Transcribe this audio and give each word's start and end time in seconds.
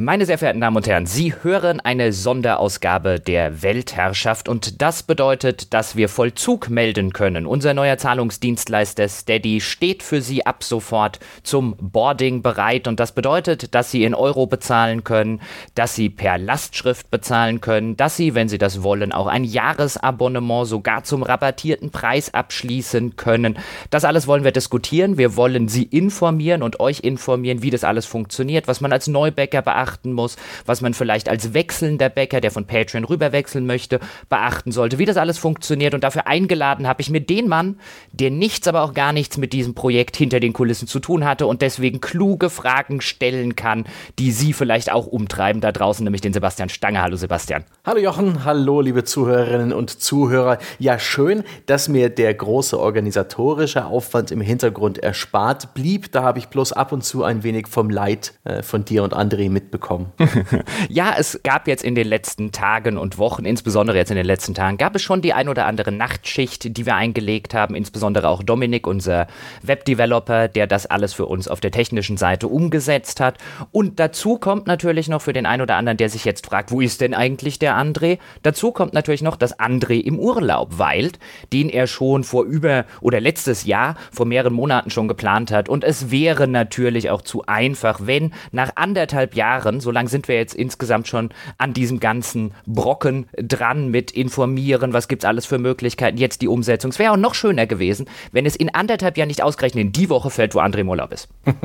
Meine 0.00 0.26
sehr 0.26 0.38
verehrten 0.38 0.60
Damen 0.60 0.76
und 0.76 0.86
Herren, 0.86 1.06
Sie 1.06 1.34
hören 1.42 1.80
eine 1.80 2.12
Sonderausgabe 2.12 3.18
der 3.18 3.64
Weltherrschaft 3.64 4.48
und 4.48 4.80
das 4.80 5.02
bedeutet, 5.02 5.74
dass 5.74 5.96
wir 5.96 6.08
Vollzug 6.08 6.70
melden 6.70 7.12
können. 7.12 7.46
Unser 7.46 7.74
neuer 7.74 7.98
Zahlungsdienstleister 7.98 9.08
Steady 9.08 9.60
steht 9.60 10.04
für 10.04 10.22
Sie 10.22 10.46
ab 10.46 10.62
sofort 10.62 11.18
zum 11.42 11.74
Boarding 11.80 12.42
bereit 12.42 12.86
und 12.86 13.00
das 13.00 13.10
bedeutet, 13.10 13.74
dass 13.74 13.90
Sie 13.90 14.04
in 14.04 14.14
Euro 14.14 14.46
bezahlen 14.46 15.02
können, 15.02 15.40
dass 15.74 15.96
Sie 15.96 16.10
per 16.10 16.38
Lastschrift 16.38 17.10
bezahlen 17.10 17.60
können, 17.60 17.96
dass 17.96 18.16
Sie, 18.16 18.36
wenn 18.36 18.48
Sie 18.48 18.58
das 18.58 18.84
wollen, 18.84 19.10
auch 19.10 19.26
ein 19.26 19.42
Jahresabonnement 19.42 20.68
sogar 20.68 21.02
zum 21.02 21.24
rabattierten 21.24 21.90
Preis 21.90 22.32
abschließen 22.32 23.16
können. 23.16 23.58
Das 23.90 24.04
alles 24.04 24.28
wollen 24.28 24.44
wir 24.44 24.52
diskutieren. 24.52 25.18
Wir 25.18 25.34
wollen 25.34 25.66
Sie 25.66 25.82
informieren 25.82 26.62
und 26.62 26.78
euch 26.78 27.00
informieren, 27.00 27.62
wie 27.62 27.70
das 27.70 27.82
alles 27.82 28.06
funktioniert, 28.06 28.68
was 28.68 28.80
man 28.80 28.92
als 28.92 29.08
Neubäcker 29.08 29.60
beachtet 29.60 29.87
beachten 29.88 30.12
muss, 30.12 30.36
was 30.66 30.80
man 30.80 30.94
vielleicht 30.94 31.28
als 31.28 31.54
wechselnder 31.54 32.08
Bäcker, 32.08 32.40
der 32.40 32.50
von 32.50 32.66
Patreon 32.66 33.04
rüberwechseln 33.04 33.66
möchte, 33.66 34.00
beachten 34.28 34.72
sollte, 34.72 34.98
wie 34.98 35.04
das 35.04 35.16
alles 35.16 35.38
funktioniert. 35.38 35.94
Und 35.94 36.04
dafür 36.04 36.26
eingeladen 36.26 36.86
habe 36.86 37.00
ich 37.00 37.10
mir 37.10 37.20
den 37.20 37.48
Mann, 37.48 37.78
der 38.12 38.30
nichts, 38.30 38.68
aber 38.68 38.82
auch 38.82 38.94
gar 38.94 39.12
nichts 39.12 39.38
mit 39.38 39.52
diesem 39.52 39.74
Projekt 39.74 40.16
hinter 40.16 40.40
den 40.40 40.52
Kulissen 40.52 40.88
zu 40.88 41.00
tun 41.00 41.24
hatte 41.24 41.46
und 41.46 41.62
deswegen 41.62 42.00
kluge 42.00 42.50
Fragen 42.50 43.00
stellen 43.00 43.56
kann, 43.56 43.84
die 44.18 44.30
Sie 44.30 44.52
vielleicht 44.52 44.92
auch 44.92 45.06
umtreiben 45.06 45.60
da 45.60 45.72
draußen, 45.72 46.04
nämlich 46.04 46.20
den 46.20 46.32
Sebastian 46.32 46.68
Stange. 46.68 47.00
Hallo 47.00 47.16
Sebastian. 47.16 47.64
Hallo 47.84 48.00
Jochen, 48.00 48.44
hallo 48.44 48.80
liebe 48.80 49.04
Zuhörerinnen 49.04 49.72
und 49.72 49.90
Zuhörer. 49.90 50.58
Ja, 50.78 50.98
schön, 50.98 51.44
dass 51.66 51.88
mir 51.88 52.10
der 52.10 52.34
große 52.34 52.78
organisatorische 52.78 53.86
Aufwand 53.86 54.30
im 54.30 54.40
Hintergrund 54.40 54.98
erspart 54.98 55.74
blieb. 55.74 56.12
Da 56.12 56.22
habe 56.22 56.38
ich 56.38 56.48
bloß 56.48 56.72
ab 56.72 56.92
und 56.92 57.04
zu 57.04 57.24
ein 57.24 57.42
wenig 57.42 57.68
vom 57.68 57.90
Leid 57.90 58.34
äh, 58.44 58.62
von 58.62 58.84
dir 58.84 59.02
und 59.02 59.14
André 59.14 59.48
mitbekommen 59.68 59.88
bekommen. 59.88 60.12
ja, 60.88 61.14
es 61.16 61.40
gab 61.42 61.68
jetzt 61.68 61.84
in 61.84 61.94
den 61.94 62.06
letzten 62.06 62.52
Tagen 62.52 62.98
und 62.98 63.18
Wochen, 63.18 63.44
insbesondere 63.44 63.96
jetzt 63.96 64.10
in 64.10 64.16
den 64.16 64.26
letzten 64.26 64.54
Tagen, 64.54 64.76
gab 64.76 64.94
es 64.96 65.02
schon 65.02 65.22
die 65.22 65.32
ein 65.32 65.48
oder 65.48 65.66
andere 65.66 65.92
Nachtschicht, 65.92 66.76
die 66.76 66.86
wir 66.86 66.94
eingelegt 66.94 67.54
haben, 67.54 67.74
insbesondere 67.74 68.28
auch 68.28 68.42
Dominik, 68.42 68.86
unser 68.86 69.26
Webdeveloper, 69.62 70.48
der 70.48 70.66
das 70.66 70.86
alles 70.86 71.12
für 71.12 71.26
uns 71.26 71.48
auf 71.48 71.60
der 71.60 71.70
technischen 71.70 72.16
Seite 72.16 72.48
umgesetzt 72.48 73.20
hat. 73.20 73.38
Und 73.70 74.00
dazu 74.00 74.38
kommt 74.38 74.66
natürlich 74.66 75.08
noch 75.08 75.22
für 75.22 75.32
den 75.32 75.46
einen 75.46 75.62
oder 75.62 75.76
anderen, 75.76 75.98
der 75.98 76.08
sich 76.08 76.24
jetzt 76.24 76.46
fragt, 76.46 76.70
wo 76.70 76.80
ist 76.80 77.00
denn 77.00 77.14
eigentlich 77.14 77.58
der 77.58 77.76
André? 77.76 78.18
Dazu 78.42 78.72
kommt 78.72 78.94
natürlich 78.94 79.22
noch, 79.22 79.36
dass 79.36 79.58
André 79.58 80.00
im 80.00 80.18
Urlaub 80.18 80.78
weilt, 80.78 81.18
den 81.52 81.68
er 81.68 81.86
schon 81.86 82.24
vor 82.24 82.44
über 82.44 82.84
oder 83.00 83.20
letztes 83.20 83.64
Jahr 83.64 83.96
vor 84.12 84.26
mehreren 84.26 84.54
Monaten 84.54 84.90
schon 84.90 85.08
geplant 85.08 85.50
hat. 85.50 85.68
Und 85.68 85.84
es 85.84 86.10
wäre 86.10 86.48
natürlich 86.48 87.10
auch 87.10 87.22
zu 87.22 87.44
einfach, 87.46 88.00
wenn 88.04 88.32
nach 88.50 88.72
anderthalb 88.76 89.34
Jahren 89.34 89.57
Jahren, 89.58 89.80
so 89.80 89.90
lange 89.90 90.08
sind 90.08 90.28
wir 90.28 90.36
jetzt 90.36 90.54
insgesamt 90.54 91.08
schon 91.08 91.30
an 91.58 91.72
diesem 91.72 92.00
ganzen 92.00 92.52
Brocken 92.66 93.26
dran 93.36 93.88
mit 93.88 94.10
informieren, 94.10 94.92
was 94.92 95.08
gibt 95.08 95.24
es 95.24 95.28
alles 95.28 95.46
für 95.46 95.58
Möglichkeiten, 95.58 96.16
jetzt 96.16 96.42
die 96.42 96.48
Umsetzung. 96.48 96.90
Es 96.90 96.98
wäre 96.98 97.12
auch 97.12 97.16
noch 97.16 97.34
schöner 97.34 97.66
gewesen, 97.66 98.06
wenn 98.32 98.46
es 98.46 98.56
in 98.56 98.74
anderthalb 98.74 99.16
Jahren 99.16 99.28
nicht 99.28 99.42
ausgerechnet 99.42 99.82
in 99.82 99.92
die 99.92 100.10
Woche 100.10 100.30
fällt, 100.30 100.54
wo 100.54 100.60
André 100.60 100.78
im 100.78 100.88
Urlaub 100.88 101.12
ist. 101.12 101.28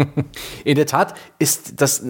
In 0.66 0.76
der 0.76 0.86
Tat 0.86 1.14
ist 1.40 1.82
das 1.82 2.04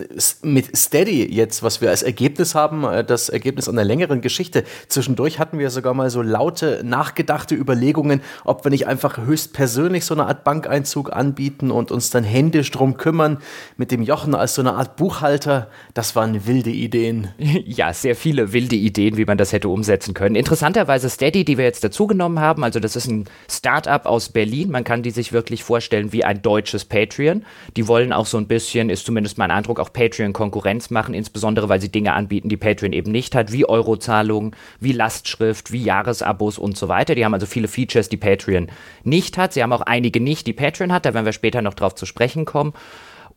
mit 0.44 0.76
Steady 0.76 1.32
jetzt, 1.34 1.64
was 1.64 1.82
wir 1.82 1.90
als 1.90 2.04
Ergebnis 2.04 2.56
haben, 2.56 2.84
äh, 2.84 3.04
das 3.04 3.30
Ergebnis 3.30 3.68
einer 3.68 3.84
längeren 3.84 4.22
Geschichte. 4.22 4.64
Zwischendurch 4.88 5.40
hatten 5.40 5.60
wir 5.60 5.70
sogar 5.70 5.94
mal 5.94 6.10
so 6.10 6.22
laute, 6.22 6.82
nachgedachte 6.84 7.56
Überlegungen, 7.56 8.22
ob 8.46 8.64
wir 8.64 8.72
nicht 8.72 8.88
einfach 8.88 9.18
höchstpersönlich 9.18 10.06
so 10.06 10.14
eine 10.14 10.28
Art 10.28 10.44
Bankeinzug 10.44 11.12
anbieten 11.14 11.72
und 11.72 11.92
uns 11.92 12.10
dann 12.10 12.24
händisch 12.24 12.72
drum 12.72 12.98
kümmern, 12.98 13.40
mit 13.78 13.92
dem 13.92 14.02
Jochen 14.02 14.36
als 14.36 14.56
so 14.56 14.62
eine 14.62 14.74
Art 14.74 14.96
Buchhalter 14.96 15.68
das 15.94 16.16
waren 16.16 16.46
wilde 16.48 16.70
Ideen. 16.70 17.30
Ja, 17.66 17.94
sehr 17.94 18.16
viele 18.16 18.52
wilde 18.52 18.76
Ideen, 18.76 19.18
wie 19.18 19.26
man 19.26 19.38
das 19.38 19.54
hätte 19.54 19.70
umsetzen 19.70 20.14
können. 20.14 20.36
Interessanterweise 20.36 21.10
Steady, 21.10 21.46
die 21.46 21.58
wir 21.58 21.66
jetzt 21.66 21.84
dazugenommen 21.84 22.40
haben, 22.40 22.64
also 22.64 22.80
das 22.80 22.96
ist 22.96 23.08
ein 23.08 23.26
Startup 23.50 24.06
aus 24.06 24.30
Berlin. 24.30 24.70
Man 24.70 24.84
kann 24.84 25.04
die 25.04 25.12
sich 25.12 25.34
wirklich 25.34 25.64
vorstellen 25.64 26.12
wie 26.12 26.24
ein 26.24 26.42
deutsches 26.42 26.86
Patreon. 26.86 27.46
Die 27.78 27.88
wollen 27.88 28.12
auch 28.12 28.26
so 28.26 28.38
ein 28.38 28.48
bisschen, 28.48 28.90
ist 28.90 29.06
zumindest 29.06 29.38
mein 29.38 29.52
Eindruck, 29.52 29.80
auch 29.80 29.94
Patreon 29.94 30.34
Konkurrenz 30.34 30.90
machen, 30.90 31.14
insbesondere 31.14 31.70
weil 31.70 31.82
sie 31.82 31.90
Dinge 31.90 32.14
anbieten, 32.14 32.50
die 32.50 32.58
Patreon 32.58 32.94
eben 32.94 33.12
nicht 33.12 33.36
hat, 33.36 33.52
wie 33.52 33.68
Eurozahlungen, 33.68 34.56
wie 34.80 34.92
Lastschrift, 34.92 35.72
wie 35.72 35.84
Jahresabos 35.84 36.58
und 36.58 36.78
so 36.78 36.88
weiter. 36.88 37.16
Die 37.16 37.26
haben 37.26 37.34
also 37.34 37.46
viele 37.46 37.68
Features, 37.68 38.10
die 38.10 38.18
Patreon 38.18 38.68
nicht 39.04 39.38
hat. 39.38 39.54
Sie 39.54 39.64
haben 39.64 39.74
auch 39.74 39.82
einige 39.82 40.20
nicht, 40.20 40.48
die 40.48 40.54
Patreon 40.54 40.92
hat. 40.92 41.06
Da 41.06 41.14
werden 41.14 41.26
wir 41.26 41.34
später 41.34 41.62
noch 41.62 41.74
drauf 41.74 41.96
zu 41.96 42.06
sprechen 42.06 42.46
kommen. 42.46 42.74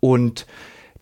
Und 0.01 0.47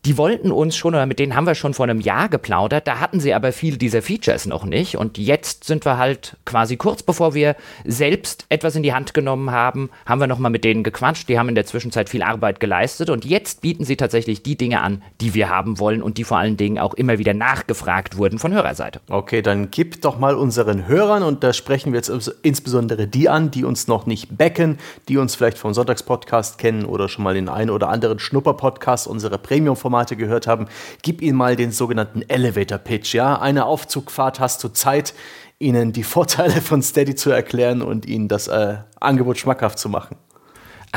die 0.04 0.19
wollten 0.19 0.53
uns 0.53 0.76
schon, 0.76 0.94
oder 0.94 1.06
mit 1.06 1.19
denen 1.19 1.34
haben 1.34 1.47
wir 1.47 1.54
schon 1.54 1.72
vor 1.72 1.84
einem 1.84 2.00
Jahr 2.00 2.28
geplaudert, 2.28 2.87
da 2.87 3.00
hatten 3.00 3.20
sie 3.20 3.32
aber 3.32 3.53
viele 3.53 3.78
dieser 3.78 4.03
Features 4.03 4.47
noch 4.47 4.65
nicht. 4.65 4.97
Und 4.97 5.16
jetzt 5.16 5.65
sind 5.65 5.84
wir 5.87 5.97
halt 5.97 6.37
quasi 6.44 6.76
kurz 6.76 7.03
bevor 7.03 7.34
wir 7.34 7.56
selbst 7.84 8.44
etwas 8.50 8.76
in 8.76 8.82
die 8.82 8.92
Hand 8.92 9.15
genommen 9.15 9.50
haben, 9.50 9.91
haben 10.04 10.20
wir 10.20 10.26
nochmal 10.26 10.50
mit 10.50 10.65
denen 10.65 10.82
gequatscht. 10.82 11.28
Die 11.28 11.38
haben 11.38 11.48
in 11.48 11.54
der 11.54 11.65
Zwischenzeit 11.65 12.10
viel 12.10 12.22
Arbeit 12.22 12.60
geleistet 12.60 13.09
und 13.09 13.25
jetzt 13.25 13.62
bieten 13.62 13.84
sie 13.84 13.97
tatsächlich 13.97 14.42
die 14.42 14.56
Dinge 14.56 14.82
an, 14.82 15.03
die 15.20 15.32
wir 15.32 15.48
haben 15.48 15.78
wollen 15.78 16.03
und 16.03 16.19
die 16.19 16.25
vor 16.25 16.36
allen 16.36 16.59
Dingen 16.59 16.78
auch 16.78 16.92
immer 16.94 17.19
wieder 17.19 17.32
nachgefragt 17.32 18.19
wurden 18.19 18.38
von 18.38 18.53
Hörerseite. 18.53 19.00
Okay, 19.09 19.41
dann 19.41 19.71
gib 19.71 20.03
doch 20.03 20.19
mal 20.19 20.34
unseren 20.34 20.86
Hörern, 20.86 21.22
und 21.22 21.42
da 21.42 21.53
sprechen 21.53 21.92
wir 21.92 21.98
jetzt 21.98 22.10
insbesondere 22.42 23.06
die 23.06 23.28
an, 23.28 23.50
die 23.50 23.65
uns 23.65 23.88
noch 23.88 24.04
nicht 24.04 24.36
backen, 24.36 24.78
die 25.09 25.16
uns 25.16 25.34
vielleicht 25.34 25.56
vom 25.56 25.72
Sonntagspodcast 25.72 26.59
kennen 26.59 26.84
oder 26.84 27.09
schon 27.09 27.25
mal 27.25 27.34
den 27.34 27.48
einen 27.48 27.71
oder 27.71 27.88
anderen 27.88 28.19
Schnupper-Podcast, 28.19 29.06
unsere 29.06 29.38
Premium-Formate 29.38 29.94
Formate 29.94 30.16
gehört 30.16 30.49
haben, 30.49 30.66
gib 31.03 31.22
ihnen 31.22 31.37
mal 31.37 31.55
den 31.55 31.71
sogenannten 31.71 32.22
Elevator 32.22 32.78
Pitch. 32.78 33.15
Ja, 33.15 33.41
eine 33.41 33.65
Aufzugfahrt 33.65 34.41
hast 34.41 34.65
du 34.65 34.69
Zeit, 34.69 35.15
ihnen 35.60 35.93
die 35.93 36.03
Vorteile 36.03 36.60
von 36.60 36.82
Steady 36.82 37.15
zu 37.15 37.31
erklären 37.31 37.81
und 37.81 38.04
ihnen 38.04 38.27
das 38.27 38.49
äh, 38.49 38.78
Angebot 38.99 39.38
schmackhaft 39.38 39.78
zu 39.78 39.88
machen. 39.88 40.16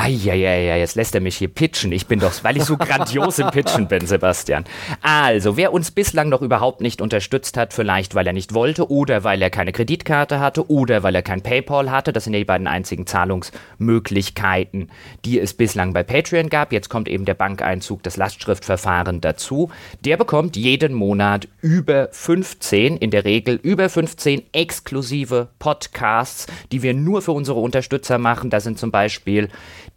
Eieiei, 0.00 0.78
jetzt 0.78 0.94
lässt 0.94 1.16
er 1.16 1.20
mich 1.20 1.36
hier 1.38 1.48
pitchen. 1.48 1.90
Ich 1.90 2.06
bin 2.06 2.20
doch, 2.20 2.32
weil 2.44 2.56
ich 2.56 2.62
so 2.62 2.76
grandios 2.76 3.40
im 3.40 3.50
Pitchen 3.50 3.88
bin, 3.88 4.06
Sebastian. 4.06 4.64
Also, 5.02 5.56
wer 5.56 5.72
uns 5.72 5.90
bislang 5.90 6.28
noch 6.28 6.40
überhaupt 6.40 6.80
nicht 6.80 7.00
unterstützt 7.02 7.56
hat, 7.56 7.72
vielleicht 7.72 8.14
weil 8.14 8.24
er 8.24 8.32
nicht 8.32 8.54
wollte 8.54 8.92
oder 8.92 9.24
weil 9.24 9.42
er 9.42 9.50
keine 9.50 9.72
Kreditkarte 9.72 10.38
hatte 10.38 10.70
oder 10.70 11.02
weil 11.02 11.16
er 11.16 11.22
kein 11.22 11.42
PayPal 11.42 11.90
hatte, 11.90 12.12
das 12.12 12.22
sind 12.22 12.32
ja 12.34 12.38
die 12.38 12.44
beiden 12.44 12.68
einzigen 12.68 13.08
Zahlungsmöglichkeiten, 13.08 14.88
die 15.24 15.40
es 15.40 15.52
bislang 15.52 15.92
bei 15.94 16.04
Patreon 16.04 16.48
gab. 16.48 16.72
Jetzt 16.72 16.90
kommt 16.90 17.08
eben 17.08 17.24
der 17.24 17.34
Bankeinzug, 17.34 18.04
das 18.04 18.16
Lastschriftverfahren 18.16 19.20
dazu. 19.20 19.68
Der 20.04 20.16
bekommt 20.16 20.56
jeden 20.56 20.94
Monat 20.94 21.48
über 21.60 22.08
15, 22.12 22.98
in 22.98 23.10
der 23.10 23.24
Regel 23.24 23.58
über 23.60 23.88
15 23.88 24.44
exklusive 24.52 25.48
Podcasts, 25.58 26.46
die 26.70 26.84
wir 26.84 26.94
nur 26.94 27.20
für 27.20 27.32
unsere 27.32 27.58
Unterstützer 27.58 28.18
machen. 28.18 28.48
Da 28.48 28.60
sind 28.60 28.78
zum 28.78 28.92
Beispiel 28.92 29.48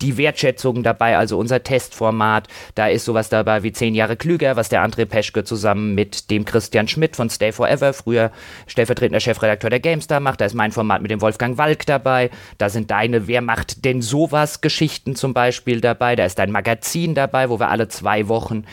die 0.02 0.18
Wertschätzung 0.18 0.84
dabei, 0.84 1.18
also 1.18 1.38
unser 1.38 1.64
Testformat. 1.64 2.48
Da 2.76 2.88
ist 2.88 3.06
sowas 3.06 3.30
dabei 3.30 3.64
wie 3.64 3.72
zehn 3.72 3.96
Jahre 3.96 4.18
klüger, 4.18 4.56
was 4.56 4.70
der 4.70 4.86
André 4.86 5.06
Peschke 5.06 5.44
zusammen 5.44 5.96
mit 5.96 6.30
dem 6.30 6.46
Christian 6.46 6.88
Schmidt 6.88 7.16
von 7.16 7.30
Stay 7.30 7.52
Forever, 7.52 7.94
früher 7.94 8.32
stellvertretender 8.68 9.20
Chefredakteur 9.20 9.70
der 9.70 9.80
GameStar 9.80 10.20
macht. 10.20 10.42
Da 10.42 10.46
ist 10.46 10.54
mein 10.54 10.72
Format 10.72 11.02
mit 11.02 11.12
dem 11.12 11.22
Wolfgang 11.22 11.58
Walk 11.58 11.86
dabei. 11.86 12.30
Da 12.58 12.70
sind 12.70 12.92
deine 12.92 13.28
Wer 13.28 13.42
macht 13.42 13.86
denn 13.86 14.02
sowas 14.02 14.62
Geschichten 14.62 15.16
zum 15.16 15.34
Beispiel 15.34 15.82
dabei. 15.82 16.16
Da 16.16 16.26
ist 16.26 16.40
dein 16.40 16.52
Magazin 16.52 17.16
dabei, 17.16 17.50
wo 17.50 17.60
wir 17.60 17.70
alle 17.70 17.88
zwei 17.88 18.28
Wochen 18.28 18.66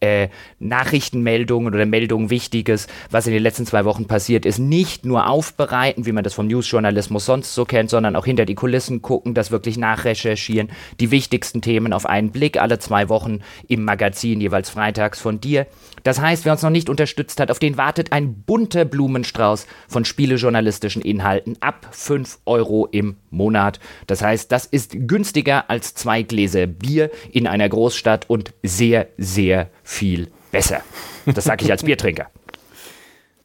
äh, 0.00 0.28
Nachrichtenmeldungen 0.58 1.74
oder 1.74 1.86
Meldungen 1.86 2.30
Wichtiges, 2.30 2.86
was 3.10 3.26
in 3.26 3.32
den 3.32 3.42
letzten 3.42 3.66
zwei 3.66 3.84
Wochen 3.84 4.06
passiert 4.06 4.46
ist, 4.46 4.58
nicht 4.58 5.04
nur 5.04 5.28
aufbereiten, 5.28 6.06
wie 6.06 6.12
man 6.12 6.24
das 6.24 6.34
vom 6.34 6.46
Newsjournalismus 6.46 7.26
sonst 7.26 7.54
so 7.54 7.64
kennt, 7.64 7.90
sondern 7.90 8.16
auch 8.16 8.24
hinter 8.24 8.44
die 8.44 8.54
Kulissen 8.54 9.02
gucken, 9.02 9.34
das 9.34 9.50
wirklich 9.50 9.76
nachrecherchieren, 9.78 10.70
die 11.00 11.10
wichtigsten 11.10 11.62
Themen 11.62 11.92
auf 11.92 12.06
einen 12.06 12.30
Blick, 12.30 12.60
alle 12.60 12.78
zwei 12.78 13.08
Wochen 13.08 13.40
im 13.68 13.84
Magazin, 13.84 14.40
jeweils 14.40 14.70
freitags 14.70 15.20
von 15.20 15.40
dir. 15.40 15.66
Das 16.02 16.20
heißt, 16.20 16.44
wer 16.44 16.52
uns 16.52 16.62
noch 16.62 16.70
nicht 16.70 16.88
unterstützt 16.88 17.40
hat, 17.40 17.50
auf 17.50 17.58
den 17.58 17.76
wartet 17.76 18.12
ein 18.12 18.42
bunter 18.42 18.84
Blumenstrauß 18.84 19.66
von 19.88 20.04
spielejournalistischen 20.04 21.02
Inhalten 21.02 21.56
ab 21.60 21.88
5 21.90 22.38
Euro 22.46 22.86
im 22.90 23.16
Monat. 23.30 23.80
Das 24.06 24.22
heißt, 24.22 24.50
das 24.52 24.66
ist 24.66 24.92
günstiger 24.94 25.70
als 25.70 25.94
zwei 25.94 26.22
Gläser 26.22 26.66
Bier 26.66 27.10
in 27.32 27.46
einer 27.46 27.68
Großstadt 27.68 28.28
und 28.28 28.52
sehr, 28.62 29.08
sehr 29.16 29.70
viel 29.82 30.30
besser. 30.50 30.82
Das 31.26 31.44
sage 31.44 31.64
ich 31.64 31.70
als 31.70 31.84
Biertrinker. 31.84 32.30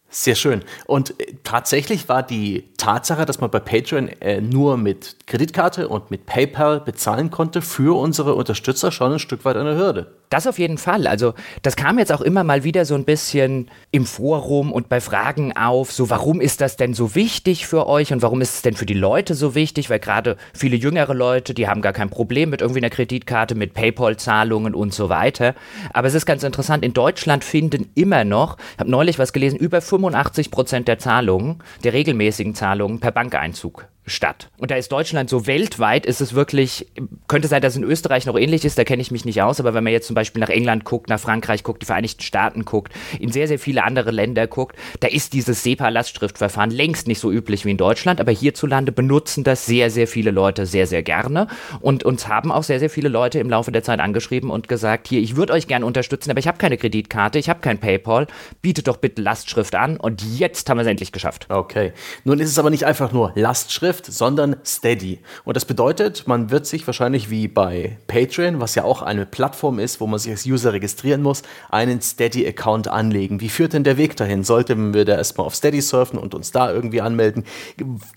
Sehr 0.10 0.36
schön. 0.36 0.64
Und 0.86 1.20
äh, 1.20 1.34
tatsächlich 1.44 2.08
war 2.08 2.24
die 2.24 2.64
Tatsache, 2.86 3.26
dass 3.26 3.42
man 3.42 3.50
bei 3.50 3.60
Patreon 3.60 4.10
äh, 4.22 4.42
nur 4.42 4.78
mit 4.78 5.16
Kreditkarte 5.26 5.88
und 5.88 6.12
mit 6.12 6.28
PayPal 6.28 6.80
bezahlen 6.80 7.32
konnte, 7.32 7.64
für 7.64 7.98
unsere 8.00 8.36
Unterstützer 8.36 8.92
schon 8.92 9.14
ein 9.14 9.18
Stück 9.20 9.44
weit 9.44 9.58
eine 9.58 9.76
Hürde. 9.76 10.12
Das 10.30 10.46
auf 10.46 10.60
jeden 10.60 10.78
Fall. 10.78 11.08
Also 11.08 11.34
das 11.62 11.76
kam 11.76 11.98
jetzt 11.98 12.12
auch 12.12 12.22
immer 12.22 12.44
mal 12.44 12.64
wieder 12.64 12.86
so 12.86 12.94
ein 12.94 13.06
bisschen 13.06 13.70
im 13.92 14.06
Forum 14.06 14.72
und 14.72 14.90
bei 14.90 15.00
Fragen 15.00 15.56
auf, 15.56 15.92
so 15.92 16.10
warum 16.10 16.42
ist 16.42 16.62
das 16.62 16.78
denn 16.78 16.94
so 16.94 17.16
wichtig 17.16 17.66
für 17.66 17.88
euch 17.88 18.12
und 18.12 18.22
warum 18.22 18.42
ist 18.42 18.56
es 18.56 18.62
denn 18.62 18.76
für 18.76 18.86
die 18.86 18.96
Leute 18.96 19.34
so 19.34 19.56
wichtig? 19.56 19.90
Weil 19.90 20.00
gerade 20.00 20.38
viele 20.54 20.76
jüngere 20.76 21.14
Leute, 21.14 21.54
die 21.54 21.68
haben 21.68 21.82
gar 21.82 21.94
kein 21.94 22.10
Problem 22.10 22.50
mit 22.50 22.62
irgendwie 22.62 22.82
einer 22.82 22.90
Kreditkarte, 22.90 23.56
mit 23.56 23.74
PayPal-Zahlungen 23.74 24.76
und 24.76 24.94
so 24.94 25.10
weiter. 25.10 25.56
Aber 25.94 26.08
es 26.08 26.14
ist 26.14 26.26
ganz 26.26 26.44
interessant, 26.44 26.84
in 26.84 26.94
Deutschland 26.94 27.44
finden 27.44 27.90
immer 27.96 28.26
noch, 28.26 28.58
ich 28.74 28.80
habe 28.80 28.92
neulich 28.92 29.18
was 29.18 29.32
gelesen, 29.34 29.58
über 29.58 29.82
85 29.82 30.52
Prozent 30.52 30.88
der 30.88 31.00
Zahlungen, 31.00 31.64
der 31.84 31.94
regelmäßigen 31.94 32.54
Zahlungen 32.56 32.75
per 33.00 33.12
Bankeinzug 33.12 33.88
statt. 34.06 34.50
Und 34.58 34.72
da 34.72 34.76
ist 34.76 34.92
Deutschland 34.92 35.30
so 35.30 35.48
weltweit, 35.48 36.06
ist 36.06 36.22
es 36.22 36.34
wirklich, 36.34 36.88
könnte 37.28 37.48
sein, 37.48 37.62
dass 37.62 37.76
in 37.76 37.84
Österreich 37.84 38.26
noch 38.26 38.38
ähnlich 38.38 38.64
ist, 38.66 38.78
da 38.78 38.84
kenne 38.84 39.02
ich 39.02 39.12
mich 39.12 39.26
nicht 39.26 39.42
aus, 39.42 39.60
aber 39.60 39.74
wenn 39.74 39.84
man 39.84 39.94
jetzt 39.94 40.08
zum 40.08 40.14
Beispiel 40.14 40.40
nach 40.40 40.50
England 40.50 40.86
guckt, 40.86 41.10
nach 41.10 41.20
Frankreich 41.20 41.64
guckt, 41.64 41.82
die 41.82 41.86
Vereinigten 41.86 42.22
Staaten 42.22 42.66
guckt, 42.66 42.94
in 43.20 43.32
sehr, 43.32 43.48
sehr 43.48 43.60
viele 43.60 43.84
andere 43.84 44.12
Länder 44.12 44.48
guckt, 44.48 44.78
da 45.00 45.08
ist 45.08 45.34
dieses 45.34 45.64
SEPA-Lastschriftverfahren 45.64 46.72
längst 46.72 47.08
nicht 47.08 47.20
so 47.20 47.32
üblich 47.32 47.66
wie 47.66 47.72
in 47.72 47.78
Deutschland, 47.78 48.20
aber 48.20 48.32
hierzulande 48.32 48.92
benutzen 48.92 49.44
das 49.44 49.66
sehr, 49.66 49.90
sehr 49.90 50.08
viele 50.08 50.32
Leute 50.32 50.66
sehr, 50.66 50.88
sehr 50.88 51.02
gerne 51.02 51.48
und 51.82 52.04
uns 52.04 52.28
haben 52.28 52.52
auch 52.52 52.64
sehr, 52.64 52.80
sehr 52.80 52.90
viele 52.90 53.10
Leute 53.10 53.40
im 53.40 53.50
Laufe 53.50 53.72
der 53.72 53.84
Zeit 53.84 54.00
angeschrieben 54.00 54.52
und 54.52 54.68
gesagt, 54.68 55.08
hier, 55.08 55.22
ich 55.22 55.36
würde 55.36 55.54
euch 55.54 55.68
gerne 55.68 55.86
unterstützen, 55.86 56.30
aber 56.30 56.40
ich 56.40 56.48
habe 56.48 56.58
keine 56.58 56.78
Kreditkarte, 56.78 57.40
ich 57.40 57.50
habe 57.50 57.62
kein 57.62 57.80
PayPal, 57.80 58.28
bietet 58.62 58.88
doch 58.88 58.98
bitte 58.98 59.22
Lastschrift 59.22 59.74
an 59.74 59.98
und 59.98 60.24
jetzt 60.38 60.70
haben 60.70 60.78
wir 60.78 60.84
es 60.84 60.88
endlich 60.88 61.12
geschafft. 61.12 61.48
Okay. 61.50 61.94
Nun 62.24 62.40
ist 62.40 62.50
es 62.50 62.60
aber 62.60 62.70
nicht 62.70 62.86
einfach 62.86 63.12
nur 63.12 63.32
Lastschrift, 63.36 63.95
Schrift, 63.96 64.06
sondern 64.12 64.58
Steady. 64.66 65.20
Und 65.44 65.56
das 65.56 65.66
bedeutet, 65.66 66.28
man 66.28 66.52
wird 66.52 66.66
sich 66.66 66.86
wahrscheinlich 66.86 67.30
wie 67.30 67.48
bei 67.48 67.98
Patreon, 68.08 68.60
was 68.60 68.76
ja 68.76 68.84
auch 68.84 69.02
eine 69.02 69.26
Plattform 69.26 69.80
ist, 69.80 70.02
wo 70.02 70.08
man 70.08 70.20
sich 70.20 70.32
als 70.32 70.46
User 70.46 70.74
registrieren 70.74 71.22
muss, 71.22 71.44
einen 71.70 72.02
Steady-Account 72.02 72.88
anlegen. 72.88 73.42
Wie 73.42 73.50
führt 73.50 73.74
denn 73.74 73.84
der 73.84 73.98
Weg 73.98 74.16
dahin? 74.16 74.44
Sollten 74.44 74.94
wir 74.94 75.06
da 75.06 75.16
erstmal 75.16 75.48
auf 75.48 75.56
Steady 75.56 75.82
surfen 75.82 76.20
und 76.20 76.36
uns 76.36 76.52
da 76.52 76.72
irgendwie 76.72 77.02
anmelden? 77.02 77.44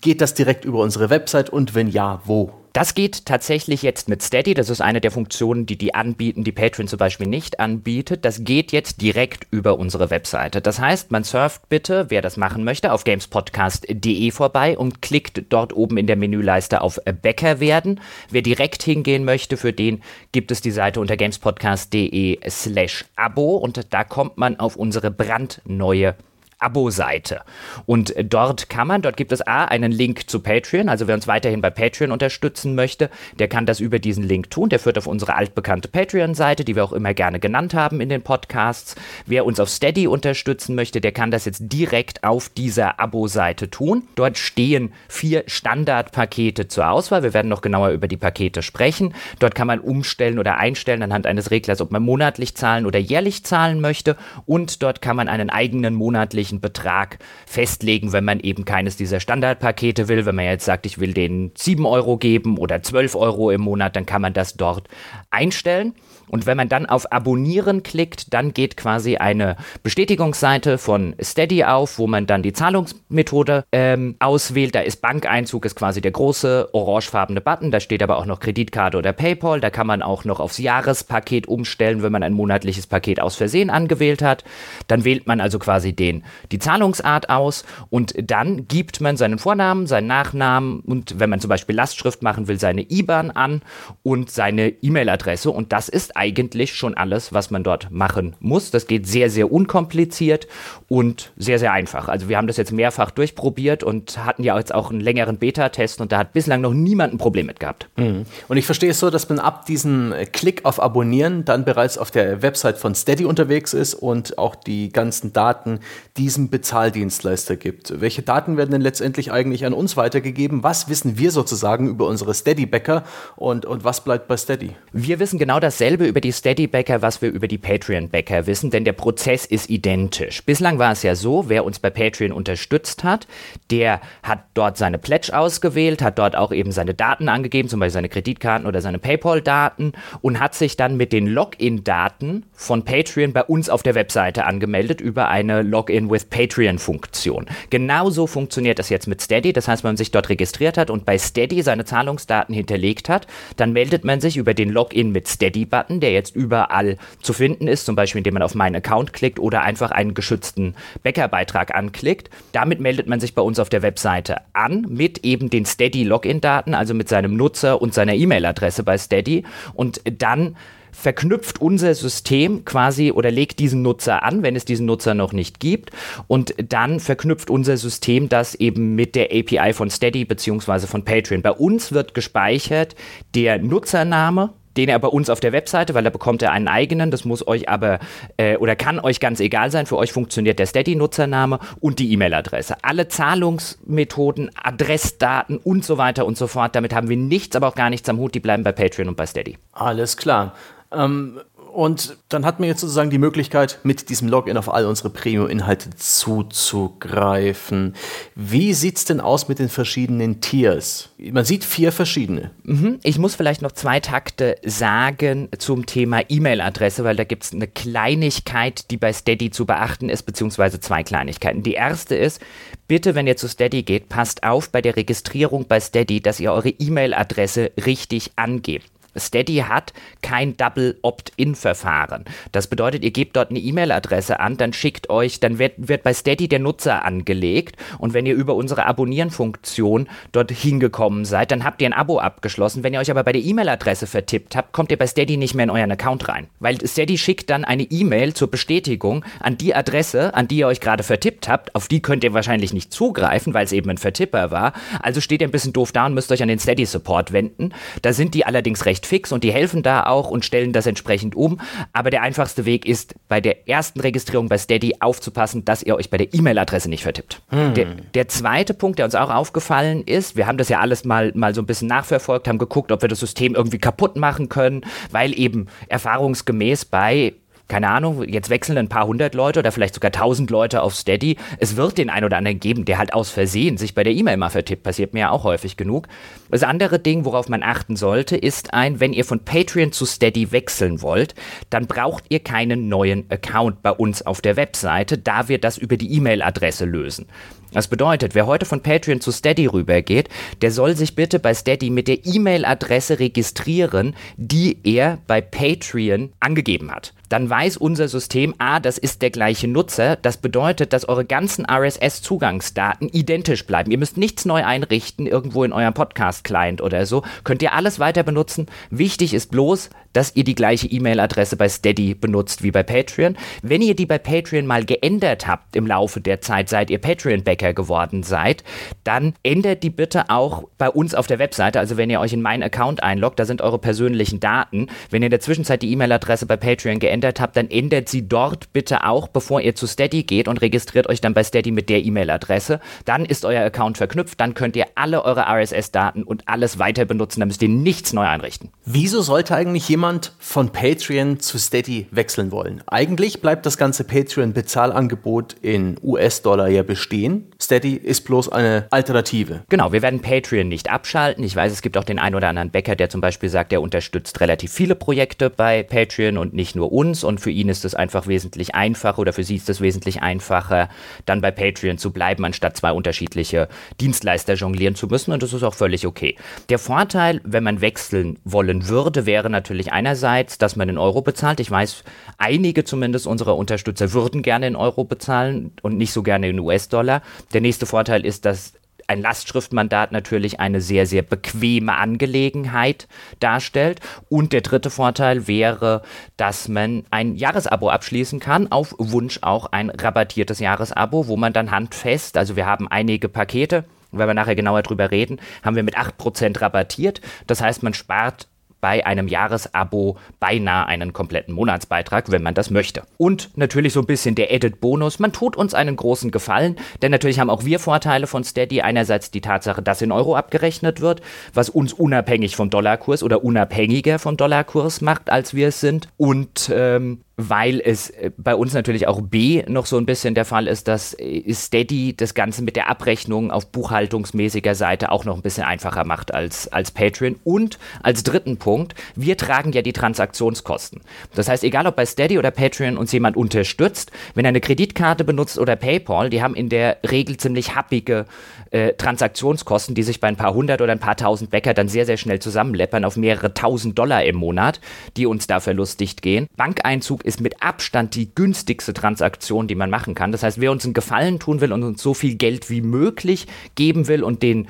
Geht 0.01 0.21
das 0.21 0.33
direkt 0.33 0.65
über 0.65 0.79
unsere 0.79 1.09
Website 1.09 1.49
und 1.49 1.75
wenn 1.75 1.87
ja, 1.87 2.21
wo? 2.25 2.51
Das 2.73 2.93
geht 2.93 3.25
tatsächlich 3.25 3.81
jetzt 3.81 4.09
mit 4.09 4.21
Steady. 4.21 4.53
Das 4.53 4.69
ist 4.69 4.79
eine 4.81 5.01
der 5.01 5.09
Funktionen, 5.09 5.65
die 5.65 5.77
die 5.77 5.95
anbieten, 5.95 6.43
die 6.43 6.51
Patreon 6.51 6.87
zum 6.87 6.99
Beispiel 6.99 7.27
nicht 7.27 7.59
anbietet. 7.59 8.25
Das 8.25 8.43
geht 8.43 8.71
jetzt 8.71 9.01
direkt 9.01 9.47
über 9.49 9.79
unsere 9.79 10.11
Webseite. 10.11 10.61
Das 10.61 10.79
heißt, 10.79 11.09
man 11.11 11.23
surft 11.23 11.67
bitte, 11.69 12.05
wer 12.09 12.21
das 12.21 12.37
machen 12.37 12.63
möchte, 12.63 12.91
auf 12.93 13.03
gamespodcast.de 13.03 14.31
vorbei 14.31 14.77
und 14.77 15.01
klickt 15.01 15.43
dort 15.49 15.73
oben 15.73 15.97
in 15.97 16.05
der 16.05 16.15
Menüleiste 16.15 16.81
auf 16.81 16.99
Bäcker 17.21 17.59
werden. 17.59 18.01
Wer 18.29 18.43
direkt 18.43 18.83
hingehen 18.83 19.25
möchte, 19.25 19.57
für 19.57 19.73
den 19.73 20.03
gibt 20.31 20.51
es 20.51 20.61
die 20.61 20.71
Seite 20.71 20.99
unter 20.99 21.17
gamespodcast.de 21.17 22.39
slash 22.49 23.05
Abo 23.15 23.57
und 23.57 23.93
da 23.93 24.03
kommt 24.03 24.37
man 24.37 24.59
auf 24.59 24.75
unsere 24.75 25.09
brandneue 25.09 26.15
Abo-Seite. 26.59 27.41
Und 27.85 28.13
dort 28.23 28.69
kann 28.69 28.87
man, 28.87 29.01
dort 29.01 29.17
gibt 29.17 29.31
es 29.31 29.45
A, 29.45 29.65
einen 29.65 29.91
Link 29.91 30.29
zu 30.29 30.41
Patreon. 30.41 30.89
Also 30.89 31.07
wer 31.07 31.15
uns 31.15 31.27
weiterhin 31.27 31.61
bei 31.61 31.69
Patreon 31.69 32.11
unterstützen 32.11 32.75
möchte, 32.75 33.09
der 33.39 33.47
kann 33.47 33.65
das 33.65 33.79
über 33.79 33.99
diesen 33.99 34.23
Link 34.23 34.49
tun. 34.49 34.69
Der 34.69 34.79
führt 34.79 34.97
auf 34.97 35.07
unsere 35.07 35.35
altbekannte 35.35 35.87
Patreon-Seite, 35.87 36.65
die 36.65 36.75
wir 36.75 36.83
auch 36.83 36.93
immer 36.93 37.13
gerne 37.13 37.39
genannt 37.39 37.73
haben 37.73 38.01
in 38.01 38.09
den 38.09 38.21
Podcasts. 38.21 38.95
Wer 39.25 39.45
uns 39.45 39.59
auf 39.59 39.69
Steady 39.69 40.07
unterstützen 40.07 40.75
möchte, 40.75 41.01
der 41.01 41.11
kann 41.11 41.31
das 41.31 41.45
jetzt 41.45 41.61
direkt 41.61 42.23
auf 42.23 42.49
dieser 42.49 42.99
Abo-Seite 42.99 43.69
tun. 43.69 44.03
Dort 44.15 44.37
stehen 44.37 44.93
vier 45.07 45.43
Standardpakete 45.47 46.67
zur 46.67 46.89
Auswahl. 46.89 47.23
Wir 47.23 47.33
werden 47.33 47.49
noch 47.49 47.61
genauer 47.61 47.89
über 47.89 48.07
die 48.07 48.17
Pakete 48.17 48.61
sprechen. 48.61 49.13
Dort 49.39 49.55
kann 49.55 49.67
man 49.67 49.79
umstellen 49.79 50.39
oder 50.39 50.57
einstellen 50.57 51.03
anhand 51.03 51.25
eines 51.25 51.51
Reglers, 51.51 51.81
ob 51.81 51.91
man 51.91 52.03
monatlich 52.03 52.55
zahlen 52.55 52.85
oder 52.85 52.99
jährlich 52.99 53.43
zahlen 53.45 53.79
möchte. 53.79 54.17
Und 54.45 54.83
dort 54.83 55.01
kann 55.01 55.15
man 55.15 55.29
einen 55.29 55.49
eigenen 55.49 55.93
monatlichen 55.95 56.48
monatlichen 56.49 56.61
Betrag 56.61 57.19
festlegen, 57.45 58.11
wenn 58.11 58.25
man 58.25 58.39
eben 58.39 58.65
keines 58.65 58.97
dieser 58.97 59.19
Standardpakete 59.19 60.07
will. 60.07 60.25
Wenn 60.25 60.35
man 60.35 60.45
jetzt 60.45 60.65
sagt, 60.65 60.85
ich 60.85 60.99
will 60.99 61.13
denen 61.13 61.51
7 61.55 61.85
Euro 61.85 62.17
geben 62.17 62.57
oder 62.57 62.81
12 62.81 63.15
Euro 63.15 63.51
im 63.51 63.61
Monat, 63.61 63.95
dann 63.95 64.05
kann 64.05 64.21
man 64.21 64.33
das 64.33 64.55
dort 64.55 64.87
einstellen. 65.29 65.93
Und 66.29 66.45
wenn 66.45 66.57
man 66.57 66.69
dann 66.69 66.85
auf 66.85 67.11
Abonnieren 67.11 67.83
klickt, 67.83 68.33
dann 68.33 68.53
geht 68.53 68.77
quasi 68.77 69.17
eine 69.17 69.57
Bestätigungsseite 69.83 70.77
von 70.77 71.15
Steady 71.21 71.63
auf, 71.63 71.99
wo 71.99 72.07
man 72.07 72.25
dann 72.25 72.43
die 72.43 72.53
Zahlungsmethode 72.53 73.65
ähm, 73.71 74.15
auswählt. 74.19 74.75
Da 74.75 74.81
ist 74.81 75.01
Bankeinzug, 75.01 75.65
ist 75.65 75.75
quasi 75.75 76.01
der 76.01 76.11
große 76.11 76.69
orangefarbene 76.73 77.41
Button. 77.41 77.71
Da 77.71 77.79
steht 77.79 78.03
aber 78.03 78.17
auch 78.17 78.25
noch 78.25 78.39
Kreditkarte 78.39 78.97
oder 78.97 79.13
PayPal. 79.13 79.59
Da 79.59 79.69
kann 79.69 79.87
man 79.87 80.01
auch 80.01 80.25
noch 80.25 80.39
aufs 80.39 80.57
Jahrespaket 80.57 81.47
umstellen, 81.47 82.03
wenn 82.03 82.11
man 82.11 82.23
ein 82.23 82.33
monatliches 82.33 82.87
Paket 82.87 83.19
aus 83.19 83.35
Versehen 83.35 83.69
angewählt 83.69 84.21
hat. 84.21 84.43
Dann 84.87 85.03
wählt 85.03 85.27
man 85.27 85.41
also 85.41 85.59
quasi 85.59 85.93
den, 85.93 86.23
die 86.51 86.59
Zahlungsart 86.59 87.29
aus 87.29 87.65
und 87.89 88.13
dann 88.21 88.67
gibt 88.67 89.01
man 89.01 89.17
seinen 89.17 89.39
Vornamen, 89.39 89.87
seinen 89.87 90.07
Nachnamen 90.07 90.79
und 90.81 91.19
wenn 91.19 91.29
man 91.29 91.39
zum 91.39 91.49
Beispiel 91.49 91.75
Lastschrift 91.75 92.21
machen 92.21 92.47
will, 92.47 92.59
seine 92.59 92.81
IBAN 92.89 93.31
an 93.31 93.61
und 94.03 94.29
seine 94.29 94.69
E-Mail-Adresse. 94.69 95.51
Und 95.51 95.71
das 95.71 95.89
ist 95.89 96.15
eigentlich 96.19 96.75
schon 96.75 96.95
alles, 96.95 97.31
was 97.31 97.49
man 97.49 97.63
dort 97.63 97.91
machen 97.91 98.35
muss. 98.41 98.71
Das 98.71 98.87
geht 98.87 99.07
sehr, 99.07 99.29
sehr 99.29 99.51
unkompliziert 99.51 100.47
und 100.89 101.31
sehr, 101.37 101.59
sehr 101.59 101.71
einfach. 101.71 102.09
Also 102.09 102.27
wir 102.27 102.37
haben 102.37 102.47
das 102.47 102.57
jetzt 102.57 102.73
mehrfach 102.73 103.09
durchprobiert 103.09 103.83
und 103.83 104.23
hatten 104.25 104.43
ja 104.43 104.57
jetzt 104.57 104.73
auch 104.73 104.91
einen 104.91 104.99
längeren 104.99 105.37
Beta-Test 105.37 106.01
und 106.01 106.11
da 106.11 106.17
hat 106.17 106.33
bislang 106.33 106.59
noch 106.59 106.73
niemand 106.73 107.13
ein 107.13 107.17
Problem 107.17 107.45
mit 107.45 107.61
gehabt. 107.61 107.87
Mhm. 107.95 108.25
Und 108.49 108.57
ich 108.57 108.65
verstehe 108.65 108.89
es 108.89 108.99
so, 108.99 109.09
dass 109.09 109.29
man 109.29 109.39
ab 109.39 109.65
diesem 109.65 110.13
Klick 110.33 110.65
auf 110.65 110.81
Abonnieren 110.81 111.45
dann 111.45 111.63
bereits 111.63 111.97
auf 111.97 112.11
der 112.11 112.41
Website 112.41 112.77
von 112.77 112.95
Steady 112.95 113.23
unterwegs 113.23 113.73
ist 113.73 113.93
und 113.93 114.37
auch 114.37 114.55
die 114.55 114.91
ganzen 114.91 115.31
Daten 115.31 115.79
diesem 116.17 116.49
Bezahldienstleister 116.49 117.55
gibt. 117.55 118.01
Welche 118.01 118.23
Daten 118.23 118.57
werden 118.57 118.71
denn 118.71 118.81
letztendlich 118.81 119.31
eigentlich 119.31 119.65
an 119.65 119.71
uns 119.71 119.95
weitergegeben? 119.95 120.63
Was 120.63 120.89
wissen 120.89 121.17
wir 121.17 121.31
sozusagen 121.31 121.87
über 121.87 122.07
unsere 122.07 122.33
Steady-Bäcker 122.33 123.05
und, 123.37 123.65
und 123.65 123.85
was 123.85 124.03
bleibt 124.03 124.27
bei 124.27 124.35
Steady? 124.35 124.75
Wir 124.91 125.19
wissen 125.19 125.39
genau 125.39 125.61
dasselbe 125.61 126.08
über 126.09 126.21
die 126.21 126.31
Steady-Bäcker, 126.31 127.01
was 127.01 127.21
wir 127.21 127.29
über 127.29 127.47
die 127.47 127.57
Patreon-Bäcker 127.57 128.47
wissen, 128.47 128.71
denn 128.71 128.83
der 128.83 128.93
Prozess 128.93 129.45
ist 129.45 129.69
identisch. 129.69 130.43
Bislang 130.43 130.79
war 130.79 130.91
es 130.91 131.03
ja 131.03 131.15
so, 131.15 131.47
wer 131.47 131.63
uns 131.63 131.79
bei 131.79 131.89
Patreon 131.89 132.31
unterstützt 132.31 133.03
hat, 133.03 133.27
der 133.71 134.01
hat 134.23 134.43
dort 134.55 134.77
seine 134.77 134.97
Pledge 134.97 135.37
ausgewählt, 135.37 136.01
hat 136.01 136.19
dort 136.19 136.35
auch 136.35 136.51
eben 136.51 136.71
seine 136.71 136.93
Daten 136.93 137.29
angegeben, 137.29 137.69
zum 137.69 137.79
Beispiel 137.79 137.93
seine 137.93 138.09
Kreditkarten 138.09 138.67
oder 138.67 138.81
seine 138.81 138.99
PayPal-Daten 138.99 139.93
und 140.21 140.39
hat 140.39 140.55
sich 140.55 140.75
dann 140.75 140.97
mit 140.97 141.13
den 141.13 141.27
Login-Daten 141.27 142.45
von 142.53 142.83
Patreon 142.83 143.31
bei 143.31 143.43
uns 143.43 143.69
auf 143.69 143.83
der 143.83 143.95
Webseite 143.95 144.45
angemeldet 144.45 144.99
über 144.99 145.29
eine 145.29 145.61
Login 145.61 146.09
with 146.09 146.25
Patreon-Funktion. 146.25 147.45
Genauso 147.69 148.27
funktioniert 148.27 148.79
das 148.79 148.89
jetzt 148.89 149.07
mit 149.07 149.21
Steady. 149.21 149.53
Das 149.53 149.67
heißt, 149.67 149.83
wenn 149.83 149.89
man 149.89 149.97
sich 149.97 150.11
dort 150.11 150.29
registriert 150.29 150.77
hat 150.77 150.89
und 150.89 151.05
bei 151.05 151.17
Steady 151.17 151.61
seine 151.61 151.85
Zahlungsdaten 151.85 152.55
hinterlegt 152.55 153.09
hat, 153.09 153.27
dann 153.55 153.73
meldet 153.73 154.03
man 154.03 154.19
sich 154.19 154.37
über 154.37 154.53
den 154.53 154.69
Login 154.69 155.11
mit 155.11 155.27
Steady-Button 155.27 155.98
der 155.99 156.11
jetzt 156.11 156.35
überall 156.35 156.97
zu 157.21 157.33
finden 157.33 157.67
ist, 157.67 157.85
zum 157.85 157.95
Beispiel 157.95 158.19
indem 158.19 158.35
man 158.35 158.43
auf 158.43 158.55
meinen 158.55 158.75
Account 158.75 159.13
klickt 159.13 159.39
oder 159.39 159.61
einfach 159.61 159.91
einen 159.91 160.13
geschützten 160.13 160.75
Bäckerbeitrag 161.03 161.75
anklickt. 161.75 162.29
Damit 162.51 162.79
meldet 162.79 163.07
man 163.07 163.19
sich 163.19 163.35
bei 163.35 163.41
uns 163.41 163.59
auf 163.59 163.69
der 163.69 163.81
Webseite 163.81 164.37
an 164.53 164.85
mit 164.89 165.25
eben 165.25 165.49
den 165.49 165.65
Steady-Login-Daten, 165.65 166.73
also 166.73 166.93
mit 166.93 167.09
seinem 167.09 167.35
Nutzer 167.35 167.81
und 167.81 167.93
seiner 167.93 168.13
E-Mail-Adresse 168.13 168.83
bei 168.83 168.97
Steady 168.97 169.43
und 169.73 170.01
dann 170.19 170.55
verknüpft 170.91 171.61
unser 171.61 171.93
System 171.95 172.65
quasi 172.65 173.11
oder 173.11 173.31
legt 173.31 173.59
diesen 173.59 173.81
Nutzer 173.81 174.23
an, 174.23 174.43
wenn 174.43 174.55
es 174.55 174.65
diesen 174.65 174.85
Nutzer 174.85 175.13
noch 175.13 175.33
nicht 175.33 175.59
gibt. 175.59 175.91
Und 176.27 176.53
dann 176.57 176.99
verknüpft 176.99 177.49
unser 177.49 177.77
System 177.77 178.29
das 178.29 178.55
eben 178.55 178.95
mit 178.95 179.15
der 179.15 179.31
API 179.31 179.73
von 179.73 179.89
Steady 179.89 180.25
bzw. 180.25 180.87
von 180.87 181.05
Patreon. 181.05 181.41
Bei 181.41 181.51
uns 181.51 181.91
wird 181.91 182.13
gespeichert 182.13 182.95
der 183.35 183.59
Nutzername 183.59 184.53
den 184.77 184.89
er 184.89 184.99
bei 184.99 185.07
uns 185.07 185.29
auf 185.29 185.39
der 185.39 185.51
Webseite, 185.51 185.93
weil 185.93 186.03
da 186.03 186.09
bekommt 186.09 186.41
er 186.41 186.51
einen 186.51 186.67
eigenen. 186.67 187.11
Das 187.11 187.25
muss 187.25 187.47
euch 187.47 187.69
aber 187.69 187.99
äh, 188.37 188.57
oder 188.57 188.75
kann 188.75 188.99
euch 188.99 189.19
ganz 189.19 189.39
egal 189.39 189.71
sein. 189.71 189.85
Für 189.85 189.97
euch 189.97 190.11
funktioniert 190.11 190.59
der 190.59 190.65
Steady-Nutzername 190.65 191.59
und 191.79 191.99
die 191.99 192.11
E-Mail-Adresse. 192.13 192.77
Alle 192.81 193.07
Zahlungsmethoden, 193.07 194.51
Adressdaten 194.61 195.57
und 195.57 195.83
so 195.83 195.97
weiter 195.97 196.25
und 196.25 196.37
so 196.37 196.47
fort. 196.47 196.75
Damit 196.75 196.93
haben 196.93 197.09
wir 197.09 197.17
nichts, 197.17 197.55
aber 197.55 197.67
auch 197.67 197.75
gar 197.75 197.89
nichts 197.89 198.07
am 198.09 198.17
Hut. 198.17 198.35
Die 198.35 198.39
bleiben 198.39 198.63
bei 198.63 198.71
Patreon 198.71 199.09
und 199.09 199.17
bei 199.17 199.25
Steady. 199.25 199.57
Alles 199.73 200.17
klar. 200.17 200.53
Ähm, 200.91 201.39
und 201.73 202.17
dann 202.29 202.45
hat 202.45 202.59
man 202.59 202.67
jetzt 202.67 202.81
sozusagen 202.81 203.09
die 203.09 203.17
Möglichkeit, 203.17 203.79
mit 203.83 204.09
diesem 204.09 204.27
Login 204.27 204.57
auf 204.57 204.73
all 204.73 204.85
unsere 204.85 205.09
Premium-Inhalte 205.09 205.91
zuzugreifen. 205.95 207.95
Wie 208.35 208.73
sieht 208.73 208.97
es 208.97 209.05
denn 209.05 209.21
aus 209.21 209.47
mit 209.47 209.59
den 209.59 209.69
verschiedenen 209.69 210.41
Tiers? 210.41 211.09
Man 211.17 211.45
sieht 211.45 211.63
vier 211.63 211.91
verschiedene. 211.91 212.51
Mhm. 212.63 212.99
Ich 213.03 213.17
muss 213.17 213.35
vielleicht 213.35 213.61
noch 213.61 213.71
zwei 213.71 213.99
Takte 213.99 214.57
sagen 214.65 215.49
zum 215.57 215.85
Thema 215.85 216.21
E-Mail-Adresse, 216.27 217.03
weil 217.03 217.15
da 217.15 217.23
gibt 217.23 217.43
es 217.43 217.53
eine 217.53 217.67
Kleinigkeit, 217.67 218.91
die 218.91 218.97
bei 218.97 219.13
Steady 219.13 219.51
zu 219.51 219.65
beachten 219.65 220.09
ist, 220.09 220.23
beziehungsweise 220.23 220.79
zwei 220.79 221.03
Kleinigkeiten. 221.03 221.63
Die 221.63 221.73
erste 221.73 222.15
ist, 222.15 222.41
bitte, 222.87 223.15
wenn 223.15 223.27
ihr 223.27 223.37
zu 223.37 223.47
Steady 223.47 223.83
geht, 223.83 224.09
passt 224.09 224.43
auf 224.43 224.69
bei 224.69 224.81
der 224.81 224.95
Registrierung 224.95 225.67
bei 225.67 225.79
Steady, 225.79 226.19
dass 226.19 226.39
ihr 226.39 226.51
eure 226.51 226.69
E-Mail-Adresse 226.69 227.71
richtig 227.85 228.31
angebt. 228.35 228.89
Steady 229.17 229.57
hat 229.67 229.93
kein 230.21 230.57
Double 230.57 230.97
Opt-in-Verfahren. 231.01 232.25
Das 232.51 232.67
bedeutet, 232.67 233.03
ihr 233.03 233.11
gebt 233.11 233.35
dort 233.35 233.49
eine 233.49 233.59
E-Mail-Adresse 233.59 234.39
an, 234.39 234.57
dann 234.57 234.73
schickt 234.73 235.09
euch, 235.09 235.39
dann 235.39 235.59
wird, 235.59 235.73
wird 235.77 236.03
bei 236.03 236.13
Steady 236.13 236.47
der 236.47 236.59
Nutzer 236.59 237.05
angelegt 237.05 237.77
und 237.97 238.13
wenn 238.13 238.25
ihr 238.25 238.35
über 238.35 238.55
unsere 238.55 238.85
Abonnieren-Funktion 238.85 240.07
dort 240.31 240.51
hingekommen 240.51 241.25
seid, 241.25 241.51
dann 241.51 241.63
habt 241.63 241.81
ihr 241.81 241.87
ein 241.87 241.93
Abo 241.93 242.19
abgeschlossen. 242.19 242.83
Wenn 242.83 242.93
ihr 242.93 242.99
euch 242.99 243.11
aber 243.11 243.23
bei 243.23 243.31
der 243.31 243.41
E-Mail-Adresse 243.41 244.07
vertippt 244.07 244.55
habt, 244.55 244.73
kommt 244.73 244.91
ihr 244.91 244.97
bei 244.97 245.07
Steady 245.07 245.37
nicht 245.37 245.55
mehr 245.55 245.63
in 245.63 245.69
euren 245.69 245.91
Account 245.91 246.27
rein. 246.27 246.47
Weil 246.59 246.85
Steady 246.85 247.17
schickt 247.17 247.49
dann 247.49 247.65
eine 247.65 247.83
E-Mail 247.83 248.33
zur 248.33 248.49
Bestätigung 248.49 249.25
an 249.39 249.57
die 249.57 249.75
Adresse, 249.75 250.33
an 250.33 250.47
die 250.47 250.57
ihr 250.57 250.67
euch 250.67 250.79
gerade 250.79 251.03
vertippt 251.03 251.47
habt. 251.47 251.75
Auf 251.75 251.87
die 251.87 252.01
könnt 252.01 252.23
ihr 252.23 252.33
wahrscheinlich 252.33 252.73
nicht 252.73 252.93
zugreifen, 252.93 253.53
weil 253.53 253.65
es 253.65 253.71
eben 253.71 253.89
ein 253.89 253.97
Vertipper 253.97 254.51
war. 254.51 254.73
Also 255.01 255.21
steht 255.21 255.41
ihr 255.41 255.47
ein 255.47 255.51
bisschen 255.51 255.73
doof 255.73 255.91
da 255.91 256.05
und 256.05 256.13
müsst 256.13 256.31
euch 256.31 256.41
an 256.41 256.47
den 256.47 256.59
Steady-Support 256.59 257.31
wenden. 257.31 257.73
Da 258.01 258.13
sind 258.13 258.33
die 258.33 258.45
allerdings 258.45 258.85
recht 258.85 258.98
fix 259.05 259.31
und 259.31 259.43
die 259.43 259.51
helfen 259.51 259.83
da 259.83 260.03
auch 260.03 260.29
und 260.29 260.45
stellen 260.45 260.73
das 260.73 260.85
entsprechend 260.85 261.35
um. 261.35 261.59
Aber 261.93 262.09
der 262.09 262.21
einfachste 262.21 262.65
Weg 262.65 262.85
ist, 262.85 263.15
bei 263.27 263.41
der 263.41 263.67
ersten 263.67 263.99
Registrierung 263.99 264.49
bei 264.49 264.57
Steady 264.57 264.95
aufzupassen, 264.99 265.65
dass 265.65 265.83
ihr 265.83 265.95
euch 265.95 266.09
bei 266.09 266.17
der 266.17 266.33
E-Mail-Adresse 266.33 266.89
nicht 266.89 267.03
vertippt. 267.03 267.41
Hm. 267.49 267.73
Der, 267.73 267.85
der, 268.13 268.27
zweite 268.27 268.73
Punkt, 268.73 268.99
der 268.99 269.05
uns 269.05 269.15
auch 269.15 269.29
aufgefallen 269.29 270.03
ist, 270.03 270.35
wir 270.35 270.47
haben 270.47 270.57
das 270.57 270.69
ja 270.69 270.79
alles 270.79 271.05
mal, 271.05 271.31
mal 271.35 271.55
so 271.55 271.61
ein 271.61 271.65
bisschen 271.65 271.87
nachverfolgt, 271.87 272.47
haben 272.47 272.57
geguckt, 272.57 272.91
ob 272.91 273.01
wir 273.01 273.09
das 273.09 273.19
System 273.19 273.55
irgendwie 273.55 273.79
kaputt 273.79 274.15
machen 274.15 274.49
können, 274.49 274.81
weil 275.11 275.37
eben 275.37 275.67
erfahrungsgemäß 275.87 276.85
bei 276.85 277.33
keine 277.69 277.89
Ahnung, 277.89 278.27
jetzt 278.27 278.49
wechseln 278.49 278.77
ein 278.77 278.89
paar 278.89 279.05
hundert 279.05 279.35
Leute 279.35 279.59
oder 279.59 279.71
vielleicht 279.71 279.93
sogar 279.93 280.11
tausend 280.11 280.49
Leute 280.49 280.81
auf 280.81 280.95
Steady. 280.95 281.37
Es 281.59 281.75
wird 281.75 281.99
den 281.99 282.09
einen 282.09 282.25
oder 282.25 282.37
anderen 282.37 282.59
geben, 282.59 282.83
der 282.83 282.97
halt 282.97 283.13
aus 283.13 283.29
Versehen 283.29 283.77
sich 283.77 283.93
bei 283.93 284.03
der 284.03 284.13
E-Mail 284.13 284.37
mal 284.37 284.49
vertippt. 284.49 284.83
Passiert 284.83 285.13
mir 285.13 285.19
ja 285.19 285.29
auch 285.29 285.43
häufig 285.43 285.77
genug. 285.77 286.07
Das 286.49 286.63
andere 286.63 286.97
Ding, 286.97 287.25
worauf 287.25 287.47
man 287.47 287.61
achten 287.61 287.95
sollte, 287.95 288.35
ist 288.35 288.73
ein, 288.73 288.99
wenn 288.99 289.13
ihr 289.13 289.23
von 289.23 289.45
Patreon 289.45 289.91
zu 289.91 290.05
Steady 290.05 290.51
wechseln 290.51 291.03
wollt, 291.03 291.35
dann 291.69 291.85
braucht 291.85 292.25
ihr 292.29 292.39
keinen 292.39 292.89
neuen 292.89 293.29
Account 293.29 293.83
bei 293.83 293.91
uns 293.91 294.25
auf 294.25 294.41
der 294.41 294.55
Webseite, 294.55 295.19
da 295.19 295.47
wir 295.47 295.59
das 295.59 295.77
über 295.77 295.95
die 295.95 296.11
E-Mail-Adresse 296.13 296.85
lösen. 296.85 297.27
Das 297.71 297.87
bedeutet, 297.87 298.33
wer 298.33 298.47
heute 298.47 298.65
von 298.65 298.81
Patreon 298.81 299.21
zu 299.21 299.31
Steady 299.31 299.67
rübergeht, 299.67 300.29
der 300.61 300.71
soll 300.71 300.95
sich 300.95 301.15
bitte 301.15 301.39
bei 301.39 301.53
Steady 301.53 301.91
mit 301.91 302.07
der 302.07 302.25
E-Mail-Adresse 302.25 303.19
registrieren, 303.19 304.15
die 304.37 304.79
er 304.83 305.19
bei 305.27 305.39
Patreon 305.39 306.33
angegeben 306.39 306.91
hat. 306.91 307.13
Dann 307.29 307.47
weiß 307.47 307.77
unser 307.77 308.07
System, 308.07 308.55
ah, 308.57 308.79
das 308.79 308.97
ist 308.97 309.21
der 309.21 309.29
gleiche 309.29 309.67
Nutzer. 309.67 310.15
Das 310.15 310.37
bedeutet, 310.37 310.93
dass 310.93 311.07
eure 311.07 311.25
ganzen 311.25 311.63
RSS-Zugangsdaten 311.63 313.07
identisch 313.07 313.67
bleiben. 313.67 313.91
Ihr 313.91 313.99
müsst 313.99 314.17
nichts 314.17 314.45
neu 314.45 314.65
einrichten, 314.65 315.27
irgendwo 315.27 315.63
in 315.63 315.71
eurem 315.71 315.93
Podcast-Client 315.93 316.81
oder 316.81 317.05
so. 317.05 317.21
Könnt 317.43 317.61
ihr 317.61 317.73
alles 317.73 317.99
weiter 317.99 318.23
benutzen. 318.23 318.65
Wichtig 318.89 319.35
ist 319.35 319.51
bloß, 319.51 319.91
dass 320.13 320.35
ihr 320.35 320.43
die 320.43 320.55
gleiche 320.55 320.87
E-Mail-Adresse 320.87 321.55
bei 321.55 321.69
Steady 321.69 322.13
benutzt 322.13 322.63
wie 322.63 322.71
bei 322.71 322.83
Patreon. 322.83 323.37
Wenn 323.61 323.81
ihr 323.81 323.95
die 323.95 324.05
bei 324.05 324.17
Patreon 324.17 324.65
mal 324.65 324.85
geändert 324.85 325.47
habt 325.47 325.75
im 325.75 325.87
Laufe 325.87 326.21
der 326.21 326.41
Zeit, 326.41 326.69
seit 326.69 326.89
ihr 326.89 326.99
Patreon-Backer 326.99 327.73
geworden 327.73 328.23
seid, 328.23 328.63
dann 329.03 329.33
ändert 329.43 329.83
die 329.83 329.89
bitte 329.89 330.29
auch 330.29 330.63
bei 330.77 330.89
uns 330.89 331.15
auf 331.15 331.27
der 331.27 331.39
Webseite. 331.39 331.79
Also 331.79 331.97
wenn 331.97 332.09
ihr 332.09 332.19
euch 332.19 332.33
in 332.33 332.41
meinen 332.41 332.63
Account 332.63 333.03
einloggt, 333.03 333.39
da 333.39 333.45
sind 333.45 333.61
eure 333.61 333.79
persönlichen 333.79 334.39
Daten. 334.39 334.87
Wenn 335.09 335.21
ihr 335.21 335.27
in 335.27 335.31
der 335.31 335.39
Zwischenzeit 335.39 335.81
die 335.81 335.91
E-Mail-Adresse 335.91 336.45
bei 336.45 336.57
Patreon 336.57 336.99
geändert 336.99 337.39
habt, 337.39 337.55
dann 337.55 337.69
ändert 337.69 338.09
sie 338.09 338.27
dort 338.27 338.73
bitte 338.73 339.05
auch, 339.05 339.27
bevor 339.27 339.61
ihr 339.61 339.75
zu 339.75 339.87
Steady 339.87 340.23
geht 340.23 340.47
und 340.47 340.61
registriert 340.61 341.07
euch 341.07 341.21
dann 341.21 341.33
bei 341.33 341.43
Steady 341.43 341.71
mit 341.71 341.89
der 341.89 342.03
E-Mail-Adresse. 342.03 342.79
Dann 343.05 343.25
ist 343.25 343.45
euer 343.45 343.63
Account 343.63 343.97
verknüpft, 343.97 344.39
dann 344.39 344.53
könnt 344.53 344.75
ihr 344.75 344.87
alle 344.95 345.23
eure 345.23 345.45
RSS-Daten 345.47 346.23
und 346.23 346.47
alles 346.47 346.79
weiter 346.79 347.05
benutzen, 347.05 347.39
dann 347.39 347.47
müsst 347.47 347.61
ihr 347.61 347.69
nichts 347.69 348.13
neu 348.13 348.25
einrichten. 348.25 348.69
Wieso 348.85 349.21
sollte 349.21 349.55
eigentlich 349.55 349.87
jemand 349.87 349.98
jemand 349.99 350.31
von 350.39 350.69
Patreon 350.69 351.41
zu 351.41 351.59
Steady 351.59 352.07
wechseln 352.11 352.53
wollen. 352.53 352.81
Eigentlich 352.87 353.41
bleibt 353.41 353.65
das 353.65 353.77
ganze 353.77 354.05
Patreon-Bezahlangebot 354.05 355.57
in 355.61 355.97
US-Dollar 356.01 356.69
ja 356.69 356.83
bestehen. 356.83 357.48
Steady 357.61 357.95
ist 357.95 358.21
bloß 358.21 358.47
eine 358.47 358.87
Alternative. 358.89 359.63
Genau, 359.67 359.91
wir 359.91 360.01
werden 360.01 360.21
Patreon 360.21 360.69
nicht 360.69 360.89
abschalten. 360.89 361.43
Ich 361.43 361.53
weiß, 361.53 361.73
es 361.73 361.81
gibt 361.81 361.97
auch 361.97 362.05
den 362.05 362.17
einen 362.17 362.35
oder 362.35 362.47
anderen 362.47 362.69
Bäcker, 362.69 362.95
der 362.95 363.09
zum 363.09 363.19
Beispiel 363.19 363.49
sagt, 363.49 363.73
er 363.73 363.81
unterstützt 363.81 364.39
relativ 364.39 364.71
viele 364.71 364.95
Projekte 364.95 365.49
bei 365.49 365.83
Patreon 365.83 366.37
und 366.37 366.53
nicht 366.53 366.77
nur 366.77 366.93
uns. 366.93 367.25
Und 367.25 367.41
für 367.41 367.51
ihn 367.51 367.67
ist 367.67 367.83
es 367.83 367.95
einfach 367.95 368.27
wesentlich 368.27 368.75
einfacher 368.75 369.19
oder 369.19 369.33
für 369.33 369.43
sie 369.43 369.57
ist 369.57 369.69
es 369.69 369.81
wesentlich 369.81 370.21
einfacher, 370.21 370.87
dann 371.25 371.41
bei 371.41 371.51
Patreon 371.51 371.97
zu 371.97 372.11
bleiben, 372.11 372.45
anstatt 372.45 372.77
zwei 372.77 372.93
unterschiedliche 372.93 373.67
Dienstleister 373.99 374.53
jonglieren 374.53 374.95
zu 374.95 375.07
müssen. 375.07 375.33
Und 375.33 375.43
das 375.43 375.51
ist 375.51 375.63
auch 375.63 375.75
völlig 375.75 376.07
okay. 376.07 376.37
Der 376.69 376.79
Vorteil, 376.79 377.41
wenn 377.43 377.65
man 377.65 377.81
wechseln 377.81 378.39
wollen 378.45 378.87
würde, 378.87 379.25
wäre 379.25 379.49
natürlich 379.49 379.91
einerseits, 379.91 380.59
dass 380.59 380.77
man 380.77 380.87
in 380.87 380.97
Euro 380.97 381.21
bezahlt. 381.21 381.59
Ich 381.59 381.69
weiß, 381.69 382.05
einige 382.37 382.85
zumindest 382.85 383.27
unserer 383.27 383.57
Unterstützer 383.57 384.13
würden 384.13 384.43
gerne 384.43 384.67
in 384.67 384.77
Euro 384.77 385.03
bezahlen 385.03 385.73
und 385.81 385.97
nicht 385.97 386.13
so 386.13 386.23
gerne 386.23 386.47
in 386.47 386.57
US-Dollar. 386.57 387.21
Der 387.53 387.61
nächste 387.61 387.85
Vorteil 387.85 388.25
ist, 388.25 388.45
dass 388.45 388.73
ein 389.09 389.21
Lastschriftmandat 389.21 390.11
natürlich 390.11 390.59
eine 390.59 390.81
sehr, 390.81 391.07
sehr 391.07 391.23
bequeme 391.23 391.95
Angelegenheit 391.95 393.07
darstellt. 393.39 393.99
Und 394.29 394.53
der 394.53 394.61
dritte 394.61 394.91
Vorteil 394.91 395.47
wäre, 395.47 396.03
dass 396.37 396.67
man 396.67 397.03
ein 397.09 397.35
Jahresabo 397.35 397.89
abschließen 397.89 398.39
kann, 398.39 398.71
auf 398.71 398.93
Wunsch 398.99 399.39
auch 399.41 399.65
ein 399.71 399.89
rabattiertes 399.89 400.59
Jahresabo, 400.59 401.27
wo 401.27 401.37
man 401.37 401.53
dann 401.53 401.71
handfest, 401.71 402.37
also 402.37 402.55
wir 402.55 402.67
haben 402.67 402.87
einige 402.87 403.29
Pakete, 403.29 403.83
wenn 404.11 404.27
wir 404.27 404.33
nachher 404.33 404.55
genauer 404.55 404.83
drüber 404.83 405.11
reden, 405.11 405.39
haben 405.63 405.75
wir 405.75 405.83
mit 405.83 405.97
8% 405.97 406.61
rabattiert. 406.61 407.21
Das 407.47 407.61
heißt, 407.61 407.83
man 407.83 407.93
spart 407.93 408.47
bei 408.81 409.05
einem 409.05 409.27
Jahresabo 409.27 410.17
beinahe 410.39 410.87
einen 410.87 411.13
kompletten 411.13 411.53
Monatsbeitrag, 411.53 412.31
wenn 412.31 412.43
man 412.43 412.53
das 412.53 412.69
möchte. 412.69 413.03
Und 413.17 413.57
natürlich 413.57 413.93
so 413.93 413.99
ein 413.99 414.05
bisschen 414.05 414.35
der 414.35 414.53
Edit-Bonus. 414.53 415.19
Man 415.19 415.33
tut 415.33 415.55
uns 415.55 415.73
einen 415.73 415.95
großen 415.95 416.31
Gefallen, 416.31 416.77
denn 417.01 417.11
natürlich 417.11 417.39
haben 417.39 417.49
auch 417.49 417.65
wir 417.65 417.79
Vorteile 417.79 418.27
von 418.27 418.43
Steady. 418.43 418.81
Einerseits 418.81 419.31
die 419.31 419.41
Tatsache, 419.41 419.81
dass 419.81 420.01
in 420.01 420.11
Euro 420.11 420.35
abgerechnet 420.35 421.01
wird, 421.01 421.21
was 421.53 421.69
uns 421.69 421.93
unabhängig 421.93 422.55
vom 422.55 422.69
Dollarkurs 422.69 423.23
oder 423.23 423.43
unabhängiger 423.43 424.19
vom 424.19 424.37
Dollarkurs 424.37 425.01
macht, 425.01 425.29
als 425.29 425.53
wir 425.53 425.69
es 425.69 425.79
sind. 425.79 426.09
Und 426.17 426.71
ähm, 426.73 427.21
weil 427.39 427.79
es 427.79 428.09
äh, 428.09 428.31
bei 428.37 428.53
uns 428.53 428.73
natürlich 428.73 429.07
auch 429.07 429.21
B 429.21 429.63
noch 429.67 429.85
so 429.85 429.97
ein 429.97 430.05
bisschen 430.05 430.35
der 430.35 430.43
Fall 430.43 430.67
ist, 430.67 430.89
dass 430.89 431.17
äh, 431.17 431.53
Steady 431.53 432.13
das 432.15 432.33
Ganze 432.33 432.61
mit 432.61 432.75
der 432.75 432.89
Abrechnung 432.89 433.49
auf 433.49 433.71
buchhaltungsmäßiger 433.71 434.75
Seite 434.75 435.11
auch 435.11 435.23
noch 435.23 435.37
ein 435.37 435.41
bisschen 435.41 435.63
einfacher 435.63 436.03
macht 436.03 436.33
als, 436.33 436.67
als 436.67 436.91
Patreon. 436.91 437.37
Und 437.45 437.79
als 438.03 438.23
dritten 438.23 438.57
Punkt, 438.57 438.93
wir 439.15 439.37
tragen 439.37 439.71
ja 439.71 439.81
die 439.81 439.93
Transaktionskosten. 439.93 440.99
Das 441.33 441.47
heißt, 441.47 441.63
egal 441.63 441.87
ob 441.87 441.95
bei 441.95 442.05
Steady 442.05 442.37
oder 442.37 442.51
Patreon 442.51 442.97
uns 442.97 443.13
jemand 443.13 443.37
unterstützt, 443.37 444.11
wenn 444.35 444.43
er 444.43 444.49
eine 444.49 444.61
Kreditkarte 444.61 445.23
benutzt 445.23 445.57
oder 445.57 445.77
PayPal, 445.77 446.29
die 446.29 446.43
haben 446.43 446.55
in 446.55 446.67
der 446.67 446.97
Regel 447.09 447.37
ziemlich 447.37 447.75
happige 447.75 448.25
äh, 448.71 448.93
Transaktionskosten, 448.93 449.95
die 449.95 450.03
sich 450.03 450.19
bei 450.19 450.27
ein 450.27 450.35
paar 450.35 450.53
hundert 450.53 450.81
oder 450.81 450.91
ein 450.91 450.99
paar 450.99 451.15
tausend 451.15 451.49
Bäcker 451.49 451.73
dann 451.73 451.87
sehr, 451.87 452.05
sehr 452.05 452.17
schnell 452.17 452.39
zusammenleppern 452.39 453.05
auf 453.05 453.17
mehrere 453.17 453.53
tausend 453.53 453.97
Dollar 453.97 454.23
im 454.25 454.35
Monat, 454.35 454.79
die 455.17 455.25
uns 455.25 455.47
da 455.47 455.59
verlustigt 455.59 456.21
gehen. 456.21 456.47
Bankeinzug 456.55 457.23
ist 457.23 457.41
mit 457.41 457.61
Abstand 457.61 458.15
die 458.15 458.33
günstigste 458.33 458.93
Transaktion, 458.93 459.67
die 459.67 459.75
man 459.75 459.89
machen 459.89 460.15
kann. 460.15 460.31
Das 460.31 460.43
heißt, 460.43 460.61
wer 460.61 460.71
uns 460.71 460.85
einen 460.85 460.93
Gefallen 460.93 461.39
tun 461.39 461.61
will 461.61 461.73
und 461.73 461.83
uns 461.83 462.01
so 462.01 462.13
viel 462.13 462.35
Geld 462.35 462.69
wie 462.69 462.81
möglich 462.81 463.47
geben 463.75 464.07
will 464.07 464.23
und 464.23 464.43
den 464.43 464.67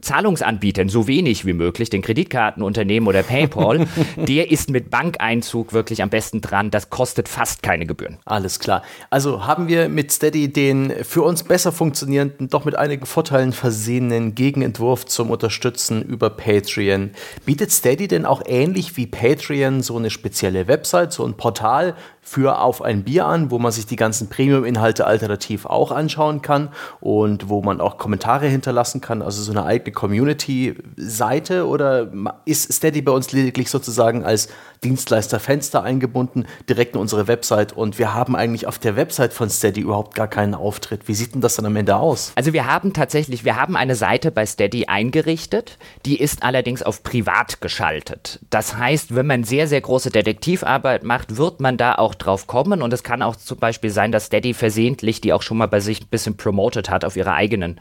Zahlungsanbietern 0.00 0.88
so 0.88 1.08
wenig 1.08 1.44
wie 1.44 1.52
möglich, 1.52 1.90
den 1.90 2.02
Kreditkartenunternehmen 2.02 3.08
oder 3.08 3.22
PayPal, 3.22 3.86
der 4.16 4.50
ist 4.50 4.70
mit 4.70 4.90
Bankeinzug 4.90 5.72
wirklich 5.72 6.02
am 6.02 6.10
besten 6.10 6.40
dran. 6.40 6.70
Das 6.70 6.88
kostet 6.90 7.28
fast 7.28 7.62
keine 7.62 7.84
Gebühren. 7.84 8.18
Alles 8.24 8.60
klar. 8.60 8.82
Also 9.10 9.46
haben 9.46 9.66
wir 9.68 9.88
mit 9.88 10.12
Steady 10.12 10.52
den 10.52 10.92
für 11.02 11.22
uns 11.22 11.42
besser 11.42 11.72
funktionierenden, 11.72 12.48
doch 12.48 12.64
mit 12.64 12.76
einigen 12.76 13.06
Vorteilen 13.06 13.52
versehenen 13.52 14.34
Gegenentwurf 14.34 15.06
zum 15.06 15.30
Unterstützen 15.30 16.02
über 16.02 16.30
Patreon. 16.30 17.10
Bietet 17.44 17.72
Steady 17.72 18.06
denn 18.06 18.24
auch 18.24 18.42
ähnlich 18.46 18.96
wie 18.96 19.06
Patreon 19.06 19.82
so 19.82 19.96
eine 19.96 20.10
spezielle 20.10 20.68
Website, 20.68 21.12
so 21.12 21.24
ein 21.24 21.34
Portal, 21.34 21.96
für 22.28 22.60
auf 22.60 22.82
ein 22.82 23.04
Bier 23.04 23.26
an, 23.26 23.50
wo 23.50 23.58
man 23.58 23.72
sich 23.72 23.86
die 23.86 23.96
ganzen 23.96 24.28
Premium-Inhalte 24.28 25.06
alternativ 25.06 25.64
auch 25.64 25.90
anschauen 25.90 26.42
kann 26.42 26.68
und 27.00 27.48
wo 27.48 27.62
man 27.62 27.80
auch 27.80 27.96
Kommentare 27.96 28.46
hinterlassen 28.46 29.00
kann, 29.00 29.22
also 29.22 29.42
so 29.42 29.50
eine 29.50 29.64
eigene 29.64 29.92
Community-Seite 29.92 31.66
oder 31.66 32.10
ist 32.44 32.72
Steady 32.72 33.00
bei 33.00 33.12
uns 33.12 33.32
lediglich 33.32 33.70
sozusagen 33.70 34.24
als 34.24 34.48
Dienstleister 34.84 35.40
Fenster 35.40 35.82
eingebunden, 35.82 36.46
direkt 36.68 36.94
in 36.94 37.00
unsere 37.00 37.26
Website 37.26 37.72
und 37.72 37.98
wir 37.98 38.14
haben 38.14 38.36
eigentlich 38.36 38.66
auf 38.66 38.78
der 38.78 38.94
Website 38.94 39.32
von 39.32 39.48
Steady 39.50 39.80
überhaupt 39.80 40.14
gar 40.14 40.28
keinen 40.28 40.54
Auftritt. 40.54 41.08
Wie 41.08 41.14
sieht 41.14 41.34
denn 41.34 41.40
das 41.40 41.56
dann 41.56 41.66
am 41.66 41.76
Ende 41.76 41.96
aus? 41.96 42.32
Also 42.36 42.52
wir 42.52 42.66
haben 42.66 42.92
tatsächlich, 42.92 43.44
wir 43.44 43.56
haben 43.56 43.74
eine 43.74 43.94
Seite 43.94 44.30
bei 44.30 44.46
Steady 44.46 44.86
eingerichtet, 44.86 45.78
die 46.04 46.20
ist 46.20 46.42
allerdings 46.42 46.82
auf 46.82 47.02
privat 47.02 47.60
geschaltet. 47.60 48.40
Das 48.50 48.76
heißt, 48.76 49.14
wenn 49.14 49.26
man 49.26 49.44
sehr, 49.44 49.66
sehr 49.66 49.80
große 49.80 50.10
Detektivarbeit 50.10 51.02
macht, 51.04 51.36
wird 51.36 51.60
man 51.60 51.76
da 51.76 51.94
auch 51.94 52.14
drauf 52.18 52.46
kommen 52.46 52.82
und 52.82 52.92
es 52.92 53.02
kann 53.02 53.22
auch 53.22 53.36
zum 53.36 53.58
Beispiel 53.58 53.90
sein, 53.90 54.12
dass 54.12 54.26
Steady 54.26 54.54
versehentlich 54.54 55.20
die 55.20 55.32
auch 55.32 55.42
schon 55.42 55.56
mal 55.58 55.68
bei 55.68 55.80
sich 55.80 56.02
ein 56.02 56.08
bisschen 56.08 56.36
promoted 56.36 56.90
hat 56.90 57.04
auf 57.04 57.16
ihrer 57.16 57.34
eigenen 57.34 57.80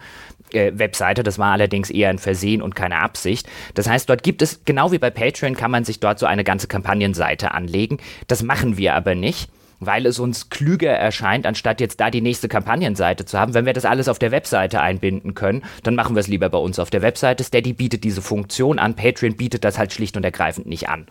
äh, 0.52 0.72
Webseite. 0.76 1.24
Das 1.24 1.40
war 1.40 1.52
allerdings 1.52 1.90
eher 1.90 2.10
ein 2.10 2.20
Versehen 2.20 2.62
und 2.62 2.76
keine 2.76 3.00
Absicht. 3.00 3.48
Das 3.74 3.90
heißt, 3.90 4.10
dort 4.10 4.24
gibt 4.24 4.42
es, 4.42 4.64
genau 4.66 4.92
wie 4.92 5.00
bei 5.00 5.10
Patreon, 5.10 5.56
kann 5.56 5.72
man 5.72 5.84
sich 5.84 6.00
dort 6.00 6.20
so 6.20 6.26
eine 6.26 6.44
ganze 6.44 6.68
Kampagnenseite 6.68 7.52
anlegen. 7.52 7.98
Das 8.28 8.44
machen 8.44 8.78
wir 8.78 8.96
aber 8.96 9.16
nicht 9.16 9.50
weil 9.80 10.06
es 10.06 10.20
uns 10.20 10.50
klüger 10.50 10.92
erscheint, 10.92 11.46
anstatt 11.46 11.82
jetzt 11.82 12.00
da 12.00 12.10
die 12.10 12.22
nächste 12.22 12.48
Kampagnenseite 12.48 13.26
zu 13.26 13.40
haben. 13.40 13.54
Wenn 13.54 13.66
wir 13.66 13.74
das 13.74 13.86
alles 13.86 14.08
auf 14.08 14.20
der 14.20 14.32
Webseite 14.32 14.82
einbinden 14.82 15.36
können, 15.36 15.64
dann 15.84 15.96
machen 15.96 16.16
wir 16.16 16.20
es 16.20 16.28
lieber 16.28 16.50
bei 16.50 16.58
uns 16.58 16.80
auf 16.80 16.90
der 16.90 17.02
Webseite. 17.02 17.44
Steady 17.44 17.74
bietet 17.74 18.04
diese 18.04 18.22
Funktion 18.22 18.80
an, 18.80 18.96
Patreon 18.96 19.36
bietet 19.36 19.64
das 19.64 19.78
halt 19.78 19.94
schlicht 19.94 20.18
und 20.18 20.24
ergreifend 20.24 20.68
nicht 20.68 20.90
an. 20.90 21.08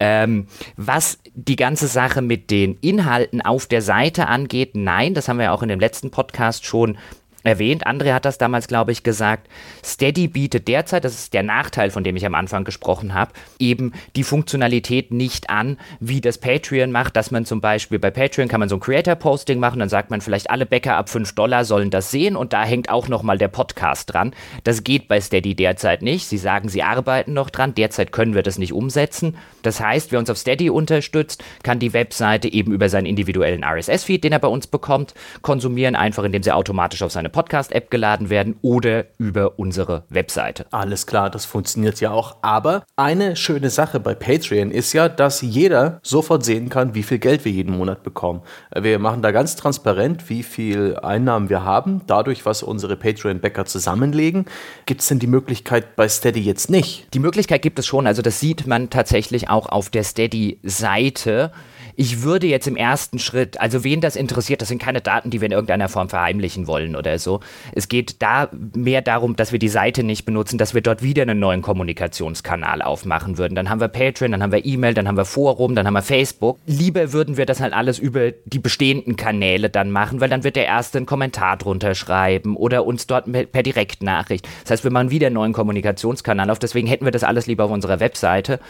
Ähm, 0.00 0.46
was 0.76 1.18
die 1.34 1.56
ganze 1.56 1.86
Sache 1.86 2.22
mit 2.22 2.50
den 2.50 2.76
Inhalten 2.80 3.40
auf 3.40 3.66
der 3.66 3.82
Seite 3.82 4.26
angeht, 4.26 4.72
nein, 4.74 5.14
das 5.14 5.28
haben 5.28 5.38
wir 5.38 5.44
ja 5.44 5.52
auch 5.52 5.62
in 5.62 5.68
dem 5.68 5.80
letzten 5.80 6.10
Podcast 6.10 6.66
schon 6.66 6.98
erwähnt. 7.44 7.86
André 7.86 8.12
hat 8.12 8.24
das 8.24 8.38
damals, 8.38 8.66
glaube 8.66 8.92
ich, 8.92 9.02
gesagt. 9.02 9.48
Steady 9.84 10.28
bietet 10.28 10.66
derzeit, 10.66 11.04
das 11.04 11.14
ist 11.14 11.34
der 11.34 11.42
Nachteil, 11.42 11.90
von 11.90 12.02
dem 12.02 12.16
ich 12.16 12.26
am 12.26 12.34
Anfang 12.34 12.64
gesprochen 12.64 13.14
habe, 13.14 13.32
eben 13.58 13.92
die 14.16 14.24
Funktionalität 14.24 15.12
nicht 15.12 15.50
an, 15.50 15.78
wie 16.00 16.20
das 16.20 16.38
Patreon 16.38 16.90
macht, 16.90 17.16
dass 17.16 17.30
man 17.30 17.44
zum 17.44 17.60
Beispiel 17.60 17.98
bei 17.98 18.10
Patreon 18.10 18.48
kann 18.48 18.60
man 18.60 18.68
so 18.68 18.76
ein 18.76 18.80
Creator-Posting 18.80 19.58
machen, 19.60 19.78
dann 19.78 19.88
sagt 19.88 20.10
man 20.10 20.20
vielleicht 20.20 20.50
alle 20.50 20.66
Bäcker 20.66 20.96
ab 20.96 21.08
5 21.08 21.34
Dollar 21.34 21.64
sollen 21.64 21.90
das 21.90 22.10
sehen 22.10 22.36
und 22.36 22.52
da 22.52 22.64
hängt 22.64 22.88
auch 22.90 23.08
nochmal 23.08 23.38
der 23.38 23.48
Podcast 23.48 24.12
dran. 24.12 24.34
Das 24.64 24.82
geht 24.82 25.08
bei 25.08 25.20
Steady 25.20 25.54
derzeit 25.54 26.02
nicht. 26.02 26.26
Sie 26.26 26.38
sagen, 26.38 26.68
sie 26.68 26.82
arbeiten 26.82 27.34
noch 27.34 27.50
dran. 27.50 27.74
Derzeit 27.74 28.12
können 28.12 28.34
wir 28.34 28.42
das 28.42 28.58
nicht 28.58 28.72
umsetzen. 28.72 29.36
Das 29.62 29.80
heißt, 29.80 30.12
wer 30.12 30.18
uns 30.18 30.30
auf 30.30 30.38
Steady 30.38 30.70
unterstützt, 30.70 31.44
kann 31.62 31.78
die 31.78 31.92
Webseite 31.92 32.52
eben 32.52 32.72
über 32.72 32.88
seinen 32.88 33.06
individuellen 33.06 33.64
RSS-Feed, 33.64 34.24
den 34.24 34.32
er 34.32 34.38
bei 34.38 34.48
uns 34.48 34.66
bekommt, 34.66 35.14
konsumieren, 35.42 35.96
einfach 35.96 36.24
indem 36.24 36.42
sie 36.42 36.52
automatisch 36.52 37.02
auf 37.02 37.12
seine 37.12 37.28
Podcast-App 37.34 37.90
geladen 37.90 38.30
werden 38.30 38.54
oder 38.62 39.06
über 39.18 39.58
unsere 39.58 40.04
Webseite. 40.08 40.66
Alles 40.70 41.04
klar, 41.04 41.30
das 41.30 41.44
funktioniert 41.44 42.00
ja 42.00 42.12
auch. 42.12 42.36
Aber 42.42 42.84
eine 42.94 43.34
schöne 43.34 43.70
Sache 43.70 43.98
bei 43.98 44.14
Patreon 44.14 44.70
ist 44.70 44.92
ja, 44.92 45.08
dass 45.08 45.42
jeder 45.42 45.98
sofort 46.04 46.44
sehen 46.44 46.68
kann, 46.68 46.94
wie 46.94 47.02
viel 47.02 47.18
Geld 47.18 47.44
wir 47.44 47.50
jeden 47.50 47.76
Monat 47.76 48.04
bekommen. 48.04 48.42
Wir 48.72 49.00
machen 49.00 49.20
da 49.20 49.32
ganz 49.32 49.56
transparent, 49.56 50.30
wie 50.30 50.44
viel 50.44 50.96
Einnahmen 51.02 51.48
wir 51.48 51.64
haben, 51.64 52.02
dadurch, 52.06 52.46
was 52.46 52.62
unsere 52.62 52.94
Patreon-Bäcker 52.94 53.64
zusammenlegen. 53.66 54.44
Gibt 54.86 55.00
es 55.00 55.08
denn 55.08 55.18
die 55.18 55.26
Möglichkeit 55.26 55.96
bei 55.96 56.08
Steady 56.08 56.40
jetzt 56.40 56.70
nicht? 56.70 57.12
Die 57.14 57.18
Möglichkeit 57.18 57.62
gibt 57.62 57.80
es 57.80 57.86
schon, 57.86 58.06
also 58.06 58.22
das 58.22 58.38
sieht 58.38 58.68
man 58.68 58.90
tatsächlich 58.90 59.50
auch 59.50 59.68
auf 59.68 59.90
der 59.90 60.04
Steady-Seite. 60.04 61.50
Ich 61.96 62.22
würde 62.22 62.46
jetzt 62.46 62.66
im 62.66 62.76
ersten 62.76 63.18
Schritt, 63.18 63.60
also 63.60 63.84
wen 63.84 64.00
das 64.00 64.16
interessiert, 64.16 64.60
das 64.60 64.68
sind 64.68 64.80
keine 64.80 65.00
Daten, 65.00 65.30
die 65.30 65.40
wir 65.40 65.46
in 65.46 65.52
irgendeiner 65.52 65.88
Form 65.88 66.08
verheimlichen 66.08 66.66
wollen 66.66 66.96
oder 66.96 67.18
so. 67.18 67.40
Es 67.72 67.88
geht 67.88 68.22
da 68.22 68.48
mehr 68.74 69.02
darum, 69.02 69.36
dass 69.36 69.52
wir 69.52 69.58
die 69.58 69.68
Seite 69.68 70.02
nicht 70.02 70.24
benutzen, 70.24 70.58
dass 70.58 70.74
wir 70.74 70.80
dort 70.80 71.02
wieder 71.02 71.22
einen 71.22 71.38
neuen 71.38 71.62
Kommunikationskanal 71.62 72.82
aufmachen 72.82 73.38
würden. 73.38 73.54
Dann 73.54 73.70
haben 73.70 73.80
wir 73.80 73.88
Patreon, 73.88 74.32
dann 74.32 74.42
haben 74.42 74.52
wir 74.52 74.64
E-Mail, 74.64 74.94
dann 74.94 75.06
haben 75.06 75.16
wir 75.16 75.24
Forum, 75.24 75.74
dann 75.74 75.86
haben 75.86 75.94
wir 75.94 76.02
Facebook. 76.02 76.58
Lieber 76.66 77.12
würden 77.12 77.36
wir 77.36 77.46
das 77.46 77.60
halt 77.60 77.72
alles 77.72 77.98
über 77.98 78.32
die 78.44 78.58
bestehenden 78.58 79.16
Kanäle 79.16 79.70
dann 79.70 79.90
machen, 79.90 80.20
weil 80.20 80.28
dann 80.28 80.44
wird 80.44 80.56
der 80.56 80.66
Erste 80.66 80.98
einen 80.98 81.06
Kommentar 81.06 81.56
drunter 81.56 81.94
schreiben 81.94 82.56
oder 82.56 82.84
uns 82.86 83.06
dort 83.06 83.30
per 83.30 83.62
Direktnachricht. 83.62 84.48
Das 84.62 84.72
heißt, 84.72 84.84
wir 84.84 84.90
machen 84.90 85.10
wieder 85.10 85.28
einen 85.28 85.34
neuen 85.34 85.52
Kommunikationskanal 85.52 86.50
auf. 86.50 86.58
Deswegen 86.58 86.88
hätten 86.88 87.04
wir 87.04 87.12
das 87.12 87.24
alles 87.24 87.46
lieber 87.46 87.64
auf 87.64 87.70
unserer 87.70 88.00
Webseite. 88.00 88.60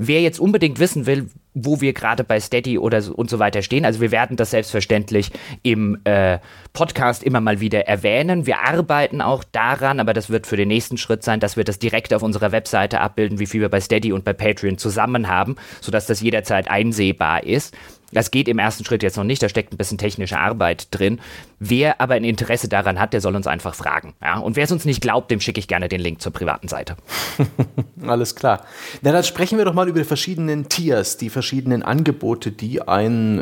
Wer 0.00 0.22
jetzt 0.22 0.38
unbedingt 0.38 0.78
wissen 0.78 1.06
will, 1.06 1.28
wo 1.54 1.80
wir 1.80 1.92
gerade 1.92 2.22
bei 2.22 2.38
Steady 2.38 2.78
oder 2.78 3.02
so 3.02 3.12
und 3.12 3.28
so 3.28 3.40
weiter 3.40 3.62
stehen, 3.62 3.84
also 3.84 4.00
wir 4.00 4.12
werden 4.12 4.36
das 4.36 4.52
selbstverständlich 4.52 5.32
im 5.64 5.98
äh, 6.04 6.38
Podcast 6.72 7.24
immer 7.24 7.40
mal 7.40 7.58
wieder 7.58 7.88
erwähnen. 7.88 8.46
Wir 8.46 8.60
arbeiten 8.60 9.20
auch 9.20 9.42
daran, 9.42 9.98
aber 9.98 10.12
das 10.12 10.30
wird 10.30 10.46
für 10.46 10.56
den 10.56 10.68
nächsten 10.68 10.98
Schritt 10.98 11.24
sein, 11.24 11.40
dass 11.40 11.56
wir 11.56 11.64
das 11.64 11.80
direkt 11.80 12.14
auf 12.14 12.22
unserer 12.22 12.52
Webseite 12.52 13.00
abbilden, 13.00 13.40
wie 13.40 13.46
viel 13.46 13.60
wir 13.60 13.68
bei 13.68 13.80
Steady 13.80 14.12
und 14.12 14.24
bei 14.24 14.32
Patreon 14.32 14.78
zusammen 14.78 15.26
haben, 15.26 15.56
sodass 15.80 16.06
das 16.06 16.20
jederzeit 16.20 16.70
einsehbar 16.70 17.42
ist. 17.42 17.74
Das 18.12 18.30
geht 18.30 18.48
im 18.48 18.58
ersten 18.58 18.84
Schritt 18.84 19.02
jetzt 19.02 19.16
noch 19.16 19.24
nicht, 19.24 19.42
da 19.42 19.48
steckt 19.48 19.72
ein 19.72 19.76
bisschen 19.76 19.98
technische 19.98 20.38
Arbeit 20.38 20.88
drin. 20.90 21.20
Wer 21.60 22.00
aber 22.00 22.14
ein 22.14 22.24
Interesse 22.24 22.68
daran 22.68 23.00
hat, 23.00 23.12
der 23.12 23.20
soll 23.20 23.34
uns 23.34 23.46
einfach 23.46 23.74
fragen. 23.74 24.14
Ja? 24.22 24.38
Und 24.38 24.56
wer 24.56 24.64
es 24.64 24.72
uns 24.72 24.84
nicht 24.84 25.00
glaubt, 25.00 25.30
dem 25.30 25.40
schicke 25.40 25.58
ich 25.58 25.68
gerne 25.68 25.88
den 25.88 26.00
Link 26.00 26.22
zur 26.22 26.32
privaten 26.32 26.68
Seite. 26.68 26.96
Alles 28.06 28.34
klar. 28.34 28.64
Na, 29.02 29.12
dann 29.12 29.24
sprechen 29.24 29.58
wir 29.58 29.64
doch 29.64 29.74
mal 29.74 29.88
über 29.88 29.98
die 29.98 30.04
verschiedenen 30.04 30.68
Tiers, 30.68 31.16
die 31.16 31.30
verschiedenen 31.30 31.82
Angebote, 31.82 32.52
die 32.52 32.82
ein 32.82 33.38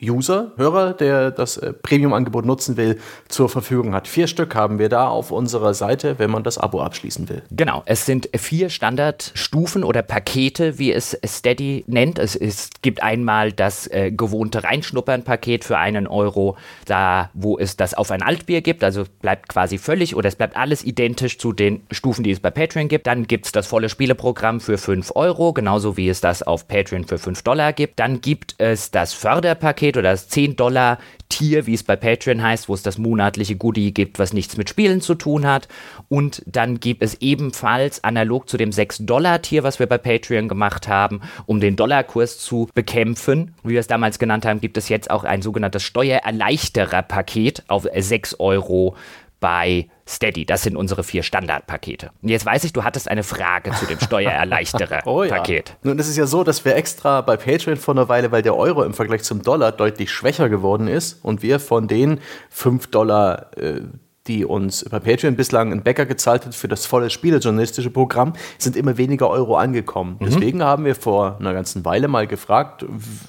äh, 0.00 0.10
User, 0.10 0.52
Hörer, 0.56 0.94
der 0.94 1.30
das 1.30 1.58
äh, 1.58 1.72
Premium-Angebot 1.72 2.46
nutzen 2.46 2.76
will, 2.76 2.98
zur 3.28 3.48
Verfügung 3.48 3.94
hat. 3.94 4.08
Vier 4.08 4.26
Stück 4.26 4.54
haben 4.54 4.78
wir 4.78 4.88
da 4.88 5.08
auf 5.08 5.30
unserer 5.30 5.74
Seite, 5.74 6.18
wenn 6.18 6.30
man 6.30 6.42
das 6.42 6.56
Abo 6.56 6.80
abschließen 6.80 7.28
will. 7.28 7.42
Genau, 7.50 7.82
es 7.86 8.06
sind 8.06 8.30
vier 8.34 8.70
Standardstufen 8.70 9.84
oder 9.84 10.02
Pakete, 10.02 10.78
wie 10.78 10.92
es 10.92 11.18
Steady 11.26 11.84
nennt. 11.86 12.18
Es, 12.18 12.36
es 12.36 12.70
gibt 12.80 13.02
einmal 13.02 13.52
das 13.52 13.86
äh, 13.88 14.10
gewohnte 14.10 14.64
Reinschnuppern-Paket 14.64 15.64
für 15.64 15.76
einen 15.76 16.06
Euro, 16.06 16.56
da 16.86 17.30
wo 17.34 17.49
es 17.58 17.76
das 17.76 17.94
auf 17.94 18.10
ein 18.10 18.22
Altbier 18.22 18.60
gibt, 18.60 18.84
also 18.84 19.04
bleibt 19.20 19.48
quasi 19.48 19.78
völlig 19.78 20.14
oder 20.16 20.28
es 20.28 20.36
bleibt 20.36 20.56
alles 20.56 20.84
identisch 20.84 21.38
zu 21.38 21.52
den 21.52 21.82
Stufen, 21.90 22.22
die 22.22 22.30
es 22.30 22.40
bei 22.40 22.50
Patreon 22.50 22.88
gibt. 22.88 23.06
Dann 23.06 23.26
gibt 23.26 23.46
es 23.46 23.52
das 23.52 23.66
volle 23.66 23.88
Spieleprogramm 23.88 24.60
für 24.60 24.78
5 24.78 25.12
Euro, 25.14 25.52
genauso 25.52 25.96
wie 25.96 26.08
es 26.08 26.20
das 26.20 26.42
auf 26.42 26.68
Patreon 26.68 27.04
für 27.04 27.18
5 27.18 27.42
Dollar 27.42 27.72
gibt. 27.72 27.98
Dann 27.98 28.20
gibt 28.20 28.54
es 28.58 28.90
das 28.90 29.12
Förderpaket 29.12 29.96
oder 29.96 30.10
das 30.12 30.28
10 30.28 30.56
Dollar 30.56 30.98
Tier, 31.30 31.66
wie 31.66 31.74
es 31.74 31.84
bei 31.84 31.94
Patreon 31.94 32.42
heißt, 32.42 32.68
wo 32.68 32.74
es 32.74 32.82
das 32.82 32.98
monatliche 32.98 33.54
Goodie 33.54 33.94
gibt, 33.94 34.18
was 34.18 34.32
nichts 34.32 34.56
mit 34.56 34.68
Spielen 34.68 35.00
zu 35.00 35.14
tun 35.14 35.46
hat. 35.46 35.68
Und 36.08 36.42
dann 36.44 36.80
gibt 36.80 37.02
es 37.04 37.20
ebenfalls 37.20 38.02
analog 38.02 38.48
zu 38.48 38.56
dem 38.56 38.70
6-Dollar-Tier, 38.70 39.62
was 39.62 39.78
wir 39.78 39.86
bei 39.86 39.96
Patreon 39.96 40.48
gemacht 40.48 40.88
haben, 40.88 41.20
um 41.46 41.60
den 41.60 41.76
Dollarkurs 41.76 42.38
zu 42.38 42.68
bekämpfen, 42.74 43.54
wie 43.62 43.74
wir 43.74 43.80
es 43.80 43.86
damals 43.86 44.18
genannt 44.18 44.44
haben, 44.44 44.60
gibt 44.60 44.76
es 44.76 44.88
jetzt 44.88 45.08
auch 45.10 45.22
ein 45.22 45.40
sogenanntes 45.40 45.84
Steuererleichterer-Paket 45.84 47.39
auf 47.68 47.86
6 47.94 48.38
Euro 48.40 48.96
bei 49.40 49.88
Steady. 50.06 50.44
Das 50.44 50.62
sind 50.62 50.76
unsere 50.76 51.02
vier 51.02 51.22
Standardpakete. 51.22 52.10
Und 52.22 52.28
jetzt 52.28 52.44
weiß 52.44 52.64
ich, 52.64 52.72
du 52.72 52.84
hattest 52.84 53.08
eine 53.08 53.22
Frage 53.22 53.72
zu 53.72 53.86
dem 53.86 53.98
Steuererleichterer-Paket. 53.98 55.04
oh 55.06 55.22
ja. 55.22 55.76
Nun, 55.82 55.98
es 55.98 56.08
ist 56.08 56.16
ja 56.16 56.26
so, 56.26 56.44
dass 56.44 56.64
wir 56.64 56.76
extra 56.76 57.22
bei 57.22 57.36
Patreon 57.36 57.76
vor 57.76 57.94
einer 57.94 58.08
Weile, 58.08 58.30
weil 58.30 58.42
der 58.42 58.56
Euro 58.56 58.82
im 58.82 58.92
Vergleich 58.92 59.22
zum 59.22 59.42
Dollar 59.42 59.72
deutlich 59.72 60.10
schwächer 60.10 60.48
geworden 60.48 60.88
ist 60.88 61.24
und 61.24 61.42
wir 61.42 61.58
von 61.58 61.88
den 61.88 62.20
5 62.50 62.88
Dollar 62.88 63.56
äh, 63.56 63.80
die 64.30 64.44
uns 64.44 64.84
bei 64.88 65.00
Patreon 65.00 65.34
bislang 65.34 65.72
ein 65.72 65.82
Bäcker 65.82 66.06
gezahlt 66.06 66.46
hat 66.46 66.54
für 66.54 66.68
das 66.68 66.86
volle 66.86 67.10
spielejournalistische 67.10 67.90
Programm, 67.90 68.34
sind 68.58 68.76
immer 68.76 68.96
weniger 68.96 69.28
Euro 69.28 69.56
angekommen. 69.56 70.18
Mhm. 70.20 70.24
Deswegen 70.24 70.62
haben 70.62 70.84
wir 70.84 70.94
vor 70.94 71.38
einer 71.40 71.52
ganzen 71.52 71.84
Weile 71.84 72.06
mal 72.06 72.28
gefragt, 72.28 72.86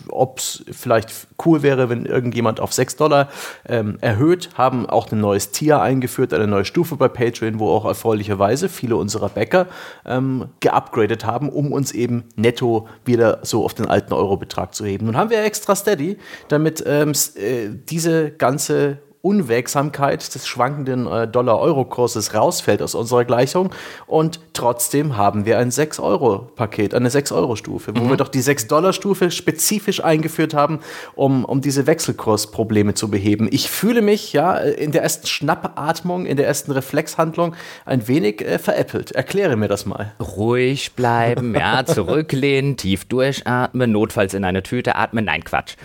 ob 0.09 0.37
es 0.37 0.63
vielleicht 0.71 1.27
cool 1.43 1.63
wäre, 1.63 1.89
wenn 1.89 2.05
irgendjemand 2.05 2.59
auf 2.59 2.71
6 2.71 2.97
Dollar 2.97 3.29
ähm, 3.67 3.97
erhöht, 4.01 4.49
haben 4.53 4.85
auch 4.85 5.11
ein 5.11 5.19
neues 5.19 5.49
Tier 5.49 5.81
eingeführt, 5.81 6.35
eine 6.35 6.45
neue 6.45 6.65
Stufe 6.65 6.95
bei 6.97 7.07
Patreon, 7.07 7.57
wo 7.57 7.69
auch 7.71 7.85
erfreulicherweise 7.85 8.69
viele 8.69 8.95
unserer 8.95 9.29
Bäcker 9.29 9.65
ähm, 10.05 10.49
geupgradet 10.59 11.25
haben, 11.25 11.49
um 11.49 11.71
uns 11.71 11.93
eben 11.93 12.25
netto 12.35 12.87
wieder 13.05 13.39
so 13.41 13.65
auf 13.65 13.73
den 13.73 13.87
alten 13.87 14.13
Euro-Betrag 14.13 14.75
zu 14.75 14.85
heben. 14.85 15.07
Nun 15.07 15.17
haben 15.17 15.31
wir 15.31 15.43
extra 15.43 15.75
Steady, 15.75 16.19
damit 16.47 16.83
ähm, 16.85 17.13
äh, 17.35 17.69
diese 17.89 18.29
ganze 18.29 18.99
Unwägsamkeit 19.21 20.34
des 20.34 20.47
schwankenden 20.47 21.05
äh, 21.05 21.27
Dollar-Euro-Kurses 21.27 22.34
rausfällt 22.34 22.81
aus 22.81 22.95
unserer 22.95 23.23
Gleichung. 23.23 23.69
Und 24.07 24.39
trotzdem 24.53 25.15
haben 25.15 25.45
wir 25.45 25.60
ein 25.60 25.69
6-Euro-Paket, 25.69 26.95
eine 26.95 27.10
6-Euro-Stufe, 27.10 27.93
wo 27.95 28.03
mhm. 28.03 28.10
wir 28.10 28.17
doch 28.17 28.29
die 28.29 28.41
6-Dollar-Stufe 28.41 29.29
spezifisch 29.29 30.03
eingeführt 30.03 30.53
haben, 30.53 30.79
um, 31.13 31.45
um 31.45 31.62
diese 31.62 31.86
Wechselkursprobleme 31.86 32.95
zu 32.95 33.12
beheben. 33.12 33.47
Ich 33.51 33.69
fühle 33.69 34.01
mich 34.01 34.34
ja 34.34 34.55
in 34.57 34.91
der 34.91 35.03
ersten 35.03 35.27
Schnappatmung, 35.27 36.25
in 36.25 36.38
der 36.38 36.47
ersten 36.47 36.71
Reflexhandlung 36.71 37.55
ein 37.86 38.07
wenig 38.07 38.41
äh, 38.41 38.57
veräppelt. 38.57 39.12
Erkläre 39.12 39.55
mir 39.55 39.67
das 39.67 39.86
mal. 39.86 40.13
Ruhig 40.19 40.93
bleiben, 40.93 41.53
ja, 41.53 41.86
zurücklehnen, 41.86 42.75
tief 42.75 43.05
durchatmen, 43.05 43.91
notfalls 43.91 44.34
in 44.34 44.43
eine 44.43 44.63
Tüte 44.63 44.95
atmen. 44.95 45.25
Nein, 45.25 45.43
Quatsch. 45.43 45.75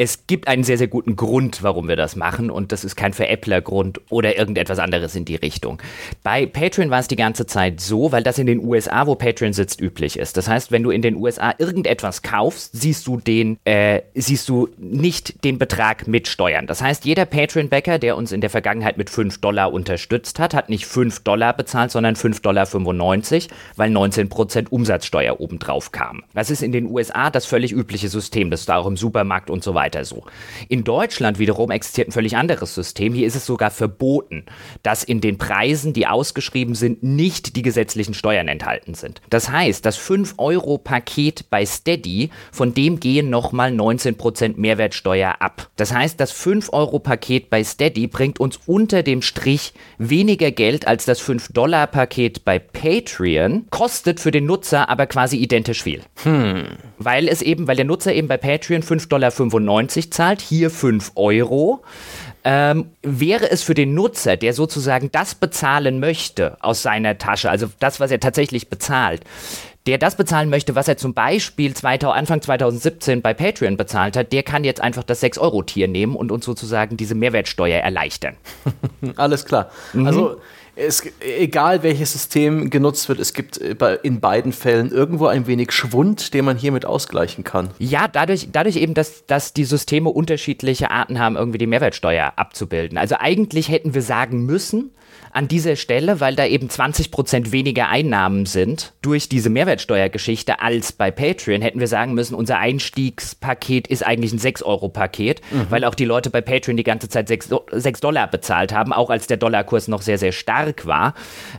Es 0.00 0.26
gibt 0.26 0.48
einen 0.48 0.64
sehr, 0.64 0.78
sehr 0.78 0.88
guten 0.88 1.14
Grund, 1.14 1.62
warum 1.62 1.86
wir 1.86 1.94
das 1.94 2.16
machen 2.16 2.48
und 2.48 2.72
das 2.72 2.84
ist 2.84 2.96
kein 2.96 3.12
Veräppler-Grund 3.12 4.00
oder 4.08 4.38
irgendetwas 4.38 4.78
anderes 4.78 5.14
in 5.14 5.26
die 5.26 5.36
Richtung. 5.36 5.82
Bei 6.22 6.46
Patreon 6.46 6.88
war 6.88 7.00
es 7.00 7.08
die 7.08 7.16
ganze 7.16 7.44
Zeit 7.44 7.82
so, 7.82 8.10
weil 8.10 8.22
das 8.22 8.38
in 8.38 8.46
den 8.46 8.64
USA, 8.64 9.06
wo 9.06 9.14
Patreon 9.14 9.52
sitzt, 9.52 9.78
üblich 9.78 10.18
ist. 10.18 10.38
Das 10.38 10.48
heißt, 10.48 10.72
wenn 10.72 10.82
du 10.82 10.90
in 10.90 11.02
den 11.02 11.16
USA 11.16 11.52
irgendetwas 11.58 12.22
kaufst, 12.22 12.80
siehst 12.80 13.06
du 13.06 13.18
den, 13.18 13.58
äh, 13.66 14.00
siehst 14.14 14.48
du 14.48 14.70
nicht 14.78 15.44
den 15.44 15.58
Betrag 15.58 16.08
mit 16.08 16.28
Steuern. 16.28 16.66
Das 16.66 16.80
heißt, 16.80 17.04
jeder 17.04 17.26
Patreon-Bäcker, 17.26 17.98
der 17.98 18.16
uns 18.16 18.32
in 18.32 18.40
der 18.40 18.48
Vergangenheit 18.48 18.96
mit 18.96 19.10
5 19.10 19.42
Dollar 19.42 19.70
unterstützt 19.70 20.38
hat, 20.38 20.54
hat 20.54 20.70
nicht 20.70 20.86
5 20.86 21.20
Dollar 21.24 21.52
bezahlt, 21.52 21.90
sondern 21.90 22.14
5,95 22.14 22.40
Dollar, 22.40 23.58
weil 23.76 23.90
19% 23.90 24.68
Umsatzsteuer 24.70 25.38
obendrauf 25.40 25.92
kam. 25.92 26.22
Das 26.32 26.50
ist 26.50 26.62
in 26.62 26.72
den 26.72 26.90
USA 26.90 27.28
das 27.28 27.44
völlig 27.44 27.72
übliche 27.72 28.08
System. 28.08 28.50
Das 28.50 28.60
ist 28.60 28.68
da 28.70 28.76
auch 28.78 28.86
im 28.86 28.96
Supermarkt 28.96 29.50
und 29.50 29.62
so 29.62 29.74
weiter 29.74 29.89
so. 30.04 30.24
In 30.68 30.84
Deutschland 30.84 31.38
wiederum 31.38 31.70
existiert 31.70 32.08
ein 32.08 32.12
völlig 32.12 32.36
anderes 32.36 32.74
System. 32.74 33.14
Hier 33.14 33.26
ist 33.26 33.36
es 33.36 33.46
sogar 33.46 33.70
verboten, 33.70 34.44
dass 34.82 35.04
in 35.04 35.20
den 35.20 35.38
Preisen, 35.38 35.92
die 35.92 36.06
ausgeschrieben 36.06 36.74
sind, 36.74 37.02
nicht 37.02 37.56
die 37.56 37.62
gesetzlichen 37.62 38.14
Steuern 38.14 38.48
enthalten 38.48 38.94
sind. 38.94 39.20
Das 39.30 39.50
heißt, 39.50 39.84
das 39.84 39.98
5-Euro-Paket 39.98 41.50
bei 41.50 41.64
Steady, 41.66 42.30
von 42.52 42.74
dem 42.74 43.00
gehen 43.00 43.30
nochmal 43.30 43.70
19% 43.70 44.54
Mehrwertsteuer 44.56 45.36
ab. 45.40 45.68
Das 45.76 45.92
heißt, 45.92 46.20
das 46.20 46.34
5-Euro-Paket 46.34 47.50
bei 47.50 47.64
Steady 47.64 48.06
bringt 48.06 48.40
uns 48.40 48.60
unter 48.66 49.02
dem 49.02 49.22
Strich 49.22 49.72
weniger 49.98 50.50
Geld 50.50 50.86
als 50.86 51.04
das 51.04 51.22
5-Dollar-Paket 51.22 52.44
bei 52.44 52.58
Patreon, 52.58 53.66
kostet 53.70 54.20
für 54.20 54.30
den 54.30 54.46
Nutzer 54.46 54.88
aber 54.88 55.06
quasi 55.06 55.36
identisch 55.36 55.82
viel. 55.82 56.02
Hm. 56.22 56.64
Weil 56.98 57.28
es 57.28 57.42
eben, 57.42 57.66
weil 57.66 57.76
der 57.76 57.84
Nutzer 57.84 58.12
eben 58.12 58.28
bei 58.28 58.36
Patreon 58.36 58.82
5,95 58.82 59.08
Dollar 59.08 59.30
zahlt, 60.10 60.40
hier 60.40 60.70
5 60.70 61.12
Euro. 61.14 61.82
Ähm, 62.42 62.92
wäre 63.02 63.50
es 63.50 63.62
für 63.62 63.74
den 63.74 63.92
Nutzer, 63.92 64.36
der 64.38 64.54
sozusagen 64.54 65.10
das 65.12 65.34
bezahlen 65.34 66.00
möchte 66.00 66.56
aus 66.60 66.80
seiner 66.80 67.18
Tasche, 67.18 67.50
also 67.50 67.66
das, 67.80 68.00
was 68.00 68.10
er 68.10 68.18
tatsächlich 68.18 68.70
bezahlt, 68.70 69.22
der 69.86 69.98
das 69.98 70.16
bezahlen 70.16 70.48
möchte, 70.48 70.74
was 70.74 70.88
er 70.88 70.96
zum 70.96 71.14
Beispiel 71.14 71.74
2000, 71.74 72.16
Anfang 72.16 72.40
2017 72.40 73.22
bei 73.22 73.34
Patreon 73.34 73.76
bezahlt 73.76 74.16
hat, 74.16 74.32
der 74.32 74.42
kann 74.42 74.64
jetzt 74.64 74.80
einfach 74.80 75.04
das 75.04 75.22
6-Euro-Tier 75.22 75.88
nehmen 75.88 76.16
und 76.16 76.32
uns 76.32 76.44
sozusagen 76.44 76.96
diese 76.96 77.14
Mehrwertsteuer 77.14 77.80
erleichtern. 77.80 78.36
Alles 79.16 79.44
klar. 79.44 79.70
Mhm. 79.92 80.06
Also 80.06 80.40
es, 80.80 81.02
egal 81.20 81.82
welches 81.82 82.12
System 82.12 82.70
genutzt 82.70 83.08
wird, 83.08 83.20
es 83.20 83.34
gibt 83.34 83.58
äh, 83.58 83.98
in 84.02 84.20
beiden 84.20 84.52
Fällen 84.52 84.90
irgendwo 84.90 85.26
ein 85.26 85.46
wenig 85.46 85.72
Schwund, 85.72 86.34
den 86.34 86.44
man 86.44 86.56
hiermit 86.56 86.84
ausgleichen 86.84 87.44
kann. 87.44 87.70
Ja, 87.78 88.08
dadurch, 88.08 88.48
dadurch 88.50 88.76
eben, 88.76 88.94
dass, 88.94 89.26
dass 89.26 89.52
die 89.52 89.64
Systeme 89.64 90.10
unterschiedliche 90.10 90.90
Arten 90.90 91.18
haben, 91.18 91.36
irgendwie 91.36 91.58
die 91.58 91.66
Mehrwertsteuer 91.66 92.32
abzubilden. 92.36 92.98
Also 92.98 93.16
eigentlich 93.18 93.68
hätten 93.68 93.94
wir 93.94 94.02
sagen 94.02 94.44
müssen, 94.44 94.92
an 95.32 95.46
dieser 95.46 95.76
Stelle, 95.76 96.20
weil 96.20 96.34
da 96.34 96.44
eben 96.44 96.68
20% 96.68 97.52
weniger 97.52 97.88
Einnahmen 97.88 98.46
sind 98.46 98.92
durch 99.00 99.28
diese 99.28 99.48
Mehrwertsteuergeschichte 99.48 100.60
als 100.60 100.92
bei 100.92 101.10
Patreon, 101.10 101.62
hätten 101.62 101.78
wir 101.78 101.86
sagen 101.86 102.14
müssen, 102.14 102.34
unser 102.34 102.58
Einstiegspaket 102.58 103.86
ist 103.86 104.04
eigentlich 104.04 104.32
ein 104.32 104.38
6-Euro-Paket, 104.38 105.40
mhm. 105.50 105.66
weil 105.70 105.84
auch 105.84 105.94
die 105.94 106.04
Leute 106.04 106.30
bei 106.30 106.40
Patreon 106.40 106.76
die 106.76 106.82
ganze 106.82 107.08
Zeit 107.08 107.28
6, 107.28 107.50
6, 107.70 108.00
Dollar 108.00 108.28
bezahlt 108.28 108.72
haben, 108.72 108.92
auch 108.92 109.10
als 109.10 109.28
der 109.28 109.36
Dollarkurs 109.36 109.88
noch 109.88 110.02
sehr, 110.02 110.18
sehr 110.18 110.32
stark 110.32 110.86
war, 110.86 111.14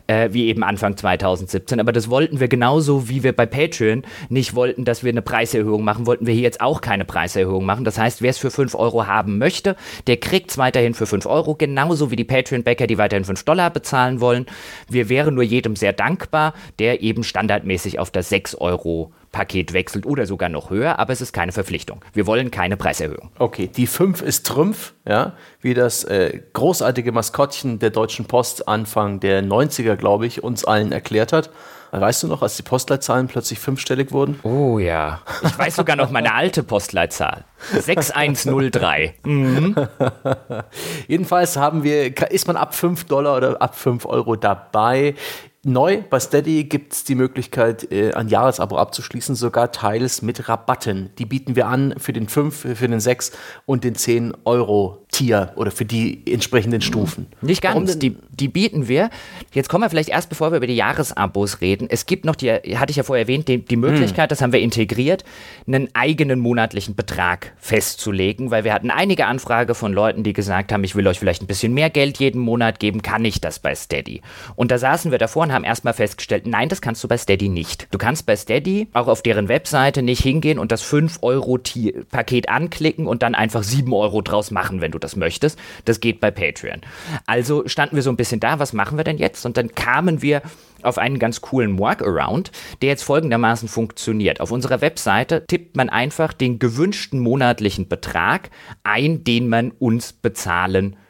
äh, 0.07 0.29
wie 0.31 0.47
eben 0.47 0.63
Anfang 0.63 0.97
2017. 0.97 1.79
Aber 1.79 1.93
das 1.93 2.09
wollten 2.09 2.39
wir 2.39 2.49
genauso, 2.49 3.07
wie 3.07 3.23
wir 3.23 3.33
bei 3.33 3.45
Patreon 3.45 4.03
nicht 4.29 4.53
wollten, 4.53 4.83
dass 4.83 5.03
wir 5.03 5.11
eine 5.11 5.21
Preiserhöhung 5.21 5.83
machen, 5.83 6.05
wollten 6.07 6.27
wir 6.27 6.33
hier 6.33 6.43
jetzt 6.43 6.61
auch 6.61 6.81
keine 6.81 7.05
Preiserhöhung 7.05 7.65
machen. 7.65 7.85
Das 7.85 7.97
heißt, 7.97 8.21
wer 8.21 8.31
es 8.31 8.37
für 8.37 8.51
5 8.51 8.75
Euro 8.75 9.07
haben 9.07 9.37
möchte, 9.37 9.77
der 10.07 10.17
kriegt 10.17 10.51
es 10.51 10.57
weiterhin 10.57 10.93
für 10.93 11.05
5 11.05 11.25
Euro, 11.25 11.55
genauso 11.55 12.11
wie 12.11 12.15
die 12.17 12.25
Patreon-Bäcker, 12.25 12.87
die 12.87 12.97
weiterhin 12.97 13.23
5 13.23 13.43
Dollar 13.43 13.60
Dollar 13.61 13.69
bezahlen 13.69 14.21
wollen. 14.21 14.45
Wir 14.89 15.07
wären 15.09 15.35
nur 15.35 15.43
jedem 15.43 15.75
sehr 15.75 15.93
dankbar, 15.93 16.53
der 16.79 17.01
eben 17.01 17.23
standardmäßig 17.23 17.99
auf 17.99 18.09
das 18.09 18.29
6 18.29 18.55
Euro 18.55 19.13
Paket 19.31 19.73
wechselt 19.73 20.05
oder 20.05 20.25
sogar 20.25 20.49
noch 20.49 20.69
höher, 20.69 20.99
aber 20.99 21.13
es 21.13 21.21
ist 21.21 21.31
keine 21.31 21.51
Verpflichtung. 21.51 22.03
Wir 22.13 22.27
wollen 22.27 22.51
keine 22.51 22.75
Preiserhöhung. 22.75 23.31
Okay, 23.39 23.67
die 23.67 23.87
5 23.87 24.21
ist 24.21 24.45
Trümpf, 24.45 24.93
ja, 25.07 25.33
wie 25.61 25.73
das 25.73 26.03
äh, 26.03 26.41
großartige 26.53 27.11
Maskottchen 27.11 27.79
der 27.79 27.91
Deutschen 27.91 28.25
Post 28.25 28.67
Anfang 28.67 29.19
der 29.21 29.41
90er, 29.43 29.95
glaube 29.95 30.27
ich, 30.27 30.43
uns 30.43 30.65
allen 30.65 30.91
erklärt 30.91 31.31
hat. 31.31 31.49
Weißt 31.91 32.23
du 32.23 32.27
noch, 32.27 32.41
als 32.41 32.55
die 32.55 32.63
Postleitzahlen 32.63 33.27
plötzlich 33.27 33.59
fünfstellig 33.59 34.13
wurden? 34.13 34.39
Oh 34.43 34.79
ja. 34.79 35.19
Ich 35.43 35.57
weiß 35.57 35.75
sogar 35.75 35.97
noch 35.97 36.09
meine 36.09 36.33
alte 36.33 36.63
Postleitzahl. 36.63 37.43
6103. 37.73 39.15
Mhm. 39.23 39.75
Jedenfalls 41.09 41.57
haben 41.57 41.83
wir, 41.83 42.31
ist 42.31 42.47
man 42.47 42.55
ab 42.55 42.75
5 42.75 43.03
Dollar 43.05 43.35
oder 43.35 43.61
ab 43.61 43.77
5 43.77 44.05
Euro 44.05 44.37
dabei. 44.37 45.15
Neu 45.63 46.01
bei 46.09 46.19
Steady 46.19 46.63
gibt 46.63 46.93
es 46.93 47.03
die 47.03 47.13
Möglichkeit, 47.13 47.91
äh, 47.91 48.13
ein 48.15 48.29
Jahresabo 48.29 48.77
abzuschließen, 48.77 49.35
sogar 49.35 49.71
teils 49.71 50.23
mit 50.23 50.49
Rabatten. 50.49 51.11
Die 51.19 51.25
bieten 51.25 51.55
wir 51.55 51.67
an 51.67 51.93
für 51.99 52.13
den 52.13 52.27
5, 52.27 52.75
für 52.75 52.87
den 52.87 52.99
6 52.99 53.31
und 53.67 53.83
den 53.83 53.93
10 53.93 54.33
Euro 54.43 55.00
Tier 55.11 55.51
oder 55.55 55.71
für 55.71 55.83
die 55.83 56.21
entsprechenden 56.25 56.81
Stufen. 56.81 57.27
Nicht 57.41 57.61
ganz, 57.61 57.99
die, 57.99 58.15
die 58.29 58.47
bieten 58.47 58.87
wir. 58.87 59.09
Jetzt 59.51 59.67
kommen 59.67 59.83
wir 59.83 59.89
vielleicht 59.89 60.09
erst, 60.09 60.29
bevor 60.29 60.51
wir 60.51 60.57
über 60.57 60.67
die 60.67 60.75
Jahresabos 60.75 61.59
reden. 61.59 61.87
Es 61.89 62.05
gibt 62.05 62.23
noch 62.23 62.35
die, 62.35 62.49
hatte 62.49 62.91
ich 62.91 62.95
ja 62.95 63.03
vorher 63.03 63.25
erwähnt, 63.25 63.49
die, 63.49 63.57
die 63.57 63.75
Möglichkeit, 63.75 64.25
hm. 64.25 64.29
das 64.29 64.41
haben 64.41 64.53
wir 64.53 64.61
integriert, 64.61 65.25
einen 65.67 65.89
eigenen 65.93 66.39
monatlichen 66.39 66.95
Betrag 66.95 67.53
festzulegen, 67.59 68.51
weil 68.51 68.63
wir 68.63 68.73
hatten 68.73 68.89
einige 68.89 69.25
Anfrage 69.25 69.75
von 69.75 69.91
Leuten, 69.91 70.23
die 70.23 70.31
gesagt 70.31 70.71
haben, 70.71 70.83
ich 70.85 70.95
will 70.95 71.05
euch 71.07 71.19
vielleicht 71.19 71.43
ein 71.43 71.47
bisschen 71.47 71.73
mehr 71.73 71.89
Geld 71.89 72.17
jeden 72.19 72.39
Monat 72.39 72.79
geben, 72.79 73.01
kann 73.01 73.25
ich 73.25 73.41
das 73.41 73.59
bei 73.59 73.75
Steady? 73.75 74.21
Und 74.55 74.71
da 74.71 74.77
saßen 74.77 75.11
wir 75.11 75.17
davor 75.17 75.43
und 75.43 75.51
haben 75.51 75.65
erstmal 75.65 75.93
festgestellt, 75.93 76.47
nein, 76.47 76.69
das 76.69 76.81
kannst 76.81 77.03
du 77.03 77.09
bei 77.09 77.17
Steady 77.17 77.49
nicht. 77.49 77.87
Du 77.91 77.97
kannst 77.97 78.25
bei 78.25 78.37
Steady 78.37 78.87
auch 78.93 79.07
auf 79.07 79.21
deren 79.21 79.49
Webseite 79.49 80.03
nicht 80.03 80.23
hingehen 80.23 80.57
und 80.57 80.71
das 80.71 80.83
5-Euro-Paket 80.83 82.47
anklicken 82.47 83.07
und 83.07 83.23
dann 83.23 83.35
einfach 83.35 83.63
7 83.63 83.91
Euro 83.93 84.21
draus 84.21 84.51
machen, 84.51 84.79
wenn 84.79 84.91
du 84.91 85.00
das 85.03 85.15
möchtest. 85.15 85.59
Das 85.85 85.99
geht 85.99 86.19
bei 86.19 86.31
Patreon. 86.31 86.81
Also 87.25 87.67
standen 87.67 87.95
wir 87.95 88.03
so 88.03 88.09
ein 88.09 88.17
bisschen 88.17 88.39
da, 88.39 88.59
was 88.59 88.73
machen 88.73 88.97
wir 88.97 89.03
denn 89.03 89.17
jetzt? 89.17 89.45
Und 89.45 89.57
dann 89.57 89.73
kamen 89.75 90.21
wir 90.21 90.41
auf 90.83 90.97
einen 90.97 91.19
ganz 91.19 91.41
coolen 91.41 91.77
Workaround, 91.77 92.51
der 92.81 92.89
jetzt 92.89 93.03
folgendermaßen 93.03 93.67
funktioniert. 93.67 94.41
Auf 94.41 94.51
unserer 94.51 94.81
Webseite 94.81 95.45
tippt 95.45 95.75
man 95.75 95.89
einfach 95.89 96.33
den 96.33 96.59
gewünschten 96.59 97.19
monatlichen 97.19 97.87
Betrag 97.87 98.49
ein, 98.83 99.23
den 99.23 99.49
man 99.49 99.71
uns 99.71 100.13
bezahlen 100.13 100.91
möchte. 100.91 101.01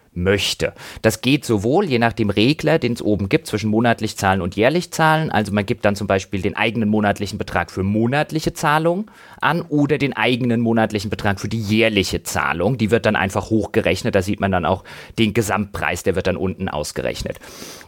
Das 1.01 1.21
geht 1.21 1.45
sowohl 1.45 1.85
je 1.85 1.97
nach 1.97 2.11
dem 2.11 2.29
Regler, 2.29 2.79
den 2.79 2.93
es 2.93 3.01
oben 3.01 3.29
gibt, 3.29 3.47
zwischen 3.47 3.69
monatlich 3.69 4.17
zahlen 4.17 4.41
und 4.41 4.57
jährlich 4.57 4.91
zahlen. 4.91 5.31
Also 5.31 5.53
man 5.53 5.65
gibt 5.65 5.85
dann 5.85 5.95
zum 5.95 6.07
Beispiel 6.07 6.41
den 6.41 6.57
eigenen 6.57 6.89
monatlichen 6.89 7.37
Betrag 7.37 7.71
für 7.71 7.83
monatliche 7.83 8.51
Zahlung 8.51 9.09
an 9.39 9.61
oder 9.61 9.97
den 9.97 10.11
eigenen 10.11 10.59
monatlichen 10.59 11.09
Betrag 11.09 11.39
für 11.39 11.47
die 11.47 11.61
jährliche 11.61 12.23
Zahlung. 12.23 12.77
Die 12.77 12.91
wird 12.91 13.05
dann 13.05 13.15
einfach 13.15 13.49
hochgerechnet. 13.49 14.13
Da 14.13 14.21
sieht 14.21 14.41
man 14.41 14.51
dann 14.51 14.65
auch 14.65 14.83
den 15.17 15.33
Gesamtpreis, 15.33 16.03
der 16.03 16.15
wird 16.15 16.27
dann 16.27 16.35
unten 16.35 16.67
ausgerechnet. 16.67 17.39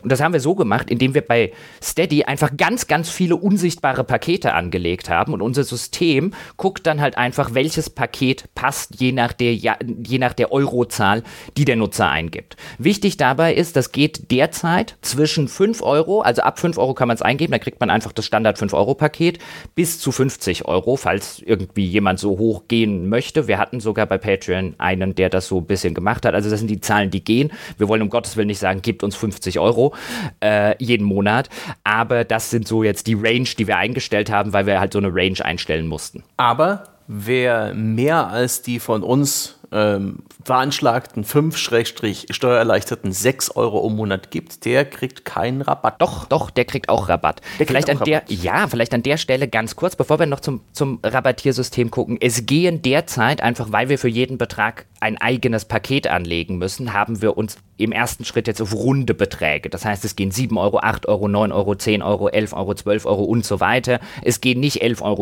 Und 0.02 0.12
das 0.12 0.22
haben 0.22 0.32
wir 0.32 0.40
so 0.40 0.56
gemacht, 0.56 0.90
indem 0.90 1.14
wir 1.14 1.22
bei 1.22 1.52
Steady 1.82 2.24
einfach 2.24 2.56
ganz, 2.56 2.88
ganz 2.88 3.10
viele 3.10 3.36
unsichtbare 3.36 4.06
Pakete 4.06 4.54
angelegt 4.54 5.10
haben 5.10 5.34
und 5.34 5.42
unser 5.42 5.66
System 5.66 6.34
guckt 6.56 6.88
dann 6.88 7.02
halt 7.02 7.18
einfach, 7.18 7.54
welches 7.54 7.90
Paket 7.90 8.50
passt 8.56 9.02
je 9.02 9.12
nach 9.12 9.34
der, 9.34 9.54
je 9.54 10.18
nach 10.20 10.34
der 10.34 10.54
Eurozahl, 10.54 11.24
die 11.58 11.66
der 11.66 11.76
Nutzer 11.76 12.14
eingibt. 12.24 12.58
Wichtig 12.78 13.18
dabei 13.18 13.54
ist, 13.54 13.76
das 13.76 13.92
geht 13.92 14.32
derzeit 14.32 14.96
zwischen 15.02 15.48
5 15.48 15.82
Euro, 15.82 16.22
also 16.22 16.42
ab 16.42 16.60
5 16.60 16.78
Euro 16.78 16.94
kann 16.94 17.08
man 17.08 17.16
es 17.16 17.22
eingeben, 17.22 17.52
da 17.52 17.60
kriegt 17.60 17.80
man 17.80 17.90
einfach 17.90 18.12
das 18.12 18.26
Standard 18.26 18.58
5-Euro-Paket, 18.58 19.40
bis 19.76 20.00
zu 20.00 20.12
50 20.12 20.66
Euro, 20.66 20.96
falls 20.96 21.40
irgendwie 21.40 21.86
jemand 21.86 22.20
so 22.20 22.38
hoch 22.38 22.64
gehen 22.68 23.10
möchte. 23.10 23.48
Wir 23.48 23.58
hatten 23.58 23.80
sogar 23.80 24.06
bei 24.06 24.18
Patreon 24.18 24.76
einen, 24.78 25.16
der 25.16 25.30
das 25.30 25.48
so 25.48 25.60
ein 25.60 25.66
bisschen 25.66 25.94
gemacht 25.94 26.26
hat. 26.26 26.34
Also 26.34 26.50
das 26.50 26.60
sind 26.60 26.70
die 26.70 26.82
Zahlen, 26.82 27.12
die 27.12 27.24
gehen. 27.24 27.52
Wir 27.78 27.88
wollen 27.88 28.02
um 28.02 28.10
Gottes 28.10 28.38
Willen 28.38 28.48
nicht 28.48 28.60
sagen, 28.60 28.82
gebt 28.82 29.04
uns 29.04 29.16
50 29.16 29.60
Euro 29.60 29.94
äh, 30.42 30.76
jeden 30.84 31.06
Monat, 31.06 31.50
aber 31.84 32.24
das 32.24 32.50
sind 32.50 32.68
so 32.68 32.84
jetzt 32.84 33.08
die 33.08 33.16
Range, 33.16 33.48
die 33.58 33.68
wir 33.68 33.78
eingestellt 33.78 34.32
haben, 34.32 34.54
weil 34.54 34.66
wir 34.66 34.80
halt 34.80 34.94
so 34.94 35.00
eine 35.00 35.14
Range 35.14 35.44
einstellen 35.44 35.88
mussten. 35.88 36.24
Aber 36.38 36.84
wer 37.08 37.74
mehr 37.74 38.28
als 38.28 38.62
die 38.62 38.80
von 38.80 39.04
uns 39.04 39.60
ähm, 39.74 40.20
veranschlagten 40.46 41.26
5-steuererleichterten 41.26 43.12
6 43.12 43.56
Euro 43.56 43.86
im 43.88 43.96
Monat 43.96 44.30
gibt, 44.32 44.66
der 44.66 44.86
kriegt 44.86 45.26
keinen 45.26 45.62
Rabatt. 45.62 46.02
Doch, 46.02 46.26
doch, 46.26 46.52
der 46.52 46.66
kriegt 46.66 46.90
auch 46.90 47.10
Rabatt. 47.10 47.42
Der 47.60 47.66
vielleicht 47.66 47.88
auch 47.88 47.94
an 47.94 47.98
Rabatt. 47.98 48.30
der, 48.30 48.36
ja, 48.36 48.68
vielleicht 48.68 48.94
an 48.94 49.04
der 49.04 49.18
Stelle 49.18 49.48
ganz 49.48 49.76
kurz, 49.76 49.96
bevor 49.96 50.20
wir 50.20 50.28
noch 50.28 50.42
zum, 50.42 50.62
zum 50.74 51.00
Rabattiersystem 51.04 51.90
gucken. 51.92 52.18
Es 52.22 52.46
gehen 52.46 52.82
derzeit 52.84 53.42
einfach, 53.42 53.72
weil 53.72 53.90
wir 53.90 53.98
für 53.98 54.10
jeden 54.10 54.38
Betrag 54.38 54.86
ein 55.00 55.18
eigenes 55.18 55.66
Paket 55.66 56.08
anlegen 56.08 56.58
müssen, 56.58 56.94
haben 56.94 57.22
wir 57.22 57.36
uns 57.36 57.58
im 57.76 57.92
ersten 57.92 58.24
Schritt 58.24 58.48
jetzt 58.48 58.62
auf 58.62 58.74
runde 58.74 59.14
Beträge. 59.14 59.70
Das 59.70 59.84
heißt, 59.84 60.06
es 60.06 60.16
gehen 60.16 60.32
7 60.32 60.58
Euro, 60.58 60.80
8 60.80 61.08
Euro, 61.08 61.28
9 61.28 61.52
Euro, 61.52 61.76
10 61.76 62.02
Euro, 62.02 62.30
11 62.30 62.54
Euro, 62.54 62.74
12 62.74 63.06
Euro 63.06 63.24
und 63.24 63.44
so 63.46 63.60
weiter. 63.60 64.00
Es 64.22 64.40
gehen 64.40 64.62
nicht 64.62 64.82
11,30 64.82 65.04
Euro 65.04 65.22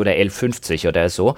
oder 0.00 0.12
11,50 0.12 0.88
oder 0.88 1.08
so. 1.08 1.34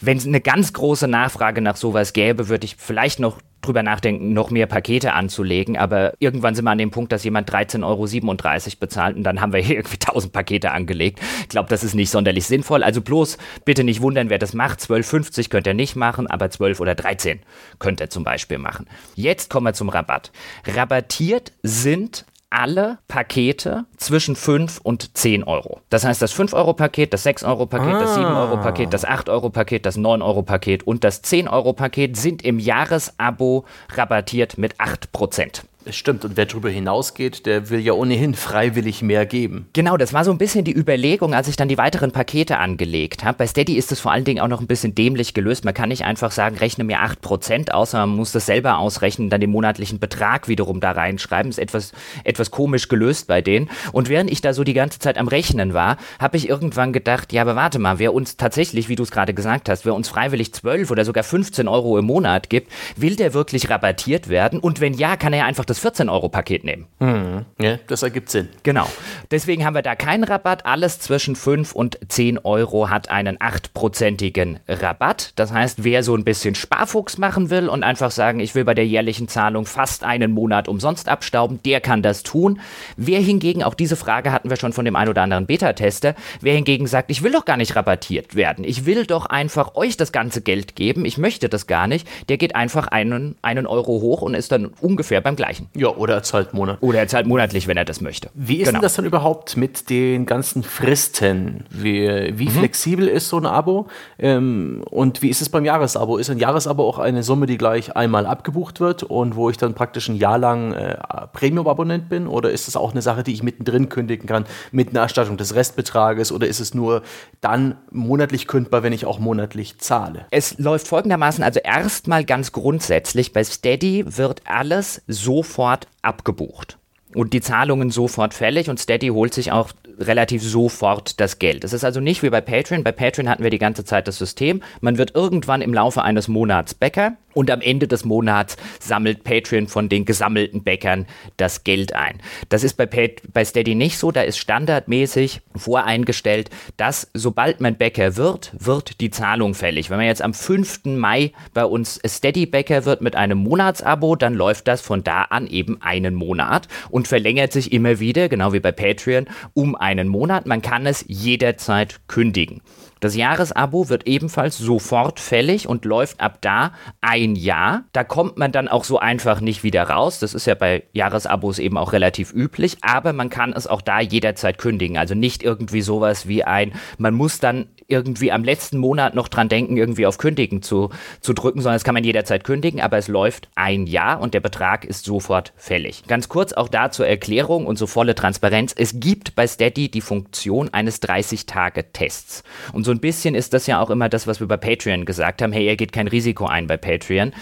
Wenn 0.00 0.18
es 0.18 0.26
eine 0.26 0.40
ganz 0.40 0.72
große 0.72 1.08
Nachfrage 1.08 1.62
nach 1.62 1.76
sowas 2.00 2.12
gäbe, 2.12 2.48
würde 2.48 2.64
ich 2.64 2.76
vielleicht 2.76 3.20
noch 3.20 3.40
drüber 3.60 3.82
nachdenken, 3.82 4.32
noch 4.32 4.50
mehr 4.50 4.66
Pakete 4.66 5.12
anzulegen, 5.12 5.76
aber 5.76 6.14
irgendwann 6.18 6.54
sind 6.54 6.64
wir 6.64 6.70
an 6.70 6.78
dem 6.78 6.90
Punkt, 6.90 7.12
dass 7.12 7.24
jemand 7.24 7.50
13,37 7.52 7.84
Euro 7.84 8.76
bezahlt 8.80 9.16
und 9.16 9.22
dann 9.22 9.42
haben 9.42 9.52
wir 9.52 9.60
hier 9.60 9.76
irgendwie 9.76 9.98
1000 10.00 10.32
Pakete 10.32 10.70
angelegt. 10.70 11.20
Ich 11.42 11.48
glaube, 11.50 11.68
das 11.68 11.84
ist 11.84 11.94
nicht 11.94 12.08
sonderlich 12.10 12.46
sinnvoll. 12.46 12.82
Also 12.82 13.02
bloß 13.02 13.36
bitte 13.66 13.84
nicht 13.84 14.00
wundern, 14.00 14.30
wer 14.30 14.38
das 14.38 14.54
macht. 14.54 14.80
12,50 14.80 15.50
könnt 15.50 15.66
ihr 15.66 15.74
nicht 15.74 15.94
machen, 15.94 16.26
aber 16.26 16.50
12 16.50 16.80
oder 16.80 16.94
13 16.94 17.40
könnt 17.78 18.00
ihr 18.00 18.08
zum 18.08 18.24
Beispiel 18.24 18.56
machen. 18.56 18.86
Jetzt 19.14 19.50
kommen 19.50 19.66
wir 19.66 19.74
zum 19.74 19.90
Rabatt. 19.90 20.32
Rabattiert 20.66 21.52
sind 21.62 22.24
alle 22.50 22.98
Pakete 23.08 23.86
zwischen 23.96 24.36
5 24.36 24.80
und 24.82 25.16
10 25.16 25.44
Euro. 25.44 25.80
Das 25.88 26.04
heißt, 26.04 26.20
das 26.20 26.34
5-Euro-Paket, 26.34 27.14
das 27.14 27.24
6-Euro-Paket, 27.24 27.94
ah. 27.94 28.00
das 28.00 28.16
7-Euro-Paket, 28.16 28.92
das 28.92 29.06
8-Euro-Paket, 29.06 29.86
das 29.86 29.96
9-Euro-Paket 29.96 30.82
und 30.82 31.04
das 31.04 31.22
10-Euro-Paket 31.22 32.16
sind 32.16 32.42
im 32.42 32.58
Jahresabo 32.58 33.64
rabattiert 33.94 34.58
mit 34.58 34.74
8%. 34.80 35.62
Es 35.86 35.96
stimmt, 35.96 36.26
und 36.26 36.36
wer 36.36 36.44
darüber 36.44 36.68
hinausgeht, 36.68 37.46
der 37.46 37.70
will 37.70 37.80
ja 37.80 37.94
ohnehin 37.94 38.34
freiwillig 38.34 39.00
mehr 39.00 39.24
geben. 39.24 39.66
Genau, 39.72 39.96
das 39.96 40.12
war 40.12 40.26
so 40.26 40.30
ein 40.30 40.36
bisschen 40.36 40.62
die 40.62 40.76
Überlegung, 40.76 41.32
als 41.32 41.48
ich 41.48 41.56
dann 41.56 41.68
die 41.68 41.78
weiteren 41.78 42.12
Pakete 42.12 42.58
angelegt 42.58 43.24
habe. 43.24 43.38
Bei 43.38 43.46
Steady 43.46 43.78
ist 43.78 43.90
es 43.90 43.98
vor 43.98 44.12
allen 44.12 44.24
Dingen 44.24 44.40
auch 44.40 44.48
noch 44.48 44.60
ein 44.60 44.66
bisschen 44.66 44.94
dämlich 44.94 45.32
gelöst. 45.32 45.64
Man 45.64 45.72
kann 45.72 45.88
nicht 45.88 46.04
einfach 46.04 46.32
sagen, 46.32 46.58
rechne 46.58 46.84
mir 46.84 46.98
8% 46.98 47.70
aus, 47.70 47.92
sondern 47.92 48.10
man 48.10 48.18
muss 48.18 48.32
das 48.32 48.44
selber 48.44 48.76
ausrechnen, 48.76 49.30
dann 49.30 49.40
den 49.40 49.50
monatlichen 49.50 49.98
Betrag 49.98 50.48
wiederum 50.48 50.80
da 50.80 50.90
reinschreiben. 50.90 51.48
Ist 51.48 51.58
etwas, 51.58 51.92
etwas 52.24 52.50
komisch 52.50 52.88
gelöst 52.88 53.26
bei 53.26 53.40
denen. 53.40 53.70
Und 53.92 54.10
während 54.10 54.30
ich 54.30 54.42
da 54.42 54.52
so 54.52 54.64
die 54.64 54.74
ganze 54.74 54.98
Zeit 54.98 55.16
am 55.16 55.28
Rechnen 55.28 55.72
war, 55.72 55.96
habe 56.18 56.36
ich 56.36 56.46
irgendwann 56.46 56.92
gedacht, 56.92 57.32
ja, 57.32 57.40
aber 57.40 57.56
warte 57.56 57.78
mal, 57.78 57.98
wer 57.98 58.12
uns 58.12 58.36
tatsächlich, 58.36 58.90
wie 58.90 58.96
du 58.96 59.02
es 59.02 59.10
gerade 59.10 59.32
gesagt 59.32 59.70
hast, 59.70 59.86
wer 59.86 59.94
uns 59.94 60.10
freiwillig 60.10 60.52
12 60.52 60.90
oder 60.90 61.06
sogar 61.06 61.24
15 61.24 61.68
Euro 61.68 61.98
im 61.98 62.04
Monat 62.04 62.50
gibt, 62.50 62.70
will 62.96 63.16
der 63.16 63.32
wirklich 63.32 63.70
rabattiert 63.70 64.28
werden? 64.28 64.60
Und 64.60 64.82
wenn 64.82 64.92
ja, 64.92 65.16
kann 65.16 65.32
er 65.32 65.46
einfach 65.46 65.69
das 65.70 65.82
14-Euro-Paket 65.82 66.64
nehmen. 66.64 66.86
Mhm. 66.98 67.44
Ja, 67.60 67.78
das 67.86 68.02
ergibt 68.02 68.30
Sinn. 68.30 68.48
Genau. 68.62 68.86
Deswegen 69.30 69.64
haben 69.64 69.74
wir 69.74 69.82
da 69.82 69.94
keinen 69.94 70.24
Rabatt. 70.24 70.66
Alles 70.66 70.98
zwischen 70.98 71.36
5 71.36 71.72
und 71.72 71.98
10 72.08 72.38
Euro 72.38 72.90
hat 72.90 73.10
einen 73.10 73.38
8-prozentigen 73.38 74.58
Rabatt. 74.68 75.32
Das 75.36 75.52
heißt, 75.52 75.84
wer 75.84 76.02
so 76.02 76.14
ein 76.14 76.24
bisschen 76.24 76.54
Sparfuchs 76.54 77.18
machen 77.18 77.50
will 77.50 77.68
und 77.68 77.84
einfach 77.84 78.10
sagen, 78.10 78.40
ich 78.40 78.54
will 78.54 78.64
bei 78.64 78.74
der 78.74 78.86
jährlichen 78.86 79.28
Zahlung 79.28 79.64
fast 79.64 80.04
einen 80.04 80.32
Monat 80.32 80.68
umsonst 80.68 81.08
abstauben, 81.08 81.62
der 81.64 81.80
kann 81.80 82.02
das 82.02 82.22
tun. 82.22 82.60
Wer 82.96 83.20
hingegen, 83.20 83.62
auch 83.62 83.74
diese 83.74 83.96
Frage 83.96 84.32
hatten 84.32 84.50
wir 84.50 84.56
schon 84.56 84.72
von 84.72 84.84
dem 84.84 84.96
ein 84.96 85.08
oder 85.08 85.22
anderen 85.22 85.46
Beta-Tester, 85.46 86.14
wer 86.40 86.54
hingegen 86.54 86.86
sagt, 86.86 87.10
ich 87.10 87.22
will 87.22 87.32
doch 87.32 87.44
gar 87.44 87.56
nicht 87.56 87.76
rabattiert 87.76 88.34
werden, 88.34 88.64
ich 88.64 88.86
will 88.86 89.06
doch 89.06 89.26
einfach 89.26 89.74
euch 89.74 89.96
das 89.96 90.12
ganze 90.12 90.42
Geld 90.42 90.74
geben, 90.74 91.04
ich 91.04 91.18
möchte 91.18 91.48
das 91.48 91.66
gar 91.66 91.86
nicht, 91.86 92.08
der 92.28 92.38
geht 92.38 92.56
einfach 92.56 92.88
einen, 92.88 93.36
einen 93.42 93.66
Euro 93.66 94.00
hoch 94.00 94.22
und 94.22 94.34
ist 94.34 94.52
dann 94.52 94.66
ungefähr 94.80 95.20
beim 95.20 95.36
gleichen. 95.36 95.59
Ja, 95.74 95.88
oder 95.88 96.14
er 96.14 96.22
zahlt 96.22 96.54
monatlich. 96.54 96.82
Oder 96.82 96.98
er 97.00 97.08
zahlt 97.08 97.26
monatlich, 97.26 97.66
wenn 97.66 97.76
er 97.76 97.84
das 97.84 98.00
möchte. 98.00 98.30
Wie 98.34 98.56
ist 98.56 98.66
genau. 98.66 98.78
denn 98.78 98.82
das 98.82 98.94
dann 98.94 99.04
überhaupt 99.04 99.56
mit 99.56 99.90
den 99.90 100.26
ganzen 100.26 100.62
Fristen? 100.62 101.64
Wie, 101.70 102.32
wie 102.36 102.46
mhm. 102.46 102.50
flexibel 102.50 103.08
ist 103.08 103.28
so 103.28 103.38
ein 103.38 103.46
Abo? 103.46 103.88
Ähm, 104.18 104.82
und 104.90 105.22
wie 105.22 105.28
ist 105.28 105.42
es 105.42 105.48
beim 105.48 105.64
Jahresabo? 105.64 106.16
Ist 106.16 106.30
ein 106.30 106.38
Jahresabo 106.38 106.88
auch 106.88 106.98
eine 106.98 107.22
Summe, 107.22 107.46
die 107.46 107.58
gleich 107.58 107.96
einmal 107.96 108.26
abgebucht 108.26 108.80
wird 108.80 109.02
und 109.02 109.36
wo 109.36 109.50
ich 109.50 109.56
dann 109.56 109.74
praktisch 109.74 110.08
ein 110.08 110.16
Jahr 110.16 110.38
lang 110.38 110.72
äh, 110.72 110.96
Premium-Abonnent 111.32 112.08
bin? 112.08 112.26
Oder 112.26 112.50
ist 112.50 112.68
es 112.68 112.76
auch 112.76 112.92
eine 112.92 113.02
Sache, 113.02 113.22
die 113.22 113.32
ich 113.32 113.42
mittendrin 113.42 113.88
kündigen 113.88 114.26
kann 114.26 114.44
mit 114.72 114.90
einer 114.90 115.00
Erstattung 115.00 115.36
des 115.36 115.54
Restbetrages? 115.54 116.32
Oder 116.32 116.46
ist 116.46 116.60
es 116.60 116.74
nur 116.74 117.02
dann 117.40 117.76
monatlich 117.90 118.46
kündbar, 118.46 118.82
wenn 118.82 118.92
ich 118.92 119.06
auch 119.06 119.18
monatlich 119.18 119.78
zahle? 119.78 120.26
Es 120.30 120.58
läuft 120.58 120.88
folgendermaßen, 120.88 121.44
also 121.44 121.60
erstmal 121.60 122.24
ganz 122.24 122.52
grundsätzlich, 122.52 123.32
bei 123.32 123.44
Steady 123.44 124.04
wird 124.06 124.42
alles 124.46 125.02
sofort 125.06 125.49
sofort 125.50 125.88
abgebucht 126.02 126.78
und 127.14 127.32
die 127.32 127.40
Zahlungen 127.40 127.90
sofort 127.90 128.34
fällig 128.34 128.70
und 128.70 128.78
Steady 128.78 129.08
holt 129.08 129.34
sich 129.34 129.50
auch 129.50 129.70
relativ 129.98 130.42
sofort 130.42 131.18
das 131.20 131.40
Geld. 131.40 131.64
Es 131.64 131.72
ist 131.72 131.84
also 131.84 132.00
nicht 132.00 132.22
wie 132.22 132.30
bei 132.30 132.40
Patreon. 132.40 132.84
Bei 132.84 132.92
Patreon 132.92 133.28
hatten 133.28 133.42
wir 133.42 133.50
die 133.50 133.58
ganze 133.58 133.84
Zeit 133.84 134.06
das 134.06 134.16
System. 134.16 134.62
Man 134.80 134.96
wird 134.96 135.14
irgendwann 135.16 135.60
im 135.60 135.74
Laufe 135.74 136.02
eines 136.02 136.28
Monats 136.28 136.74
Bäcker 136.74 137.16
und 137.34 137.50
am 137.50 137.60
Ende 137.60 137.86
des 137.88 138.04
Monats 138.04 138.56
sammelt 138.78 139.24
Patreon 139.24 139.68
von 139.68 139.88
den 139.88 140.04
gesammelten 140.04 140.62
Bäckern 140.62 141.06
das 141.36 141.64
Geld 141.64 141.94
ein. 141.94 142.18
Das 142.48 142.64
ist 142.64 142.74
bei, 142.74 142.86
Pat 142.86 143.22
bei 143.32 143.44
Steady 143.44 143.74
nicht 143.74 143.98
so. 143.98 144.10
Da 144.10 144.22
ist 144.22 144.38
standardmäßig 144.38 145.40
voreingestellt, 145.54 146.50
dass 146.76 147.10
sobald 147.14 147.60
man 147.60 147.76
Bäcker 147.76 148.16
wird, 148.16 148.52
wird 148.58 149.00
die 149.00 149.10
Zahlung 149.10 149.54
fällig. 149.54 149.90
Wenn 149.90 149.98
man 149.98 150.06
jetzt 150.06 150.22
am 150.22 150.34
5. 150.34 150.84
Mai 150.84 151.32
bei 151.54 151.64
uns 151.64 152.00
Steady 152.06 152.46
Bäcker 152.46 152.84
wird 152.84 153.00
mit 153.00 153.16
einem 153.16 153.38
Monatsabo, 153.38 154.16
dann 154.16 154.34
läuft 154.34 154.68
das 154.68 154.80
von 154.80 155.04
da 155.04 155.22
an 155.22 155.46
eben 155.46 155.80
einen 155.82 156.14
Monat 156.14 156.68
und 156.90 157.08
verlängert 157.08 157.52
sich 157.52 157.72
immer 157.72 158.00
wieder, 158.00 158.28
genau 158.28 158.52
wie 158.52 158.60
bei 158.60 158.72
Patreon, 158.72 159.26
um 159.54 159.76
einen 159.76 160.08
Monat. 160.08 160.46
Man 160.46 160.62
kann 160.62 160.86
es 160.86 161.04
jederzeit 161.06 162.00
kündigen. 162.08 162.62
Das 163.00 163.16
Jahresabo 163.16 163.88
wird 163.88 164.06
ebenfalls 164.06 164.58
sofort 164.58 165.20
fällig 165.20 165.66
und 165.66 165.84
läuft 165.84 166.20
ab 166.20 166.38
da 166.40 166.72
ein 167.00 167.34
Jahr. 167.34 167.84
Da 167.92 168.04
kommt 168.04 168.38
man 168.38 168.52
dann 168.52 168.68
auch 168.68 168.84
so 168.84 168.98
einfach 168.98 169.40
nicht 169.40 169.64
wieder 169.64 169.84
raus. 169.84 170.18
Das 170.18 170.34
ist 170.34 170.46
ja 170.46 170.54
bei 170.54 170.84
Jahresabos 170.92 171.58
eben 171.58 171.78
auch 171.78 171.92
relativ 171.92 172.32
üblich, 172.32 172.76
aber 172.82 173.12
man 173.12 173.30
kann 173.30 173.52
es 173.52 173.66
auch 173.66 173.80
da 173.80 174.00
jederzeit 174.00 174.58
kündigen. 174.58 174.98
Also 174.98 175.14
nicht 175.14 175.42
irgendwie 175.42 175.82
sowas 175.82 176.28
wie 176.28 176.44
ein, 176.44 176.72
man 176.98 177.14
muss 177.14 177.40
dann 177.40 177.68
irgendwie 177.90 178.32
am 178.32 178.44
letzten 178.44 178.78
Monat 178.78 179.14
noch 179.14 179.28
dran 179.28 179.48
denken, 179.48 179.76
irgendwie 179.76 180.06
auf 180.06 180.18
Kündigen 180.18 180.62
zu, 180.62 180.90
zu 181.20 181.32
drücken, 181.32 181.60
sondern 181.60 181.76
das 181.76 181.84
kann 181.84 181.94
man 181.94 182.04
jederzeit 182.04 182.44
kündigen, 182.44 182.80
aber 182.80 182.98
es 182.98 183.08
läuft 183.08 183.48
ein 183.54 183.86
Jahr 183.86 184.20
und 184.20 184.34
der 184.34 184.40
Betrag 184.40 184.84
ist 184.84 185.04
sofort 185.04 185.52
fällig. 185.56 186.04
Ganz 186.06 186.28
kurz 186.28 186.52
auch 186.52 186.68
da 186.68 186.90
zur 186.90 187.06
Erklärung 187.06 187.66
und 187.66 187.76
so 187.76 187.86
volle 187.86 188.14
Transparenz. 188.14 188.74
Es 188.76 189.00
gibt 189.00 189.34
bei 189.34 189.46
Steady 189.46 189.90
die 189.90 190.00
Funktion 190.00 190.72
eines 190.72 191.02
30-Tage-Tests. 191.02 192.42
Und 192.72 192.84
so 192.84 192.90
ein 192.90 193.00
bisschen 193.00 193.34
ist 193.34 193.52
das 193.52 193.66
ja 193.66 193.80
auch 193.80 193.90
immer 193.90 194.08
das, 194.08 194.26
was 194.26 194.40
wir 194.40 194.48
bei 194.48 194.56
Patreon 194.56 195.04
gesagt 195.04 195.42
haben. 195.42 195.52
Hey, 195.52 195.66
ihr 195.66 195.76
geht 195.76 195.92
kein 195.92 196.08
Risiko 196.08 196.46
ein 196.46 196.66
bei 196.66 196.76
Patreon. 196.76 197.32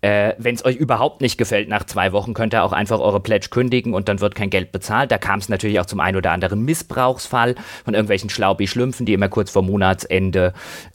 Äh, 0.00 0.34
Wenn 0.38 0.54
es 0.54 0.64
euch 0.64 0.76
überhaupt 0.76 1.20
nicht 1.20 1.38
gefällt 1.38 1.68
nach 1.68 1.84
zwei 1.84 2.12
Wochen, 2.12 2.32
könnt 2.32 2.54
ihr 2.54 2.62
auch 2.62 2.72
einfach 2.72 3.00
eure 3.00 3.20
Pledge 3.20 3.48
kündigen 3.50 3.94
und 3.94 4.08
dann 4.08 4.20
wird 4.20 4.36
kein 4.36 4.50
Geld 4.50 4.70
bezahlt. 4.70 5.10
Da 5.10 5.18
kam 5.18 5.40
es 5.40 5.48
natürlich 5.48 5.80
auch 5.80 5.86
zum 5.86 5.98
einen 5.98 6.16
oder 6.16 6.30
anderen 6.30 6.64
Missbrauchsfall 6.64 7.56
von 7.84 7.94
irgendwelchen 7.94 8.30
Schlaubi-Schlümpfen, 8.30 9.06
die 9.06 9.14
immer 9.14 9.28
kurz 9.28 9.50
vor 9.50 9.62
Monatsende 9.62 10.52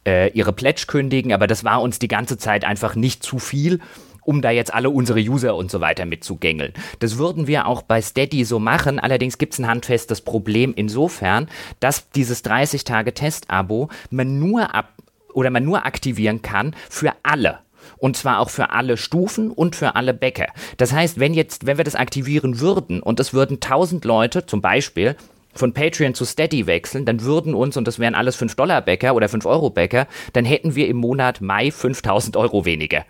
äh, 0.07 0.31
ihre 0.31 0.53
Pledge 0.53 0.85
kündigen. 0.87 1.33
Aber 1.33 1.47
das 1.47 1.65
war 1.65 1.81
uns 1.81 1.99
die 1.99 2.07
ganze 2.07 2.37
Zeit 2.37 2.63
einfach 2.63 2.95
nicht 2.95 3.23
zu 3.23 3.39
viel 3.39 3.79
um 4.25 4.41
da 4.41 4.51
jetzt 4.51 4.73
alle 4.73 4.89
unsere 4.89 5.19
User 5.19 5.53
und 5.55 5.69
so 5.69 5.81
weiter 5.81 6.05
mitzugängeln. 6.05 6.71
Das 6.99 7.17
würden 7.17 7.45
wir 7.47 7.67
auch 7.67 7.81
bei 7.81 8.01
Steady 8.01 8.45
so 8.45 8.57
machen. 8.57 8.99
Allerdings 8.99 9.37
gibt 9.37 9.51
es 9.51 9.59
ein 9.59 9.67
handfestes 9.67 10.21
Problem 10.21 10.73
insofern, 10.73 11.49
dass 11.81 12.09
dieses 12.11 12.43
30-Tage-Test-Abo 12.45 13.89
man 14.11 14.39
nur 14.39 14.73
ab 14.73 14.93
oder 15.33 15.49
man 15.49 15.65
nur 15.65 15.85
aktivieren 15.85 16.41
kann 16.41 16.75
für 16.89 17.11
alle. 17.23 17.59
Und 18.03 18.17
zwar 18.17 18.39
auch 18.39 18.49
für 18.49 18.71
alle 18.71 18.97
Stufen 18.97 19.49
und 19.49 19.77
für 19.77 19.95
alle 19.95 20.13
Bäcker. 20.13 20.47
Das 20.75 20.91
heißt, 20.91 21.21
wenn 21.21 21.33
jetzt, 21.33 21.65
wenn 21.65 21.77
wir 21.77 21.85
das 21.85 21.95
aktivieren 21.95 22.59
würden 22.59 23.01
und 23.01 23.17
es 23.21 23.33
würden 23.33 23.61
1000 23.61 24.03
Leute 24.03 24.45
zum 24.45 24.59
Beispiel 24.59 25.15
von 25.53 25.71
Patreon 25.71 26.13
zu 26.13 26.25
Steady 26.25 26.67
wechseln, 26.67 27.05
dann 27.05 27.21
würden 27.21 27.53
uns, 27.53 27.77
und 27.77 27.87
das 27.87 27.99
wären 27.99 28.13
alles 28.13 28.37
5-Dollar-Bäcker 28.37 29.15
oder 29.15 29.27
5-Euro-Bäcker, 29.27 30.07
dann 30.33 30.43
hätten 30.43 30.75
wir 30.75 30.89
im 30.89 30.97
Monat 30.97 31.39
Mai 31.39 31.71
5000 31.71 32.35
Euro 32.35 32.65
weniger. 32.65 33.05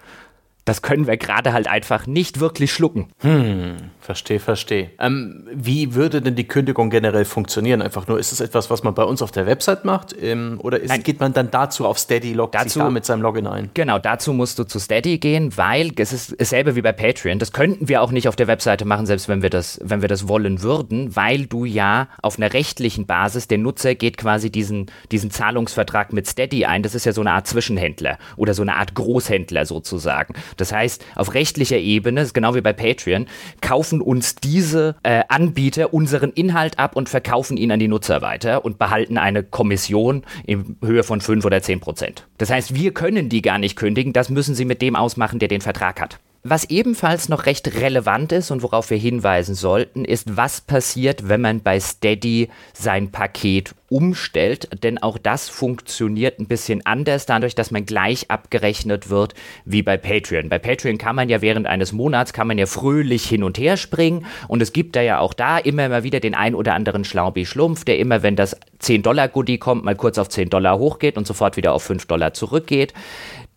Das 0.65 0.81
können 0.81 1.07
wir 1.07 1.17
gerade 1.17 1.51
halt 1.51 1.67
einfach 1.67 2.07
nicht 2.07 2.39
wirklich 2.39 2.71
schlucken. 2.71 3.09
Hm, 3.19 3.75
verstehe, 3.99 4.39
verstehe. 4.39 4.91
Ähm, 4.97 5.45
wie 5.53 5.93
würde 5.93 6.21
denn 6.21 6.35
die 6.35 6.47
Kündigung 6.47 6.89
generell 6.89 7.25
funktionieren? 7.25 7.81
Einfach 7.81 8.07
nur, 8.07 8.17
ist 8.17 8.31
es 8.31 8.39
etwas, 8.39 8.69
was 8.69 8.83
man 8.83 8.93
bei 8.93 9.03
uns 9.03 9.21
auf 9.21 9.31
der 9.31 9.45
Website 9.45 9.83
macht? 9.83 10.15
Ähm, 10.21 10.59
oder 10.63 10.79
ist, 10.79 11.03
geht 11.03 11.19
man 11.19 11.33
dann 11.33 11.51
dazu 11.51 11.85
auf 11.85 11.99
Steady, 11.99 12.33
loggt 12.33 12.55
dazu, 12.55 12.69
sich 12.69 12.81
da 12.81 12.89
mit 12.89 13.03
seinem 13.05 13.21
Login 13.21 13.45
ein? 13.45 13.71
Genau, 13.73 13.99
dazu 13.99 14.31
musst 14.31 14.57
du 14.57 14.63
zu 14.63 14.79
Steady 14.79 15.17
gehen, 15.17 15.55
weil 15.57 15.91
es 15.97 16.13
ist 16.13 16.35
dasselbe 16.39 16.75
wie 16.75 16.81
bei 16.81 16.93
Patreon. 16.93 17.39
Das 17.39 17.51
könnten 17.51 17.89
wir 17.89 18.01
auch 18.01 18.11
nicht 18.11 18.29
auf 18.29 18.37
der 18.37 18.47
Webseite 18.47 18.85
machen, 18.85 19.05
selbst 19.05 19.27
wenn 19.27 19.41
wir 19.41 19.49
das, 19.49 19.81
wenn 19.83 20.01
wir 20.01 20.07
das 20.07 20.29
wollen 20.29 20.61
würden, 20.61 21.13
weil 21.15 21.45
du 21.45 21.65
ja 21.65 22.07
auf 22.21 22.37
einer 22.37 22.53
rechtlichen 22.53 23.05
Basis, 23.05 23.49
der 23.49 23.57
Nutzer 23.57 23.95
geht 23.95 24.17
quasi 24.17 24.49
diesen, 24.49 24.85
diesen 25.11 25.29
Zahlungsvertrag 25.29 26.13
mit 26.13 26.25
Steady 26.27 26.63
ein. 26.65 26.83
Das 26.83 26.95
ist 26.95 27.05
ja 27.05 27.11
so 27.11 27.21
eine 27.21 27.31
Art 27.31 27.47
Zwischenhändler 27.47 28.17
oder 28.37 28.53
so 28.53 28.61
eine 28.61 28.75
Art 28.75 28.95
Großhändler 28.95 29.65
sozusagen. 29.65 30.35
Das 30.57 30.71
heißt, 30.71 31.05
auf 31.15 31.33
rechtlicher 31.33 31.77
Ebene, 31.77 32.27
genau 32.33 32.55
wie 32.55 32.61
bei 32.61 32.73
Patreon, 32.73 33.27
kaufen 33.61 34.01
uns 34.01 34.35
diese 34.35 34.95
äh, 35.03 35.23
Anbieter 35.27 35.93
unseren 35.93 36.31
Inhalt 36.31 36.79
ab 36.79 36.95
und 36.95 37.09
verkaufen 37.09 37.57
ihn 37.57 37.71
an 37.71 37.79
die 37.79 37.87
Nutzer 37.87 38.21
weiter 38.21 38.65
und 38.65 38.77
behalten 38.77 39.17
eine 39.17 39.43
Kommission 39.43 40.23
in 40.45 40.77
Höhe 40.83 41.03
von 41.03 41.21
5 41.21 41.45
oder 41.45 41.61
10 41.61 41.79
Prozent. 41.79 42.27
Das 42.37 42.49
heißt, 42.49 42.75
wir 42.75 42.93
können 42.93 43.29
die 43.29 43.41
gar 43.41 43.57
nicht 43.57 43.75
kündigen, 43.75 44.13
das 44.13 44.29
müssen 44.29 44.55
sie 44.55 44.65
mit 44.65 44.81
dem 44.81 44.95
ausmachen, 44.95 45.39
der 45.39 45.47
den 45.47 45.61
Vertrag 45.61 46.01
hat. 46.01 46.19
Was 46.45 46.65
ebenfalls 46.69 47.29
noch 47.29 47.45
recht 47.45 47.79
relevant 47.79 48.33
ist 48.33 48.51
und 48.51 48.63
worauf 48.63 48.89
wir 48.89 48.97
hinweisen 48.97 49.55
sollten, 49.55 50.03
ist, 50.03 50.35
was 50.35 50.59
passiert, 50.59 51.29
wenn 51.29 51.39
man 51.39 51.61
bei 51.61 51.79
Steady 51.79 52.49
sein 52.73 53.11
Paket 53.11 53.73
umstellt. 53.87 54.83
Denn 54.83 54.97
auch 54.97 55.17
das 55.17 55.47
funktioniert 55.47 56.39
ein 56.39 56.47
bisschen 56.47 56.85
anders, 56.85 57.25
dadurch, 57.25 57.55
dass 57.55 57.71
man 57.71 57.85
gleich 57.85 58.29
abgerechnet 58.29 59.09
wird 59.09 59.35
wie 59.63 59.83
bei 59.83 59.95
Patreon. 59.95 60.49
Bei 60.49 60.59
Patreon 60.59 60.97
kann 60.97 61.15
man 61.15 61.29
ja 61.29 61.41
während 61.41 61.65
eines 61.65 61.93
Monats, 61.93 62.33
kann 62.33 62.47
man 62.47 62.57
ja 62.57 62.65
fröhlich 62.65 63.25
hin 63.25 63.43
und 63.43 63.57
her 63.57 63.77
springen. 63.77 64.25
Und 64.49 64.61
es 64.61 64.73
gibt 64.73 64.97
da 64.97 65.01
ja 65.01 65.19
auch 65.19 65.33
da 65.33 65.57
immer 65.57 65.87
mal 65.87 66.03
wieder 66.03 66.19
den 66.19 66.35
ein 66.35 66.55
oder 66.55 66.73
anderen 66.73 67.05
Schlaubi-Schlumpf, 67.05 67.85
der 67.85 67.99
immer, 67.99 68.21
wenn 68.21 68.35
das 68.35 68.57
10-Dollar-Goodie 68.81 69.59
kommt, 69.59 69.85
mal 69.85 69.95
kurz 69.95 70.17
auf 70.17 70.27
10 70.27 70.49
Dollar 70.49 70.77
hochgeht 70.77 71.15
und 71.15 71.25
sofort 71.25 71.55
wieder 71.55 71.71
auf 71.71 71.83
5 71.83 72.05
Dollar 72.05 72.33
zurückgeht. 72.33 72.93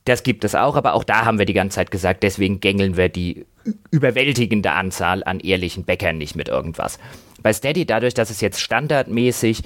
Das 0.07 0.23
gibt 0.23 0.45
es 0.45 0.55
auch, 0.55 0.77
aber 0.77 0.95
auch 0.95 1.05
da 1.05 1.25
haben 1.25 1.38
wir 1.38 1.47
die 1.47 1.53
ganze 1.53 1.75
Zeit 1.75 1.90
gesagt, 1.90 2.23
deswegen 2.23 2.61
gängeln 2.61 2.97
wir 2.97 3.09
die 3.09 3.45
überwältigende 3.90 4.71
Anzahl 4.71 5.25
an 5.25 5.40
ehrlichen 5.40 5.85
Bäckern 5.85 6.16
nicht 6.16 6.37
mit 6.37 6.49
irgendwas. 6.49 6.99
Bei 7.42 7.53
Steady, 7.53 7.85
dadurch, 7.87 8.14
dass 8.14 8.31
es 8.31 8.40
jetzt 8.40 8.61
standardmäßig 8.61 9.62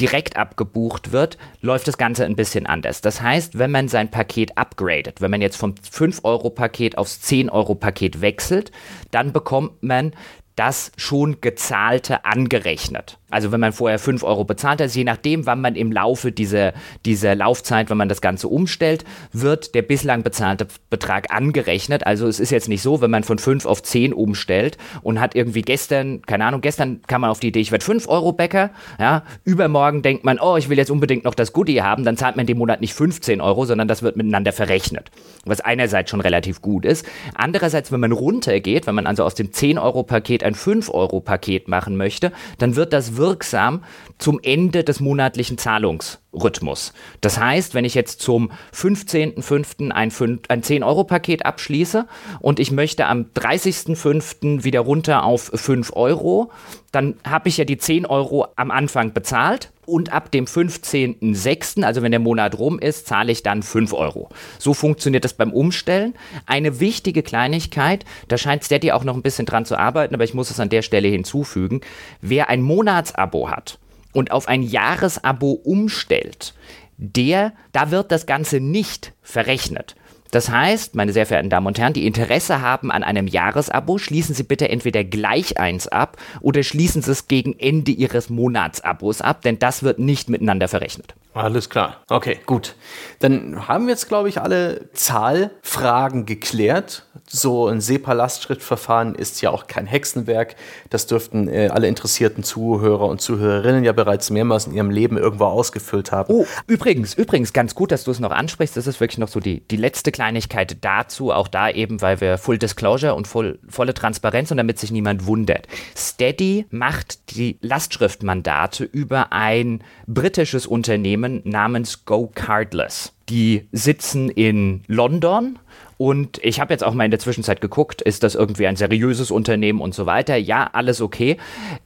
direkt 0.00 0.36
abgebucht 0.36 1.12
wird, 1.12 1.38
läuft 1.60 1.86
das 1.86 1.96
Ganze 1.96 2.24
ein 2.24 2.34
bisschen 2.34 2.66
anders. 2.66 3.02
Das 3.02 3.22
heißt, 3.22 3.56
wenn 3.56 3.70
man 3.70 3.86
sein 3.86 4.10
Paket 4.10 4.58
upgradet, 4.58 5.20
wenn 5.20 5.30
man 5.30 5.40
jetzt 5.40 5.56
vom 5.56 5.74
5-Euro-Paket 5.74 6.98
aufs 6.98 7.20
10-Euro-Paket 7.22 8.20
wechselt, 8.20 8.72
dann 9.12 9.32
bekommt 9.32 9.80
man 9.84 10.12
das 10.56 10.90
schon 10.96 11.40
gezahlte 11.40 12.24
angerechnet. 12.24 13.18
Also 13.34 13.50
wenn 13.50 13.58
man 13.58 13.72
vorher 13.72 13.98
5 13.98 14.22
Euro 14.22 14.44
bezahlt 14.44 14.80
hat, 14.80 14.94
je 14.94 15.02
nachdem, 15.02 15.44
wann 15.44 15.60
man 15.60 15.74
im 15.74 15.90
Laufe 15.90 16.30
dieser, 16.30 16.72
dieser 17.04 17.34
Laufzeit, 17.34 17.90
wenn 17.90 17.96
man 17.96 18.08
das 18.08 18.20
Ganze 18.20 18.46
umstellt, 18.46 19.04
wird 19.32 19.74
der 19.74 19.82
bislang 19.82 20.22
bezahlte 20.22 20.68
Betrag 20.88 21.34
angerechnet. 21.34 22.06
Also 22.06 22.28
es 22.28 22.38
ist 22.38 22.50
jetzt 22.50 22.68
nicht 22.68 22.80
so, 22.80 23.00
wenn 23.00 23.10
man 23.10 23.24
von 23.24 23.38
5 23.38 23.66
auf 23.66 23.82
10 23.82 24.12
umstellt 24.12 24.78
und 25.02 25.18
hat 25.20 25.34
irgendwie 25.34 25.62
gestern, 25.62 26.22
keine 26.22 26.44
Ahnung, 26.44 26.60
gestern 26.60 27.02
kam 27.08 27.22
man 27.22 27.30
auf 27.30 27.40
die 27.40 27.48
Idee, 27.48 27.58
ich 27.58 27.72
werde 27.72 27.84
5 27.84 28.06
Euro 28.06 28.32
Bäcker, 28.32 28.70
ja, 29.00 29.24
übermorgen 29.42 30.02
denkt 30.02 30.24
man, 30.24 30.38
oh, 30.38 30.56
ich 30.56 30.68
will 30.68 30.78
jetzt 30.78 30.92
unbedingt 30.92 31.24
noch 31.24 31.34
das 31.34 31.52
Goodie 31.52 31.82
haben, 31.82 32.04
dann 32.04 32.16
zahlt 32.16 32.36
man 32.36 32.46
den 32.46 32.56
Monat 32.58 32.80
nicht 32.80 32.94
15 32.94 33.40
Euro, 33.40 33.64
sondern 33.64 33.88
das 33.88 34.04
wird 34.04 34.16
miteinander 34.16 34.52
verrechnet. 34.52 35.10
Was 35.44 35.60
einerseits 35.60 36.08
schon 36.08 36.20
relativ 36.20 36.62
gut 36.62 36.84
ist. 36.84 37.04
Andererseits, 37.34 37.90
wenn 37.90 37.98
man 37.98 38.12
runtergeht, 38.12 38.86
wenn 38.86 38.94
man 38.94 39.08
also 39.08 39.24
aus 39.24 39.34
dem 39.34 39.52
10 39.52 39.76
Euro 39.78 40.04
Paket 40.04 40.44
ein 40.44 40.54
5 40.54 40.88
Euro 40.94 41.20
Paket 41.20 41.66
machen 41.66 41.96
möchte, 41.96 42.30
dann 42.58 42.76
wird 42.76 42.92
das 42.92 43.16
wirksam 43.24 43.82
zum 44.18 44.38
Ende 44.42 44.84
des 44.84 45.00
monatlichen 45.00 45.56
Zahlungsrhythmus. 45.56 46.92
Das 47.22 47.38
heißt, 47.38 47.74
wenn 47.74 47.84
ich 47.86 47.94
jetzt 47.94 48.20
zum 48.20 48.52
15.05. 48.74 49.90
ein, 49.90 50.12
ein 50.48 50.62
10-Euro-Paket 50.62 51.46
abschließe 51.46 52.06
und 52.40 52.60
ich 52.60 52.70
möchte 52.70 53.06
am 53.06 53.26
30.05. 53.34 54.64
wieder 54.64 54.80
runter 54.80 55.24
auf 55.24 55.50
5 55.54 55.92
Euro, 55.96 56.50
dann 56.94 57.16
habe 57.24 57.48
ich 57.48 57.56
ja 57.56 57.64
die 57.64 57.78
10 57.78 58.06
Euro 58.06 58.46
am 58.56 58.70
Anfang 58.70 59.12
bezahlt 59.12 59.70
und 59.86 60.12
ab 60.12 60.30
dem 60.30 60.46
15.06., 60.46 61.82
also 61.82 62.02
wenn 62.02 62.12
der 62.12 62.20
Monat 62.20 62.58
rum 62.58 62.78
ist, 62.78 63.06
zahle 63.06 63.32
ich 63.32 63.42
dann 63.42 63.62
5 63.62 63.92
Euro. 63.92 64.28
So 64.58 64.74
funktioniert 64.74 65.24
das 65.24 65.34
beim 65.34 65.52
Umstellen. 65.52 66.14
Eine 66.46 66.80
wichtige 66.80 67.22
Kleinigkeit, 67.22 68.04
da 68.28 68.38
scheint 68.38 68.64
Steady 68.64 68.92
auch 68.92 69.04
noch 69.04 69.14
ein 69.14 69.22
bisschen 69.22 69.46
dran 69.46 69.64
zu 69.64 69.76
arbeiten, 69.76 70.14
aber 70.14 70.24
ich 70.24 70.34
muss 70.34 70.50
es 70.50 70.60
an 70.60 70.68
der 70.68 70.82
Stelle 70.82 71.08
hinzufügen. 71.08 71.80
Wer 72.20 72.48
ein 72.48 72.62
Monatsabo 72.62 73.50
hat 73.50 73.78
und 74.12 74.30
auf 74.30 74.48
ein 74.48 74.62
Jahresabo 74.62 75.52
umstellt, 75.52 76.54
der, 76.96 77.52
da 77.72 77.90
wird 77.90 78.12
das 78.12 78.26
Ganze 78.26 78.60
nicht 78.60 79.12
verrechnet. 79.22 79.96
Das 80.30 80.48
heißt, 80.48 80.94
meine 80.94 81.12
sehr 81.12 81.26
verehrten 81.26 81.50
Damen 81.50 81.66
und 81.66 81.78
Herren, 81.78 81.92
die 81.92 82.06
Interesse 82.06 82.60
haben 82.60 82.90
an 82.90 83.04
einem 83.04 83.26
Jahresabo, 83.26 83.98
schließen 83.98 84.34
Sie 84.34 84.42
bitte 84.42 84.68
entweder 84.68 85.04
gleich 85.04 85.58
eins 85.58 85.86
ab 85.86 86.16
oder 86.40 86.62
schließen 86.62 87.02
Sie 87.02 87.12
es 87.12 87.28
gegen 87.28 87.58
Ende 87.58 87.92
Ihres 87.92 88.30
Monatsabos 88.30 89.20
ab, 89.20 89.42
denn 89.42 89.58
das 89.58 89.82
wird 89.82 89.98
nicht 89.98 90.28
miteinander 90.28 90.66
verrechnet. 90.66 91.14
Alles 91.34 91.68
klar. 91.68 91.96
Okay, 92.08 92.38
gut. 92.46 92.76
Dann 93.18 93.66
haben 93.66 93.86
wir 93.86 93.90
jetzt, 93.90 94.06
glaube 94.06 94.28
ich, 94.28 94.40
alle 94.40 94.88
Zahlfragen 94.92 96.26
geklärt. 96.26 97.06
So 97.28 97.66
ein 97.66 97.80
SEPA-Lastschriftverfahren 97.80 99.16
ist 99.16 99.42
ja 99.42 99.50
auch 99.50 99.66
kein 99.66 99.86
Hexenwerk. 99.86 100.54
Das 100.90 101.08
dürften 101.08 101.48
äh, 101.48 101.70
alle 101.72 101.88
interessierten 101.88 102.44
Zuhörer 102.44 103.06
und 103.06 103.20
Zuhörerinnen 103.20 103.82
ja 103.82 103.92
bereits 103.92 104.30
mehrmals 104.30 104.68
in 104.68 104.74
ihrem 104.74 104.90
Leben 104.90 105.18
irgendwo 105.18 105.46
ausgefüllt 105.46 106.12
haben. 106.12 106.32
Oh, 106.32 106.46
übrigens, 106.68 107.14
übrigens, 107.14 107.52
ganz 107.52 107.74
gut, 107.74 107.90
dass 107.90 108.04
du 108.04 108.12
es 108.12 108.20
noch 108.20 108.30
ansprichst. 108.30 108.76
Das 108.76 108.86
ist 108.86 109.00
wirklich 109.00 109.18
noch 109.18 109.28
so 109.28 109.40
die, 109.40 109.66
die 109.66 109.76
letzte 109.76 110.12
Kleinigkeit 110.12 110.76
dazu. 110.82 111.32
Auch 111.32 111.48
da 111.48 111.68
eben, 111.68 112.00
weil 112.00 112.20
wir 112.20 112.38
Full 112.38 112.58
Disclosure 112.58 113.16
und 113.16 113.26
voll, 113.26 113.58
volle 113.68 113.94
Transparenz 113.94 114.52
und 114.52 114.58
damit 114.58 114.78
sich 114.78 114.92
niemand 114.92 115.26
wundert. 115.26 115.66
Steady 115.96 116.66
macht 116.70 117.36
die 117.36 117.58
Lastschriftmandate 117.60 118.84
über 118.84 119.32
ein 119.32 119.82
britisches 120.06 120.68
Unternehmen 120.68 121.23
Unternehmen 121.24 121.42
namens 121.44 122.04
Go 122.04 122.30
Cardless. 122.34 123.12
Die 123.28 123.66
sitzen 123.72 124.28
in 124.28 124.82
London 124.86 125.58
und 125.96 126.38
ich 126.42 126.60
habe 126.60 126.72
jetzt 126.72 126.84
auch 126.84 126.94
mal 126.94 127.04
in 127.04 127.10
der 127.10 127.20
Zwischenzeit 127.20 127.60
geguckt, 127.60 128.02
ist 128.02 128.22
das 128.22 128.34
irgendwie 128.34 128.66
ein 128.66 128.76
seriöses 128.76 129.30
Unternehmen 129.30 129.80
und 129.80 129.94
so 129.94 130.06
weiter. 130.06 130.36
Ja, 130.36 130.68
alles 130.72 131.00
okay. 131.00 131.36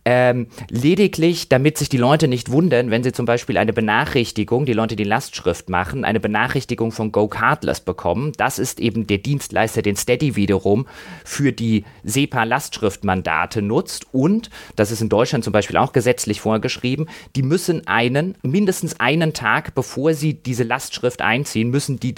Ähm, 0.05 0.49
lediglich, 0.71 1.49
damit 1.49 1.79
sich 1.79 1.89
die 1.89 1.99
Leute 1.99 2.29
nicht 2.29 2.51
wundern, 2.51 2.91
wenn 2.91 3.03
sie 3.03 3.13
zum 3.13 3.27
Beispiel 3.27 3.59
eine 3.59 3.73
Benachrichtigung, 3.73 4.65
die 4.65 4.73
Leute, 4.73 4.97
die 4.97 5.05
Lastschrift 5.05 5.69
machen, 5.69 6.05
eine 6.05 6.21
Benachrichtigung 6.21 6.93
von 6.93 7.13
Go 7.13 7.29
Cardless 7.29 7.81
bekommen. 7.81 8.33
Das 8.37 8.59
ist 8.59 8.81
eben 8.81 9.07
der 9.07 9.19
Dienstleister, 9.19 9.83
den 9.83 9.97
Steady 9.97 10.37
wiederum 10.37 10.87
für 11.25 11.53
die 11.53 11.85
SEPA-Lastschriftmandate 12.05 13.63
nutzt. 13.63 14.07
Und, 14.13 14.51
das 14.77 14.91
ist 14.91 15.03
in 15.03 15.09
Deutschland 15.09 15.45
zum 15.45 15.53
Beispiel 15.53 15.77
auch 15.77 15.93
gesetzlich 15.93 16.41
vorgeschrieben, 16.41 17.09
die 17.37 17.43
müssen 17.43 17.87
einen, 17.87 18.37
mindestens 18.43 18.99
einen 19.01 19.33
Tag, 19.33 19.75
bevor 19.75 20.15
sie 20.15 20.35
diese 20.35 20.65
Lastschrift 20.65 21.21
einziehen, 21.21 21.71
müssen 21.71 22.01
die 22.01 22.15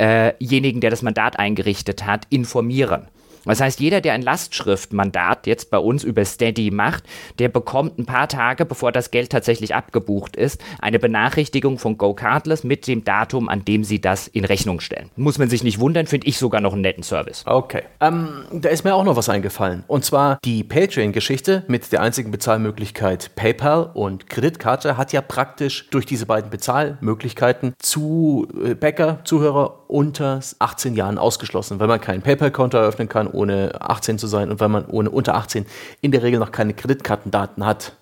denjenigen, 0.00 0.80
der 0.80 0.90
das 0.90 1.02
Mandat 1.02 1.38
eingerichtet 1.38 2.06
hat, 2.06 2.26
informieren. 2.30 3.08
Das 3.44 3.60
heißt, 3.60 3.80
jeder, 3.80 4.00
der 4.00 4.12
ein 4.14 4.22
Lastschriftmandat 4.22 5.46
jetzt 5.46 5.70
bei 5.70 5.78
uns 5.78 6.04
über 6.04 6.24
Steady 6.24 6.70
macht, 6.70 7.04
der 7.38 7.48
bekommt 7.48 7.98
ein 7.98 8.06
paar 8.06 8.28
Tage, 8.28 8.64
bevor 8.64 8.92
das 8.92 9.10
Geld 9.10 9.30
tatsächlich 9.30 9.74
abgebucht 9.74 10.36
ist, 10.36 10.60
eine 10.80 10.98
Benachrichtigung 10.98 11.78
von 11.78 11.98
GoCardless 11.98 12.64
mit 12.64 12.86
dem 12.86 13.04
Datum, 13.04 13.48
an 13.48 13.64
dem 13.64 13.84
sie 13.84 14.00
das 14.00 14.28
in 14.28 14.44
Rechnung 14.44 14.80
stellen. 14.80 15.10
Muss 15.16 15.38
man 15.38 15.48
sich 15.48 15.62
nicht 15.62 15.80
wundern, 15.80 16.06
finde 16.06 16.26
ich 16.26 16.38
sogar 16.38 16.60
noch 16.60 16.72
einen 16.72 16.82
netten 16.82 17.02
Service. 17.02 17.44
Okay. 17.46 17.82
Ähm, 18.00 18.44
da 18.52 18.68
ist 18.68 18.84
mir 18.84 18.94
auch 18.94 19.04
noch 19.04 19.16
was 19.16 19.28
eingefallen. 19.28 19.84
Und 19.86 20.04
zwar 20.04 20.38
die 20.44 20.64
Patreon-Geschichte 20.64 21.64
mit 21.68 21.90
der 21.92 22.02
einzigen 22.02 22.30
Bezahlmöglichkeit 22.30 23.34
PayPal 23.36 23.90
und 23.94 24.28
Kreditkarte 24.28 24.96
hat 24.96 25.12
ja 25.12 25.22
praktisch 25.22 25.88
durch 25.90 26.06
diese 26.06 26.26
beiden 26.26 26.50
Bezahlmöglichkeiten 26.50 27.74
zu 27.78 28.46
äh, 28.64 28.74
Bäcker, 28.74 29.20
Zuhörer 29.24 29.80
unter 29.88 30.40
18 30.58 30.94
Jahren 30.94 31.18
ausgeschlossen, 31.18 31.80
weil 31.80 31.88
man 31.88 32.00
kein 32.00 32.22
PayPal-Konto 32.22 32.76
eröffnen 32.76 33.08
kann 33.08 33.26
ohne 33.30 33.80
18 33.80 34.18
zu 34.18 34.26
sein 34.26 34.50
und 34.50 34.60
weil 34.60 34.68
man 34.68 34.86
ohne 34.86 35.10
unter 35.10 35.34
18 35.34 35.66
in 36.00 36.12
der 36.12 36.22
Regel 36.22 36.40
noch 36.40 36.52
keine 36.52 36.74
Kreditkartendaten 36.74 37.64
hat. 37.64 37.92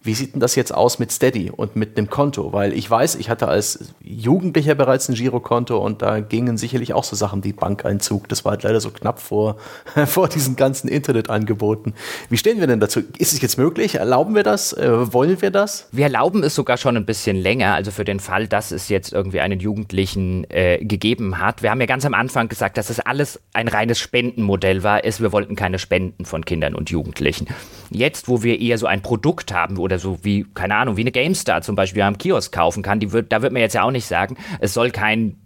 Wie 0.00 0.14
sieht 0.14 0.34
denn 0.34 0.40
das 0.40 0.54
jetzt 0.54 0.72
aus 0.72 1.00
mit 1.00 1.10
Steady 1.10 1.50
und 1.50 1.74
mit 1.74 1.98
dem 1.98 2.08
Konto? 2.08 2.52
Weil 2.52 2.72
ich 2.72 2.88
weiß, 2.88 3.16
ich 3.16 3.28
hatte 3.28 3.48
als 3.48 3.92
Jugendlicher 4.00 4.76
bereits 4.76 5.08
ein 5.08 5.16
Girokonto 5.16 5.76
und 5.76 6.02
da 6.02 6.20
gingen 6.20 6.56
sicherlich 6.56 6.94
auch 6.94 7.02
so 7.02 7.16
Sachen 7.16 7.42
wie 7.42 7.52
Bankeinzug. 7.52 8.28
Das 8.28 8.44
war 8.44 8.52
halt 8.52 8.62
leider 8.62 8.80
so 8.80 8.92
knapp 8.92 9.18
vor, 9.18 9.56
vor 10.06 10.28
diesen 10.28 10.54
ganzen 10.54 10.86
Internetangeboten. 10.86 11.94
Wie 12.30 12.36
stehen 12.36 12.60
wir 12.60 12.68
denn 12.68 12.78
dazu? 12.78 13.00
Ist 13.18 13.32
es 13.32 13.42
jetzt 13.42 13.58
möglich? 13.58 13.96
Erlauben 13.96 14.36
wir 14.36 14.44
das? 14.44 14.72
Äh, 14.72 15.12
wollen 15.12 15.42
wir 15.42 15.50
das? 15.50 15.88
Wir 15.90 16.04
erlauben 16.04 16.44
es 16.44 16.54
sogar 16.54 16.76
schon 16.76 16.96
ein 16.96 17.04
bisschen 17.04 17.36
länger. 17.36 17.74
Also 17.74 17.90
für 17.90 18.04
den 18.04 18.20
Fall, 18.20 18.46
dass 18.46 18.70
es 18.70 18.88
jetzt 18.88 19.12
irgendwie 19.12 19.40
einen 19.40 19.58
Jugendlichen 19.58 20.48
äh, 20.48 20.78
gegeben 20.78 21.40
hat. 21.40 21.64
Wir 21.64 21.72
haben 21.72 21.80
ja 21.80 21.86
ganz 21.86 22.04
am 22.04 22.14
Anfang 22.14 22.48
gesagt, 22.48 22.78
dass 22.78 22.88
es 22.88 23.00
alles 23.00 23.40
ein 23.52 23.66
reines 23.66 23.98
Spendenmodell 23.98 24.84
war. 24.84 25.02
Ist, 25.02 25.20
wir 25.20 25.32
wollten 25.32 25.56
keine 25.56 25.80
Spenden 25.80 26.24
von 26.24 26.44
Kindern 26.44 26.76
und 26.76 26.88
Jugendlichen. 26.88 27.48
Jetzt, 27.90 28.28
wo 28.28 28.44
wir 28.44 28.60
eher 28.60 28.78
so 28.78 28.86
ein 28.86 29.02
Produkt 29.02 29.52
haben, 29.52 29.76
wo 29.76 29.87
oder 29.88 29.98
so 29.98 30.18
wie, 30.22 30.46
keine 30.54 30.76
Ahnung, 30.76 30.96
wie 30.96 31.00
eine 31.00 31.12
GameStar 31.12 31.62
zum 31.62 31.74
Beispiel 31.74 32.02
am 32.02 32.18
Kiosk 32.18 32.52
kaufen 32.52 32.82
kann, 32.82 33.00
die 33.00 33.12
wird, 33.12 33.32
da 33.32 33.40
wird 33.42 33.52
man 33.52 33.62
jetzt 33.62 33.74
ja 33.74 33.82
auch 33.82 33.90
nicht 33.90 34.06
sagen, 34.06 34.36
es 34.60 34.74
soll 34.74 34.90
kein 34.90 35.36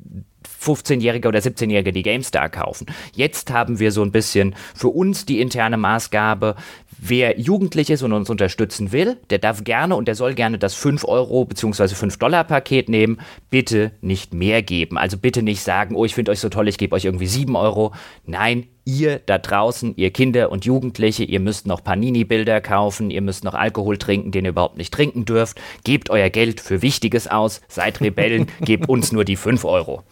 15-Jähriger 0.62 1.28
oder 1.28 1.38
17-Jähriger 1.38 1.92
die 1.92 2.02
GameStar 2.02 2.48
kaufen. 2.48 2.86
Jetzt 3.14 3.52
haben 3.52 3.78
wir 3.78 3.92
so 3.92 4.02
ein 4.02 4.12
bisschen 4.12 4.54
für 4.74 4.88
uns 4.88 5.24
die 5.26 5.40
interne 5.40 5.76
Maßgabe, 5.76 6.56
wer 7.04 7.38
jugendlich 7.38 7.90
ist 7.90 8.02
und 8.02 8.12
uns 8.12 8.30
unterstützen 8.30 8.92
will, 8.92 9.16
der 9.30 9.38
darf 9.38 9.64
gerne 9.64 9.96
und 9.96 10.06
der 10.06 10.14
soll 10.14 10.34
gerne 10.34 10.56
das 10.58 10.74
5 10.74 11.04
Euro 11.04 11.44
bzw. 11.44 11.88
5 11.88 12.16
Dollar 12.16 12.44
Paket 12.44 12.88
nehmen. 12.88 13.20
Bitte 13.50 13.90
nicht 14.00 14.32
mehr 14.32 14.62
geben. 14.62 14.96
Also 14.96 15.18
bitte 15.18 15.42
nicht 15.42 15.62
sagen, 15.62 15.96
oh, 15.96 16.04
ich 16.04 16.14
finde 16.14 16.30
euch 16.30 16.38
so 16.38 16.48
toll, 16.48 16.68
ich 16.68 16.78
gebe 16.78 16.94
euch 16.94 17.04
irgendwie 17.04 17.26
7 17.26 17.56
Euro. 17.56 17.92
Nein, 18.24 18.68
ihr 18.84 19.20
da 19.26 19.38
draußen, 19.38 19.94
ihr 19.96 20.12
Kinder 20.12 20.52
und 20.52 20.64
Jugendliche, 20.64 21.24
ihr 21.24 21.40
müsst 21.40 21.66
noch 21.66 21.82
Panini-Bilder 21.82 22.60
kaufen, 22.60 23.10
ihr 23.10 23.20
müsst 23.20 23.42
noch 23.42 23.54
Alkohol 23.54 23.98
trinken, 23.98 24.30
den 24.30 24.44
ihr 24.44 24.50
überhaupt 24.50 24.78
nicht 24.78 24.94
trinken 24.94 25.24
dürft. 25.24 25.60
Gebt 25.82 26.08
euer 26.08 26.30
Geld 26.30 26.60
für 26.60 26.82
Wichtiges 26.82 27.26
aus, 27.26 27.62
seid 27.66 28.00
Rebellen, 28.00 28.46
gebt 28.60 28.88
uns 28.88 29.10
nur 29.10 29.24
die 29.24 29.36
5 29.36 29.64
Euro. 29.64 30.04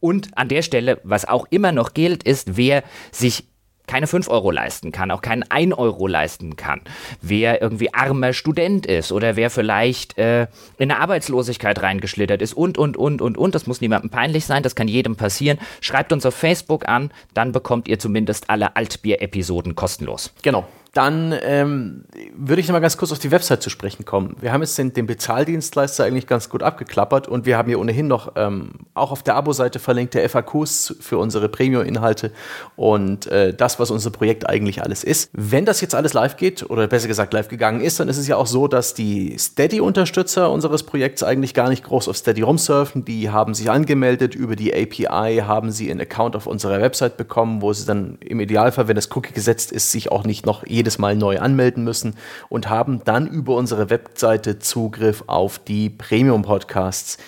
Und 0.00 0.28
an 0.38 0.48
der 0.48 0.62
Stelle, 0.62 0.98
was 1.04 1.28
auch 1.28 1.46
immer 1.50 1.72
noch 1.72 1.92
gilt, 1.92 2.22
ist, 2.22 2.56
wer 2.56 2.82
sich 3.12 3.44
keine 3.90 4.06
5 4.06 4.28
Euro 4.28 4.52
leisten 4.52 4.92
kann, 4.92 5.10
auch 5.10 5.20
keinen 5.20 5.42
1 5.42 5.76
Euro 5.76 6.06
leisten 6.06 6.54
kann, 6.54 6.80
wer 7.20 7.60
irgendwie 7.60 7.92
armer 7.92 8.32
Student 8.32 8.86
ist 8.86 9.10
oder 9.10 9.34
wer 9.34 9.50
vielleicht 9.50 10.16
äh, 10.16 10.42
in 10.78 10.92
eine 10.92 11.00
Arbeitslosigkeit 11.00 11.82
reingeschlittert 11.82 12.40
ist 12.40 12.54
und, 12.54 12.78
und, 12.78 12.96
und, 12.96 13.20
und, 13.20 13.36
und, 13.36 13.54
das 13.56 13.66
muss 13.66 13.80
niemandem 13.80 14.08
peinlich 14.08 14.46
sein, 14.46 14.62
das 14.62 14.76
kann 14.76 14.86
jedem 14.86 15.16
passieren. 15.16 15.58
Schreibt 15.80 16.12
uns 16.12 16.24
auf 16.24 16.36
Facebook 16.36 16.88
an, 16.88 17.10
dann 17.34 17.50
bekommt 17.50 17.88
ihr 17.88 17.98
zumindest 17.98 18.48
alle 18.48 18.76
Altbier-Episoden 18.76 19.74
kostenlos. 19.74 20.32
Genau. 20.42 20.68
Dann 20.92 21.32
ähm, 21.42 22.04
würde 22.34 22.60
ich 22.60 22.66
noch 22.66 22.72
mal 22.72 22.80
ganz 22.80 22.96
kurz 22.96 23.12
auf 23.12 23.20
die 23.20 23.30
Website 23.30 23.62
zu 23.62 23.70
sprechen 23.70 24.04
kommen. 24.04 24.36
Wir 24.40 24.52
haben 24.52 24.60
jetzt 24.60 24.76
den, 24.76 24.92
den 24.92 25.06
Bezahldienstleister 25.06 26.04
eigentlich 26.04 26.26
ganz 26.26 26.48
gut 26.48 26.64
abgeklappert 26.64 27.28
und 27.28 27.46
wir 27.46 27.56
haben 27.56 27.68
hier 27.68 27.78
ohnehin 27.78 28.08
noch 28.08 28.32
ähm, 28.34 28.72
auch 28.94 29.12
auf 29.12 29.22
der 29.22 29.36
Abo-Seite 29.36 29.78
verlinkte 29.78 30.28
FAQs 30.28 30.96
für 31.00 31.18
unsere 31.18 31.48
Premium-Inhalte 31.48 32.32
und 32.74 33.26
äh, 33.28 33.54
das, 33.54 33.78
was 33.78 33.92
unser 33.92 34.10
Projekt 34.10 34.48
eigentlich 34.48 34.82
alles 34.82 35.04
ist. 35.04 35.30
Wenn 35.32 35.64
das 35.64 35.80
jetzt 35.80 35.94
alles 35.94 36.12
live 36.12 36.36
geht 36.36 36.68
oder 36.68 36.88
besser 36.88 37.06
gesagt 37.06 37.32
live 37.34 37.46
gegangen 37.46 37.80
ist, 37.80 38.00
dann 38.00 38.08
ist 38.08 38.18
es 38.18 38.26
ja 38.26 38.36
auch 38.36 38.48
so, 38.48 38.66
dass 38.66 38.92
die 38.94 39.36
Steady-Unterstützer 39.38 40.50
unseres 40.50 40.82
Projekts 40.82 41.22
eigentlich 41.22 41.54
gar 41.54 41.68
nicht 41.68 41.84
groß 41.84 42.08
auf 42.08 42.16
Steady 42.16 42.42
rumsurfen. 42.42 43.04
Die 43.04 43.30
haben 43.30 43.54
sich 43.54 43.70
angemeldet 43.70 44.34
über 44.34 44.56
die 44.56 44.74
API, 44.74 45.42
haben 45.46 45.70
sie 45.70 45.88
einen 45.88 46.00
Account 46.00 46.34
auf 46.34 46.48
unserer 46.48 46.80
Website 46.80 47.16
bekommen, 47.16 47.62
wo 47.62 47.72
sie 47.72 47.86
dann 47.86 48.18
im 48.20 48.40
Idealfall, 48.40 48.88
wenn 48.88 48.96
das 48.96 49.14
Cookie 49.14 49.32
gesetzt 49.32 49.70
ist, 49.70 49.92
sich 49.92 50.10
auch 50.10 50.24
nicht 50.24 50.46
noch 50.46 50.64
jedes 50.80 50.98
Mal 50.98 51.14
neu 51.14 51.38
anmelden 51.38 51.84
müssen 51.84 52.14
und 52.48 52.70
haben 52.70 53.02
dann 53.04 53.26
über 53.26 53.54
unsere 53.56 53.90
Webseite 53.90 54.58
Zugriff 54.58 55.24
auf 55.26 55.58
die 55.58 55.90
Premium-Podcasts. 55.90 57.18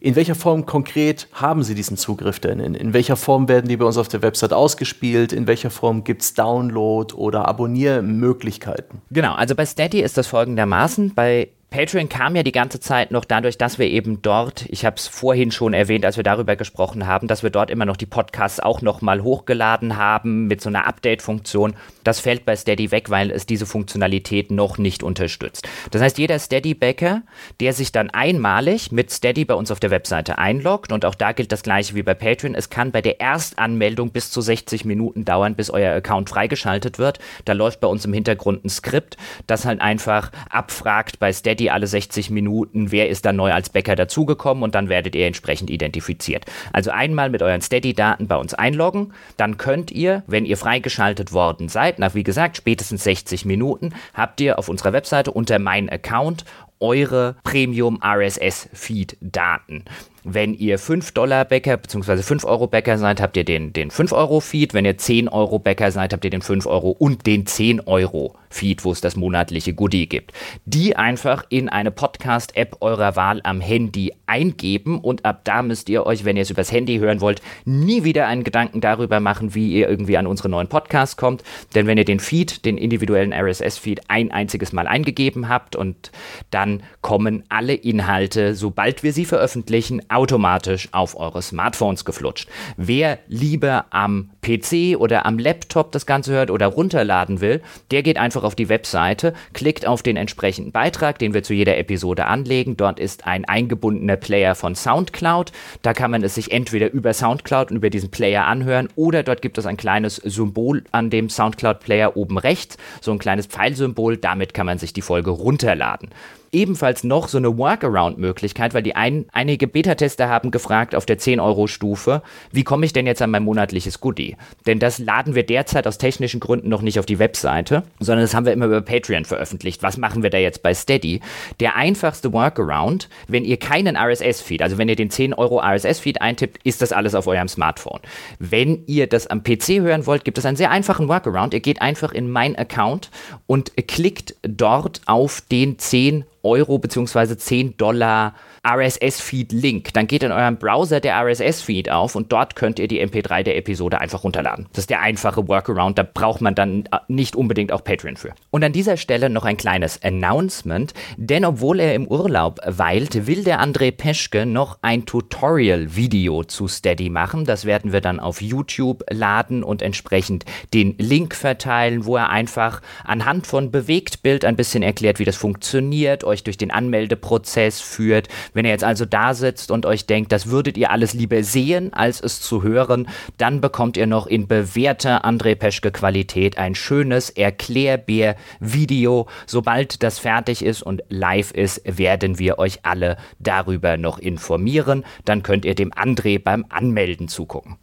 In 0.00 0.16
welcher 0.16 0.34
Form 0.34 0.66
konkret 0.66 1.28
haben 1.32 1.62
Sie 1.62 1.74
diesen 1.74 1.96
Zugriff 1.96 2.38
denn? 2.38 2.60
In, 2.60 2.74
in, 2.74 2.92
welcher 2.92 3.16
Form 3.16 3.48
werden 3.48 3.68
die 3.68 3.76
bei 3.76 3.86
uns 3.86 3.96
auf 3.96 4.08
der 4.08 4.20
Website 4.22 4.52
ausgespielt? 4.52 5.32
In 5.32 5.46
welcher 5.46 5.70
Form 5.70 6.04
gibt 6.04 6.22
es 6.22 6.34
Download- 6.34 7.14
oder 7.14 7.46
Abonniermöglichkeiten? 7.48 9.00
Genau, 9.10 9.34
also 9.34 9.54
bei 9.54 9.64
Steady 9.64 10.00
ist 10.00 10.18
das 10.18 10.26
folgendermaßen. 10.26 11.14
Bei 11.14 11.48
Patreon 11.74 12.08
kam 12.08 12.36
ja 12.36 12.44
die 12.44 12.52
ganze 12.52 12.78
Zeit 12.78 13.10
noch 13.10 13.24
dadurch, 13.24 13.58
dass 13.58 13.80
wir 13.80 13.88
eben 13.88 14.22
dort, 14.22 14.64
ich 14.68 14.84
habe 14.84 14.94
es 14.94 15.08
vorhin 15.08 15.50
schon 15.50 15.74
erwähnt, 15.74 16.04
als 16.04 16.16
wir 16.16 16.22
darüber 16.22 16.54
gesprochen 16.54 17.08
haben, 17.08 17.26
dass 17.26 17.42
wir 17.42 17.50
dort 17.50 17.68
immer 17.68 17.84
noch 17.84 17.96
die 17.96 18.06
Podcasts 18.06 18.60
auch 18.60 18.80
noch 18.80 19.02
mal 19.02 19.24
hochgeladen 19.24 19.96
haben 19.96 20.46
mit 20.46 20.60
so 20.60 20.68
einer 20.68 20.86
Update-Funktion. 20.86 21.74
Das 22.04 22.20
fällt 22.20 22.44
bei 22.44 22.54
Steady 22.54 22.92
weg, 22.92 23.10
weil 23.10 23.32
es 23.32 23.44
diese 23.44 23.66
Funktionalität 23.66 24.52
noch 24.52 24.78
nicht 24.78 25.02
unterstützt. 25.02 25.66
Das 25.90 26.00
heißt, 26.00 26.16
jeder 26.18 26.38
Steady-Backer, 26.38 27.22
der 27.58 27.72
sich 27.72 27.90
dann 27.90 28.08
einmalig 28.08 28.92
mit 28.92 29.10
Steady 29.10 29.44
bei 29.44 29.54
uns 29.54 29.72
auf 29.72 29.80
der 29.80 29.90
Webseite 29.90 30.38
einloggt, 30.38 30.92
und 30.92 31.04
auch 31.04 31.16
da 31.16 31.32
gilt 31.32 31.50
das 31.50 31.64
gleiche 31.64 31.96
wie 31.96 32.04
bei 32.04 32.14
Patreon, 32.14 32.54
es 32.54 32.70
kann 32.70 32.92
bei 32.92 33.02
der 33.02 33.18
Erstanmeldung 33.18 34.12
bis 34.12 34.30
zu 34.30 34.40
60 34.40 34.84
Minuten 34.84 35.24
dauern, 35.24 35.56
bis 35.56 35.70
euer 35.70 35.96
Account 35.96 36.30
freigeschaltet 36.30 37.00
wird. 37.00 37.18
Da 37.46 37.52
läuft 37.52 37.80
bei 37.80 37.88
uns 37.88 38.04
im 38.04 38.12
Hintergrund 38.12 38.64
ein 38.64 38.68
Skript, 38.68 39.16
das 39.48 39.64
halt 39.64 39.80
einfach 39.80 40.30
abfragt 40.50 41.18
bei 41.18 41.32
Steady, 41.32 41.63
die 41.64 41.70
alle 41.70 41.86
60 41.86 42.28
Minuten, 42.28 42.92
wer 42.92 43.08
ist 43.08 43.24
da 43.24 43.32
neu 43.32 43.50
als 43.50 43.70
Bäcker 43.70 43.96
dazugekommen 43.96 44.62
und 44.62 44.74
dann 44.74 44.90
werdet 44.90 45.14
ihr 45.14 45.26
entsprechend 45.26 45.70
identifiziert. 45.70 46.44
Also 46.74 46.90
einmal 46.90 47.30
mit 47.30 47.40
euren 47.40 47.62
Steady-Daten 47.62 48.28
bei 48.28 48.36
uns 48.36 48.52
einloggen, 48.52 49.14
dann 49.38 49.56
könnt 49.56 49.90
ihr, 49.90 50.24
wenn 50.26 50.44
ihr 50.44 50.58
freigeschaltet 50.58 51.32
worden 51.32 51.70
seid, 51.70 51.98
nach 51.98 52.14
wie 52.14 52.22
gesagt 52.22 52.58
spätestens 52.58 53.02
60 53.04 53.46
Minuten, 53.46 53.94
habt 54.12 54.42
ihr 54.42 54.58
auf 54.58 54.68
unserer 54.68 54.92
Webseite 54.92 55.30
unter 55.30 55.58
Mein 55.58 55.88
Account 55.88 56.44
eure 56.80 57.36
Premium 57.44 57.98
RSS 58.04 58.68
Feed 58.74 59.16
Daten. 59.22 59.86
Wenn 60.24 60.54
ihr 60.54 60.78
5 60.78 61.12
Dollar 61.12 61.44
Bäcker 61.44 61.76
bzw. 61.76 62.22
5 62.22 62.44
Euro 62.44 62.66
Bäcker 62.66 62.96
seid, 62.96 63.20
habt 63.20 63.36
ihr 63.36 63.44
den, 63.44 63.74
den 63.74 63.90
5 63.90 64.12
Euro 64.12 64.40
Feed. 64.40 64.72
Wenn 64.72 64.86
ihr 64.86 64.96
10 64.96 65.28
Euro 65.28 65.58
Bäcker 65.58 65.90
seid, 65.90 66.14
habt 66.14 66.24
ihr 66.24 66.30
den 66.30 66.40
5 66.40 66.64
Euro 66.64 66.90
und 66.90 67.26
den 67.26 67.44
10 67.44 67.80
Euro 67.80 68.34
Feed, 68.54 68.84
wo 68.84 68.92
es 68.92 69.00
das 69.00 69.16
monatliche 69.16 69.74
Goodie 69.74 70.08
gibt. 70.08 70.32
Die 70.64 70.96
einfach 70.96 71.44
in 71.48 71.68
eine 71.68 71.90
Podcast-App 71.90 72.76
eurer 72.80 73.16
Wahl 73.16 73.40
am 73.42 73.60
Handy 73.60 74.12
eingeben 74.26 75.00
und 75.00 75.24
ab 75.24 75.40
da 75.44 75.62
müsst 75.62 75.88
ihr 75.88 76.06
euch, 76.06 76.24
wenn 76.24 76.36
ihr 76.36 76.42
es 76.42 76.50
übers 76.50 76.72
Handy 76.72 76.98
hören 76.98 77.20
wollt, 77.20 77.42
nie 77.64 78.04
wieder 78.04 78.26
einen 78.28 78.44
Gedanken 78.44 78.80
darüber 78.80 79.20
machen, 79.20 79.54
wie 79.54 79.72
ihr 79.72 79.88
irgendwie 79.88 80.16
an 80.16 80.26
unsere 80.26 80.48
neuen 80.48 80.68
Podcasts 80.68 81.16
kommt. 81.16 81.42
Denn 81.74 81.86
wenn 81.86 81.98
ihr 81.98 82.04
den 82.04 82.20
Feed, 82.20 82.64
den 82.64 82.78
individuellen 82.78 83.32
RSS-Feed 83.32 84.02
ein 84.08 84.30
einziges 84.30 84.72
Mal 84.72 84.86
eingegeben 84.86 85.48
habt 85.48 85.74
und 85.76 86.12
dann 86.50 86.82
kommen 87.02 87.42
alle 87.48 87.74
Inhalte, 87.74 88.54
sobald 88.54 89.02
wir 89.02 89.12
sie 89.12 89.24
veröffentlichen, 89.24 90.00
automatisch 90.14 90.88
auf 90.92 91.18
eure 91.18 91.42
Smartphones 91.42 92.04
geflutscht. 92.04 92.48
Wer 92.76 93.18
lieber 93.28 93.86
am 93.90 94.30
PC 94.42 94.98
oder 94.98 95.26
am 95.26 95.38
Laptop 95.38 95.92
das 95.92 96.06
Ganze 96.06 96.32
hört 96.32 96.50
oder 96.50 96.66
runterladen 96.66 97.40
will, 97.40 97.62
der 97.90 98.02
geht 98.02 98.18
einfach 98.18 98.44
auf 98.44 98.54
die 98.54 98.68
Webseite, 98.68 99.34
klickt 99.52 99.86
auf 99.86 100.02
den 100.02 100.16
entsprechenden 100.16 100.72
Beitrag, 100.72 101.18
den 101.18 101.34
wir 101.34 101.42
zu 101.42 101.54
jeder 101.54 101.78
Episode 101.78 102.26
anlegen. 102.26 102.76
Dort 102.76 103.00
ist 103.00 103.26
ein 103.26 103.44
eingebundener 103.44 104.16
Player 104.16 104.54
von 104.54 104.74
SoundCloud. 104.74 105.52
Da 105.82 105.92
kann 105.92 106.10
man 106.10 106.22
es 106.22 106.34
sich 106.34 106.52
entweder 106.52 106.92
über 106.92 107.12
SoundCloud 107.12 107.70
und 107.70 107.76
über 107.76 107.90
diesen 107.90 108.10
Player 108.10 108.46
anhören 108.46 108.88
oder 108.96 109.22
dort 109.22 109.42
gibt 109.42 109.58
es 109.58 109.66
ein 109.66 109.76
kleines 109.76 110.16
Symbol 110.16 110.84
an 110.92 111.10
dem 111.10 111.28
SoundCloud-Player 111.28 112.16
oben 112.16 112.38
rechts, 112.38 112.76
so 113.00 113.12
ein 113.12 113.18
kleines 113.18 113.46
Pfeilsymbol. 113.46 114.16
Damit 114.16 114.54
kann 114.54 114.66
man 114.66 114.78
sich 114.78 114.92
die 114.92 115.02
Folge 115.02 115.30
runterladen 115.30 116.10
ebenfalls 116.54 117.04
noch 117.04 117.28
so 117.28 117.36
eine 117.38 117.58
Workaround-Möglichkeit, 117.58 118.72
weil 118.72 118.82
die 118.82 118.96
ein, 118.96 119.26
einige 119.32 119.66
Beta-Tester 119.66 120.28
haben 120.28 120.50
gefragt 120.50 120.94
auf 120.94 121.04
der 121.04 121.18
10-Euro-Stufe, 121.18 122.22
wie 122.52 122.64
komme 122.64 122.86
ich 122.86 122.92
denn 122.92 123.06
jetzt 123.06 123.20
an 123.20 123.30
mein 123.30 123.42
monatliches 123.42 124.00
Goodie? 124.00 124.36
Denn 124.66 124.78
das 124.78 124.98
laden 124.98 125.34
wir 125.34 125.44
derzeit 125.44 125.86
aus 125.86 125.98
technischen 125.98 126.40
Gründen 126.40 126.68
noch 126.68 126.80
nicht 126.80 126.98
auf 126.98 127.06
die 127.06 127.18
Webseite, 127.18 127.82
sondern 127.98 128.24
das 128.24 128.34
haben 128.34 128.46
wir 128.46 128.52
immer 128.52 128.66
über 128.66 128.80
Patreon 128.80 129.24
veröffentlicht. 129.24 129.82
Was 129.82 129.96
machen 129.96 130.22
wir 130.22 130.30
da 130.30 130.38
jetzt 130.38 130.62
bei 130.62 130.72
Steady? 130.72 131.20
Der 131.60 131.76
einfachste 131.76 132.32
Workaround, 132.32 133.08
wenn 133.28 133.44
ihr 133.44 133.58
keinen 133.58 133.96
RSS-Feed, 133.96 134.62
also 134.62 134.78
wenn 134.78 134.88
ihr 134.88 134.96
den 134.96 135.10
10 135.10 135.34
Euro 135.34 135.60
RSS-Feed 135.60 136.22
eintippt, 136.22 136.60
ist 136.64 136.80
das 136.80 136.92
alles 136.92 137.14
auf 137.14 137.26
eurem 137.26 137.48
Smartphone. 137.48 138.00
Wenn 138.38 138.84
ihr 138.86 139.08
das 139.08 139.26
am 139.26 139.42
PC 139.42 139.80
hören 139.80 140.06
wollt, 140.06 140.24
gibt 140.24 140.38
es 140.38 140.46
einen 140.46 140.56
sehr 140.56 140.70
einfachen 140.70 141.08
Workaround. 141.08 141.52
Ihr 141.52 141.60
geht 141.60 141.82
einfach 141.82 142.12
in 142.12 142.30
mein 142.30 142.56
Account 142.56 143.10
und 143.46 143.72
klickt 143.88 144.36
dort 144.42 145.00
auf 145.06 145.40
den 145.40 145.78
10 145.78 146.24
Euro 146.44 146.78
bzw. 146.78 147.36
10 147.36 147.76
Dollar 147.76 148.34
RSS-Feed-Link. 148.66 149.92
Dann 149.92 150.06
geht 150.06 150.22
in 150.22 150.32
eurem 150.32 150.56
Browser 150.56 151.00
der 151.00 151.16
RSS-Feed 151.22 151.90
auf 151.90 152.16
und 152.16 152.32
dort 152.32 152.56
könnt 152.56 152.78
ihr 152.78 152.88
die 152.88 153.04
MP3 153.04 153.42
der 153.42 153.56
Episode 153.56 154.00
einfach 154.00 154.24
runterladen. 154.24 154.66
Das 154.72 154.84
ist 154.84 154.90
der 154.90 155.00
einfache 155.00 155.46
Workaround, 155.46 155.98
da 155.98 156.02
braucht 156.02 156.40
man 156.40 156.54
dann 156.54 156.84
äh, 156.86 156.98
nicht 157.08 157.36
unbedingt 157.36 157.72
auch 157.72 157.84
Patreon 157.84 158.16
für. 158.16 158.34
Und 158.50 158.64
an 158.64 158.72
dieser 158.72 158.96
Stelle 158.96 159.28
noch 159.28 159.44
ein 159.44 159.56
kleines 159.56 160.02
Announcement, 160.02 160.94
denn 161.16 161.44
obwohl 161.44 161.80
er 161.80 161.94
im 161.94 162.06
Urlaub 162.08 162.60
weilt, 162.64 163.26
will 163.26 163.44
der 163.44 163.60
André 163.62 163.92
Peschke 163.92 164.46
noch 164.46 164.78
ein 164.80 165.04
Tutorial-Video 165.04 166.44
zu 166.44 166.66
Steady 166.66 167.10
machen. 167.10 167.44
Das 167.44 167.66
werden 167.66 167.92
wir 167.92 168.00
dann 168.00 168.20
auf 168.20 168.40
YouTube 168.40 169.04
laden 169.10 169.62
und 169.62 169.82
entsprechend 169.82 170.44
den 170.72 170.96
Link 170.98 171.34
verteilen, 171.34 172.06
wo 172.06 172.16
er 172.16 172.30
einfach 172.30 172.80
anhand 173.04 173.46
von 173.46 173.70
Bewegtbild 173.70 174.44
ein 174.44 174.56
bisschen 174.56 174.82
erklärt, 174.82 175.18
wie 175.18 175.24
das 175.24 175.36
funktioniert, 175.36 176.24
euch 176.34 176.44
durch 176.44 176.58
den 176.58 176.70
Anmeldeprozess 176.70 177.80
führt, 177.80 178.28
wenn 178.52 178.64
ihr 178.64 178.72
jetzt 178.72 178.84
also 178.84 179.06
da 179.06 179.32
sitzt 179.34 179.70
und 179.70 179.86
euch 179.86 180.06
denkt, 180.06 180.32
das 180.32 180.48
würdet 180.48 180.76
ihr 180.76 180.90
alles 180.90 181.14
lieber 181.14 181.42
sehen, 181.42 181.92
als 181.94 182.20
es 182.20 182.40
zu 182.40 182.62
hören, 182.62 183.08
dann 183.38 183.60
bekommt 183.60 183.96
ihr 183.96 184.06
noch 184.06 184.26
in 184.26 184.46
bewährter 184.48 185.24
André 185.24 185.54
Peschke 185.54 185.92
Qualität 185.92 186.58
ein 186.58 186.74
schönes 186.74 187.30
Erklärbär-Video. 187.30 189.28
Sobald 189.46 190.02
das 190.02 190.18
fertig 190.18 190.64
ist 190.64 190.82
und 190.82 191.02
live 191.08 191.52
ist, 191.52 191.82
werden 191.84 192.38
wir 192.38 192.58
euch 192.58 192.80
alle 192.82 193.16
darüber 193.38 193.96
noch 193.96 194.18
informieren. 194.18 195.04
Dann 195.24 195.42
könnt 195.42 195.64
ihr 195.64 195.74
dem 195.74 195.92
André 195.92 196.42
beim 196.42 196.66
Anmelden 196.68 197.28
zugucken. 197.28 197.76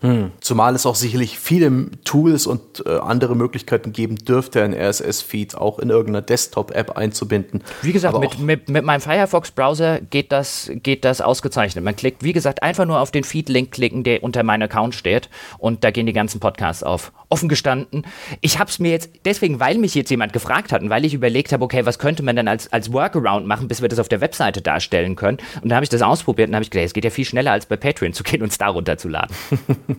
Hm. 0.00 0.32
Zumal 0.40 0.74
es 0.74 0.84
auch 0.84 0.94
sicherlich 0.94 1.38
viele 1.38 1.90
Tools 2.04 2.46
und 2.46 2.84
äh, 2.84 2.98
andere 2.98 3.34
Möglichkeiten 3.34 3.92
geben 3.92 4.16
dürfte, 4.16 4.62
ein 4.62 4.74
RSS-Feed 4.74 5.56
auch 5.56 5.78
in 5.78 5.88
irgendeiner 5.88 6.20
Desktop-App 6.20 6.98
einzubinden. 6.98 7.62
Wie 7.80 7.92
gesagt, 7.92 8.18
mit, 8.18 8.38
mit, 8.38 8.68
mit, 8.68 8.84
meinem 8.84 9.00
Firefox-Browser 9.00 10.00
geht 10.02 10.32
das, 10.32 10.70
geht 10.82 11.06
das 11.06 11.22
ausgezeichnet. 11.22 11.82
Man 11.82 11.96
klickt, 11.96 12.22
wie 12.22 12.34
gesagt, 12.34 12.62
einfach 12.62 12.84
nur 12.84 13.00
auf 13.00 13.10
den 13.10 13.24
Feed-Link 13.24 13.70
klicken, 13.70 14.04
der 14.04 14.22
unter 14.22 14.42
meinem 14.42 14.62
Account 14.62 14.94
steht 14.94 15.30
und 15.56 15.82
da 15.82 15.90
gehen 15.90 16.04
die 16.04 16.12
ganzen 16.12 16.40
Podcasts 16.40 16.82
auf. 16.82 17.12
Offen 17.28 17.48
gestanden, 17.48 18.06
ich 18.40 18.58
habe 18.58 18.70
es 18.70 18.78
mir 18.78 18.92
jetzt, 18.92 19.10
deswegen, 19.24 19.58
weil 19.58 19.78
mich 19.78 19.94
jetzt 19.94 20.10
jemand 20.10 20.32
gefragt 20.32 20.72
hat 20.72 20.82
und 20.82 20.90
weil 20.90 21.04
ich 21.04 21.14
überlegt 21.14 21.52
habe, 21.52 21.64
okay, 21.64 21.84
was 21.84 21.98
könnte 21.98 22.22
man 22.22 22.36
denn 22.36 22.46
als, 22.48 22.72
als 22.72 22.92
Workaround 22.92 23.46
machen, 23.46 23.66
bis 23.66 23.82
wir 23.82 23.88
das 23.88 23.98
auf 23.98 24.08
der 24.08 24.20
Webseite 24.20 24.62
darstellen 24.62 25.16
können. 25.16 25.38
Und 25.62 25.70
da 25.70 25.76
habe 25.76 25.84
ich 25.84 25.90
das 25.90 26.02
ausprobiert 26.02 26.50
und 26.50 26.54
habe 26.54 26.62
ich 26.62 26.70
gedacht, 26.70 26.86
es 26.86 26.92
geht 26.92 27.04
ja 27.04 27.10
viel 27.10 27.24
schneller 27.24 27.52
als 27.52 27.66
bei 27.66 27.76
Patreon 27.76 28.12
zu 28.12 28.22
gehen 28.22 28.42
und 28.42 28.52
es 28.52 28.58
da 28.58 28.68
runterzuladen. 28.68 29.34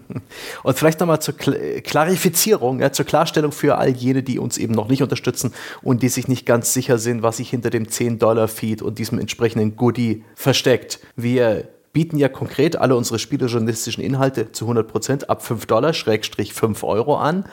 Und 0.64 0.78
vielleicht 0.78 1.00
nochmal 1.00 1.22
zur 1.22 1.36
Klarifizierung, 1.36 2.80
ja, 2.80 2.92
zur 2.92 3.06
Klarstellung 3.06 3.52
für 3.52 3.78
all 3.78 3.90
jene, 3.90 4.24
die 4.24 4.40
uns 4.40 4.58
eben 4.58 4.74
noch 4.74 4.88
nicht 4.88 5.04
unterstützen 5.04 5.54
und 5.82 6.04
die 6.04 6.10
sich 6.10 6.28
nicht 6.28 6.46
ganz 6.46 6.74
sicher 6.74 6.98
sind, 6.98 7.24
was 7.24 7.38
sich 7.38 7.50
hinter 7.50 7.70
dem 7.70 7.86
10-Dollar-Feed 7.86 8.82
und 8.82 9.00
diesem 9.00 9.20
entsprechenden 9.20 9.76
Goodie 9.76 10.24
versteckt. 10.36 11.00
Wir 11.16 11.68
bieten 11.94 12.18
ja 12.18 12.30
konkret 12.30 12.76
alle 12.76 12.96
unsere 12.96 13.18
spielejournalistischen 13.18 14.04
Inhalte 14.04 14.52
zu 14.52 14.70
100% 14.70 15.26
ab 15.26 15.44
5 15.44 15.66
Dollar, 15.66 15.94
Schrägstrich 15.94 16.54
5 16.54 16.84
Euro 16.84 17.18
an. 17.18 17.46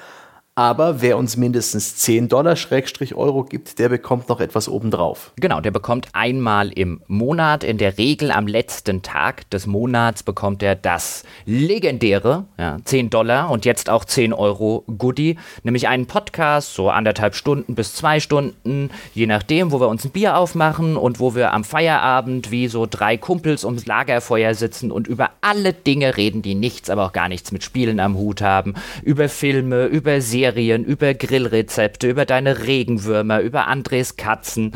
Aber 0.56 1.02
wer 1.02 1.18
uns 1.18 1.36
mindestens 1.36 1.96
10 1.96 2.28
Dollar 2.28 2.54
Schrägstrich 2.54 3.16
Euro 3.16 3.42
gibt, 3.42 3.80
der 3.80 3.88
bekommt 3.88 4.28
noch 4.28 4.40
etwas 4.40 4.68
obendrauf. 4.68 5.32
Genau, 5.34 5.60
der 5.60 5.72
bekommt 5.72 6.06
einmal 6.12 6.70
im 6.70 7.00
Monat, 7.08 7.64
in 7.64 7.76
der 7.76 7.98
Regel 7.98 8.30
am 8.30 8.46
letzten 8.46 9.02
Tag 9.02 9.50
des 9.50 9.66
Monats, 9.66 10.22
bekommt 10.22 10.62
er 10.62 10.76
das 10.76 11.24
legendäre 11.44 12.44
ja, 12.56 12.76
10 12.84 13.10
Dollar 13.10 13.50
und 13.50 13.64
jetzt 13.64 13.90
auch 13.90 14.04
10 14.04 14.32
Euro 14.32 14.84
Goodie, 14.96 15.38
nämlich 15.64 15.88
einen 15.88 16.06
Podcast, 16.06 16.72
so 16.74 16.88
anderthalb 16.88 17.34
Stunden 17.34 17.74
bis 17.74 17.96
zwei 17.96 18.20
Stunden, 18.20 18.90
je 19.12 19.26
nachdem, 19.26 19.72
wo 19.72 19.80
wir 19.80 19.88
uns 19.88 20.04
ein 20.04 20.12
Bier 20.12 20.36
aufmachen 20.36 20.96
und 20.96 21.18
wo 21.18 21.34
wir 21.34 21.52
am 21.52 21.64
Feierabend 21.64 22.52
wie 22.52 22.68
so 22.68 22.86
drei 22.88 23.16
Kumpels 23.16 23.64
ums 23.64 23.86
Lagerfeuer 23.86 24.54
sitzen 24.54 24.92
und 24.92 25.08
über 25.08 25.30
alle 25.40 25.72
Dinge 25.72 26.16
reden, 26.16 26.42
die 26.42 26.54
nichts, 26.54 26.90
aber 26.90 27.06
auch 27.06 27.12
gar 27.12 27.28
nichts 27.28 27.50
mit 27.50 27.64
Spielen 27.64 27.98
am 27.98 28.16
Hut 28.16 28.40
haben, 28.40 28.74
über 29.02 29.28
Filme, 29.28 29.86
über 29.86 30.20
Serien, 30.20 30.43
Serien, 30.44 30.84
über 30.84 31.14
Grillrezepte, 31.14 32.06
über 32.06 32.26
deine 32.26 32.66
Regenwürmer, 32.66 33.40
über 33.40 33.66
Andres 33.66 34.16
Katzen. 34.16 34.72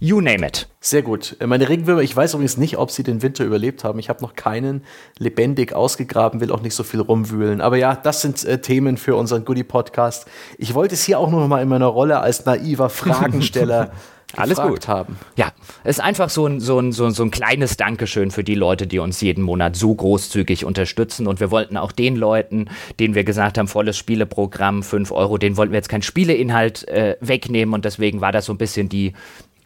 You 0.00 0.22
name 0.22 0.46
it. 0.46 0.68
Sehr 0.80 1.02
gut. 1.02 1.36
Meine 1.44 1.68
Regenwürmer, 1.68 2.00
ich 2.00 2.16
weiß 2.16 2.32
übrigens 2.32 2.56
nicht, 2.56 2.78
ob 2.78 2.90
sie 2.90 3.02
den 3.02 3.20
Winter 3.20 3.44
überlebt 3.44 3.84
haben. 3.84 3.98
Ich 3.98 4.08
habe 4.08 4.22
noch 4.22 4.36
keinen 4.36 4.84
lebendig 5.18 5.74
ausgegraben, 5.74 6.40
will 6.40 6.50
auch 6.50 6.62
nicht 6.62 6.74
so 6.74 6.82
viel 6.82 7.00
rumwühlen. 7.00 7.60
Aber 7.60 7.76
ja, 7.76 7.94
das 7.94 8.22
sind 8.22 8.42
äh, 8.46 8.58
Themen 8.62 8.96
für 8.96 9.16
unseren 9.16 9.44
Goodie-Podcast. 9.44 10.26
Ich 10.56 10.72
wollte 10.72 10.94
es 10.94 11.04
hier 11.04 11.18
auch 11.18 11.30
noch 11.30 11.46
mal 11.46 11.60
in 11.60 11.68
meiner 11.68 11.88
Rolle 11.88 12.20
als 12.20 12.46
naiver 12.46 12.88
Fragensteller 12.88 13.90
Alles 14.34 14.58
gut. 14.58 14.88
haben. 14.88 15.18
Ja, 15.36 15.52
es 15.84 15.98
ist 15.98 16.04
einfach 16.04 16.30
so 16.30 16.46
ein, 16.46 16.60
so, 16.60 16.78
ein, 16.78 16.92
so, 16.92 17.06
ein, 17.06 17.12
so 17.12 17.22
ein 17.22 17.30
kleines 17.30 17.76
Dankeschön 17.76 18.30
für 18.30 18.42
die 18.42 18.54
Leute, 18.54 18.86
die 18.86 18.98
uns 18.98 19.20
jeden 19.20 19.42
Monat 19.42 19.76
so 19.76 19.94
großzügig 19.94 20.64
unterstützen. 20.64 21.26
Und 21.26 21.38
wir 21.38 21.50
wollten 21.50 21.76
auch 21.76 21.92
den 21.92 22.16
Leuten, 22.16 22.68
denen 22.98 23.14
wir 23.14 23.24
gesagt 23.24 23.56
haben, 23.56 23.68
volles 23.68 23.96
Spieleprogramm, 23.96 24.82
5 24.82 25.12
Euro, 25.12 25.38
denen 25.38 25.56
wollten 25.56 25.72
wir 25.72 25.78
jetzt 25.78 25.88
keinen 25.88 26.02
Spieleinhalt 26.02 26.88
äh, 26.88 27.16
wegnehmen. 27.20 27.72
Und 27.72 27.84
deswegen 27.84 28.20
war 28.20 28.32
das 28.32 28.46
so 28.46 28.52
ein 28.52 28.58
bisschen 28.58 28.88
die, 28.88 29.12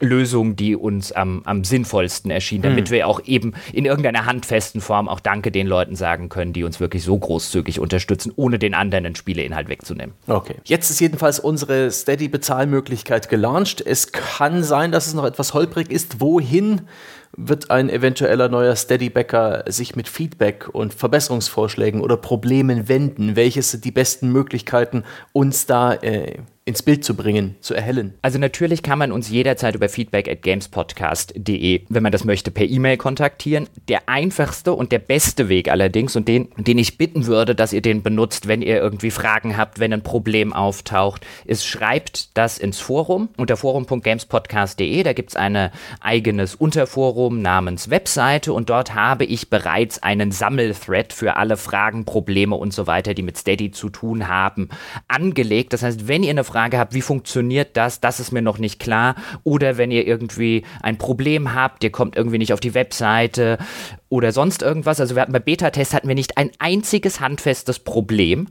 Lösung, 0.00 0.56
die 0.56 0.76
uns 0.76 1.12
am, 1.12 1.42
am 1.44 1.64
sinnvollsten 1.64 2.30
erschien, 2.30 2.62
damit 2.62 2.88
hm. 2.88 2.94
wir 2.94 3.06
auch 3.06 3.20
eben 3.24 3.54
in 3.72 3.84
irgendeiner 3.84 4.26
handfesten 4.26 4.80
Form 4.80 5.08
auch 5.08 5.20
Danke 5.20 5.50
den 5.50 5.66
Leuten 5.66 5.96
sagen 5.96 6.28
können, 6.28 6.52
die 6.52 6.64
uns 6.64 6.80
wirklich 6.80 7.04
so 7.04 7.18
großzügig 7.18 7.80
unterstützen, 7.80 8.32
ohne 8.36 8.58
den 8.58 8.74
anderen 8.74 9.04
den 9.04 9.14
Spieleinhalt 9.14 9.68
wegzunehmen. 9.68 10.14
Okay. 10.26 10.56
Jetzt 10.64 10.90
ist 10.90 11.00
jedenfalls 11.00 11.38
unsere 11.38 11.90
Steady-Bezahlmöglichkeit 11.90 13.28
gelauncht. 13.28 13.80
Es 13.80 14.12
kann 14.12 14.62
sein, 14.62 14.92
dass 14.92 15.06
es 15.06 15.14
noch 15.14 15.24
etwas 15.24 15.54
holprig 15.54 15.90
ist. 15.90 16.20
Wohin 16.20 16.82
wird 17.36 17.70
ein 17.70 17.88
eventueller 17.88 18.48
neuer 18.48 18.74
Steady-Backer 18.74 19.64
sich 19.68 19.94
mit 19.94 20.08
Feedback 20.08 20.68
und 20.72 20.92
Verbesserungsvorschlägen 20.94 22.00
oder 22.00 22.16
Problemen 22.16 22.88
wenden? 22.88 23.36
Welches 23.36 23.70
sind 23.70 23.84
die 23.84 23.92
besten 23.92 24.32
Möglichkeiten, 24.32 25.04
uns 25.32 25.66
da 25.66 25.94
äh, 25.94 26.38
ins 26.66 26.82
Bild 26.82 27.04
zu 27.04 27.16
bringen, 27.16 27.56
zu 27.60 27.74
erhellen? 27.74 28.14
Also 28.20 28.38
natürlich 28.38 28.82
kann 28.82 28.98
man 28.98 29.12
uns 29.12 29.30
jederzeit 29.30 29.74
über 29.74 29.88
feedback 29.88 30.28
at 30.28 30.42
gamespodcast.de, 30.42 31.82
wenn 31.88 32.02
man 32.02 32.12
das 32.12 32.24
möchte, 32.24 32.50
per 32.50 32.68
E-Mail 32.68 32.98
kontaktieren. 32.98 33.66
Der 33.88 34.08
einfachste 34.08 34.74
und 34.74 34.92
der 34.92 34.98
beste 34.98 35.48
Weg 35.48 35.70
allerdings 35.70 36.16
und 36.16 36.28
den, 36.28 36.48
den 36.58 36.76
ich 36.76 36.98
bitten 36.98 37.26
würde, 37.26 37.54
dass 37.54 37.72
ihr 37.72 37.80
den 37.80 38.02
benutzt, 38.02 38.46
wenn 38.46 38.60
ihr 38.60 38.76
irgendwie 38.76 39.10
Fragen 39.10 39.56
habt, 39.56 39.80
wenn 39.80 39.92
ein 39.92 40.02
Problem 40.02 40.52
auftaucht, 40.52 41.26
ist, 41.46 41.66
schreibt 41.66 42.36
das 42.36 42.58
ins 42.58 42.78
Forum 42.78 43.30
unter 43.38 43.56
forum.gamespodcast.de. 43.56 45.02
Da 45.02 45.14
gibt 45.14 45.30
es 45.30 45.36
ein 45.36 45.70
eigenes 46.00 46.54
Unterforum 46.54 47.40
namens 47.40 47.88
Webseite 47.88 48.52
und 48.52 48.68
dort 48.68 48.94
habe 48.94 49.24
ich 49.24 49.48
bereits 49.48 50.02
einen 50.02 50.30
Sammelthread 50.30 51.14
für 51.14 51.36
alle 51.36 51.56
Fragen, 51.56 52.04
Probleme 52.04 52.54
und 52.54 52.74
so 52.74 52.86
weiter, 52.86 53.14
die 53.14 53.22
mit 53.22 53.38
Steady 53.38 53.70
zu 53.70 53.88
tun 53.88 54.28
haben, 54.28 54.68
angelegt. 55.08 55.72
Das 55.72 55.82
heißt, 55.82 56.06
wenn 56.06 56.22
ihr 56.22 56.30
eine 56.30 56.44
Frage 56.50 56.78
habt, 56.78 56.94
wie 56.94 57.02
funktioniert 57.02 57.76
das, 57.76 58.00
das 58.00 58.20
ist 58.20 58.32
mir 58.32 58.42
noch 58.42 58.58
nicht 58.58 58.80
klar. 58.80 59.14
Oder 59.44 59.78
wenn 59.78 59.90
ihr 59.90 60.06
irgendwie 60.06 60.64
ein 60.82 60.98
Problem 60.98 61.54
habt, 61.54 61.84
ihr 61.84 61.92
kommt 61.92 62.16
irgendwie 62.16 62.38
nicht 62.38 62.52
auf 62.52 62.60
die 62.60 62.74
Webseite 62.74 63.58
oder 64.10 64.32
sonst 64.32 64.62
irgendwas. 64.62 65.00
Also 65.00 65.14
wir 65.14 65.22
hatten 65.22 65.32
bei 65.32 65.38
Beta-Test 65.38 65.94
hatten 65.94 66.08
wir 66.08 66.16
nicht 66.16 66.36
ein 66.36 66.50
einziges 66.58 67.20
handfestes 67.20 67.78
Problem. 67.78 68.48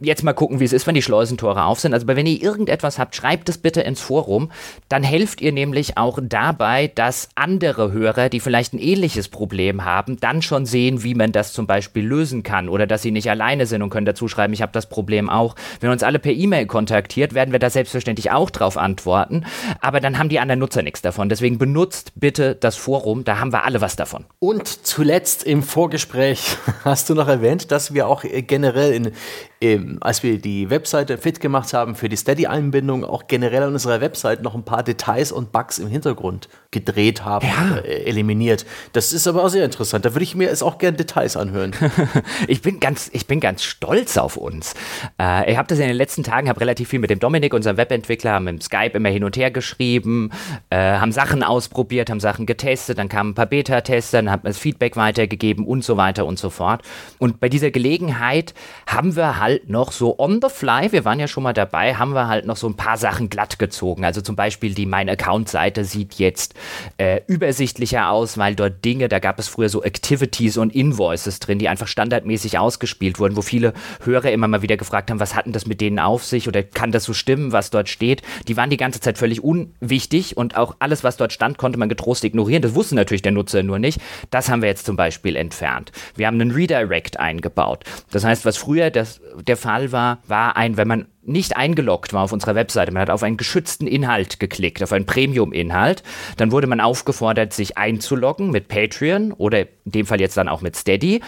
Jetzt 0.00 0.24
mal 0.24 0.32
gucken, 0.32 0.58
wie 0.58 0.64
es 0.64 0.72
ist, 0.72 0.86
wenn 0.86 0.94
die 0.94 1.02
Schleusentore 1.02 1.64
auf 1.64 1.80
sind. 1.80 1.92
Also 1.92 2.06
wenn 2.06 2.26
ihr 2.26 2.42
irgendetwas 2.42 2.98
habt, 2.98 3.14
schreibt 3.14 3.50
es 3.50 3.58
bitte 3.58 3.82
ins 3.82 4.00
Forum. 4.00 4.50
Dann 4.88 5.02
helft 5.02 5.42
ihr 5.42 5.52
nämlich 5.52 5.98
auch 5.98 6.18
dabei, 6.22 6.90
dass 6.94 7.28
andere 7.34 7.92
Hörer, 7.92 8.30
die 8.30 8.40
vielleicht 8.40 8.72
ein 8.72 8.78
ähnliches 8.78 9.28
Problem 9.28 9.84
haben, 9.84 10.18
dann 10.18 10.40
schon 10.40 10.64
sehen, 10.64 11.02
wie 11.02 11.14
man 11.14 11.30
das 11.30 11.52
zum 11.52 11.66
Beispiel 11.66 12.04
lösen 12.04 12.42
kann 12.42 12.70
oder 12.70 12.86
dass 12.86 13.02
sie 13.02 13.10
nicht 13.10 13.28
alleine 13.28 13.66
sind 13.66 13.82
und 13.82 13.90
können 13.90 14.06
dazu 14.06 14.28
schreiben, 14.28 14.54
ich 14.54 14.62
habe 14.62 14.72
das 14.72 14.88
Problem 14.88 15.28
auch. 15.28 15.56
Wenn 15.80 15.90
uns 15.90 16.02
alle 16.02 16.18
per 16.18 16.32
E-Mail 16.32 16.66
kontaktiert, 16.66 17.25
werden 17.34 17.52
wir 17.52 17.58
da 17.58 17.70
selbstverständlich 17.70 18.30
auch 18.30 18.50
drauf 18.50 18.76
antworten. 18.76 19.44
Aber 19.80 20.00
dann 20.00 20.18
haben 20.18 20.28
die 20.28 20.40
anderen 20.40 20.60
Nutzer 20.60 20.82
nichts 20.82 21.02
davon. 21.02 21.28
Deswegen 21.28 21.58
benutzt 21.58 22.12
bitte 22.14 22.54
das 22.54 22.76
Forum, 22.76 23.24
da 23.24 23.38
haben 23.38 23.52
wir 23.52 23.64
alle 23.64 23.80
was 23.80 23.96
davon. 23.96 24.24
Und 24.38 24.68
zuletzt 24.68 25.44
im 25.44 25.62
Vorgespräch 25.62 26.56
hast 26.84 27.08
du 27.10 27.14
noch 27.14 27.28
erwähnt, 27.28 27.70
dass 27.70 27.94
wir 27.94 28.08
auch 28.08 28.24
äh, 28.24 28.42
generell, 28.42 28.92
in, 28.92 29.12
in, 29.58 30.02
als 30.02 30.22
wir 30.22 30.38
die 30.38 30.68
Webseite 30.68 31.16
fit 31.16 31.40
gemacht 31.40 31.72
haben 31.72 31.94
für 31.94 32.10
die 32.10 32.16
Steady-Einbindung, 32.16 33.04
auch 33.04 33.26
generell 33.26 33.62
an 33.62 33.72
unserer 33.72 34.02
Webseite 34.02 34.42
noch 34.42 34.54
ein 34.54 34.64
paar 34.64 34.82
Details 34.82 35.32
und 35.32 35.50
Bugs 35.50 35.78
im 35.78 35.88
Hintergrund 35.88 36.48
gedreht 36.72 37.24
haben, 37.24 37.46
ja. 37.46 37.78
äh, 37.78 38.04
eliminiert. 38.04 38.66
Das 38.92 39.14
ist 39.14 39.26
aber 39.26 39.44
auch 39.44 39.48
sehr 39.48 39.64
interessant. 39.64 40.04
Da 40.04 40.14
würde 40.14 40.24
ich 40.24 40.34
mir 40.34 40.48
jetzt 40.48 40.62
auch 40.62 40.76
gerne 40.76 40.98
Details 40.98 41.38
anhören. 41.38 41.72
ich, 42.48 42.60
bin 42.60 42.80
ganz, 42.80 43.08
ich 43.14 43.26
bin 43.26 43.40
ganz 43.40 43.62
stolz 43.62 44.18
auf 44.18 44.36
uns. 44.36 44.74
Äh, 45.18 45.50
ich 45.50 45.56
habe 45.56 45.68
das 45.68 45.78
in 45.78 45.86
den 45.88 45.96
letzten 45.96 46.22
Tagen, 46.22 46.50
habe 46.50 46.60
relativ 46.60 46.90
viel 46.90 46.98
mit 46.98 47.08
dem 47.08 47.18
Dominik, 47.18 47.54
unserem 47.54 47.78
Webentwickler, 47.78 48.32
haben 48.32 48.48
im 48.48 48.60
Skype 48.60 48.92
immer 48.92 49.08
hin 49.08 49.24
und 49.24 49.38
her 49.38 49.50
geschrieben, 49.50 50.32
äh, 50.68 50.76
haben 50.76 51.12
Sachen 51.12 51.42
ausprobiert, 51.42 52.10
haben 52.10 52.20
Sachen 52.20 52.44
getestet, 52.44 52.98
dann 52.98 53.08
kamen 53.08 53.30
ein 53.30 53.34
paar 53.34 53.46
Beta-Tester, 53.46 54.18
dann 54.18 54.30
haben 54.30 54.42
wir 54.42 54.50
das 54.50 54.58
Feedback 54.58 54.96
weitergegeben 54.96 55.64
und 55.64 55.82
so 55.82 55.96
weiter 55.96 56.26
und 56.26 56.38
so 56.38 56.50
fort. 56.50 56.82
Und 57.18 57.40
bei 57.40 57.48
dieser 57.48 57.70
Gelegenheit 57.70 58.52
haben 58.86 59.16
wir 59.16 59.40
halt 59.40 59.45
halt 59.46 59.68
noch 59.68 59.92
so 59.92 60.18
on 60.18 60.40
the 60.42 60.48
fly, 60.48 60.90
wir 60.90 61.04
waren 61.04 61.20
ja 61.20 61.28
schon 61.28 61.44
mal 61.44 61.52
dabei, 61.52 61.94
haben 61.94 62.14
wir 62.14 62.26
halt 62.26 62.46
noch 62.46 62.56
so 62.56 62.68
ein 62.68 62.74
paar 62.74 62.96
Sachen 62.96 63.30
glatt 63.30 63.60
gezogen. 63.60 64.04
Also 64.04 64.20
zum 64.20 64.34
Beispiel 64.34 64.74
die 64.74 64.86
Mein 64.86 65.08
Account-Seite 65.08 65.84
sieht 65.84 66.14
jetzt 66.14 66.54
äh, 66.98 67.20
übersichtlicher 67.28 68.10
aus, 68.10 68.38
weil 68.38 68.56
dort 68.56 68.84
Dinge, 68.84 69.08
da 69.08 69.20
gab 69.20 69.38
es 69.38 69.46
früher 69.46 69.68
so 69.68 69.84
Activities 69.84 70.56
und 70.56 70.74
Invoices 70.74 71.38
drin, 71.38 71.60
die 71.60 71.68
einfach 71.68 71.86
standardmäßig 71.86 72.58
ausgespielt 72.58 73.20
wurden, 73.20 73.36
wo 73.36 73.42
viele 73.42 73.72
Hörer 74.02 74.32
immer 74.32 74.48
mal 74.48 74.62
wieder 74.62 74.76
gefragt 74.76 75.10
haben, 75.10 75.20
was 75.20 75.36
hatten 75.36 75.52
das 75.52 75.66
mit 75.66 75.80
denen 75.80 76.00
auf 76.00 76.24
sich 76.24 76.48
oder 76.48 76.64
kann 76.64 76.90
das 76.90 77.04
so 77.04 77.12
stimmen, 77.12 77.52
was 77.52 77.70
dort 77.70 77.88
steht. 77.88 78.22
Die 78.48 78.56
waren 78.56 78.70
die 78.70 78.76
ganze 78.76 78.98
Zeit 78.98 79.16
völlig 79.16 79.44
unwichtig 79.44 80.36
und 80.36 80.56
auch 80.56 80.74
alles, 80.80 81.04
was 81.04 81.16
dort 81.16 81.32
stand, 81.32 81.56
konnte 81.56 81.78
man 81.78 81.88
getrost 81.88 82.24
ignorieren. 82.24 82.62
Das 82.62 82.74
wusste 82.74 82.96
natürlich 82.96 83.22
der 83.22 83.32
Nutzer 83.32 83.62
nur 83.62 83.78
nicht. 83.78 84.00
Das 84.30 84.48
haben 84.48 84.62
wir 84.62 84.68
jetzt 84.68 84.86
zum 84.86 84.96
Beispiel 84.96 85.36
entfernt. 85.36 85.92
Wir 86.16 86.26
haben 86.26 86.40
einen 86.40 86.50
Redirect 86.50 87.20
eingebaut. 87.20 87.84
Das 88.10 88.24
heißt, 88.24 88.44
was 88.44 88.56
früher 88.56 88.90
das, 88.90 89.20
der 89.42 89.56
Fall 89.56 89.92
war, 89.92 90.18
war 90.26 90.56
ein, 90.56 90.76
wenn 90.76 90.88
man 90.88 91.06
nicht 91.22 91.56
eingeloggt 91.56 92.12
war 92.12 92.22
auf 92.22 92.32
unserer 92.32 92.54
Webseite, 92.54 92.92
man 92.92 93.02
hat 93.02 93.10
auf 93.10 93.22
einen 93.22 93.36
geschützten 93.36 93.86
Inhalt 93.86 94.38
geklickt, 94.38 94.82
auf 94.82 94.92
einen 94.92 95.06
Premium-Inhalt, 95.06 96.02
dann 96.36 96.52
wurde 96.52 96.66
man 96.66 96.80
aufgefordert, 96.80 97.52
sich 97.52 97.76
einzuloggen 97.76 98.50
mit 98.50 98.68
Patreon 98.68 99.32
oder 99.32 99.60
in 99.60 99.92
dem 99.92 100.06
Fall 100.06 100.20
jetzt 100.20 100.36
dann 100.36 100.48
auch 100.48 100.62
mit 100.62 100.76
Steady 100.76 101.20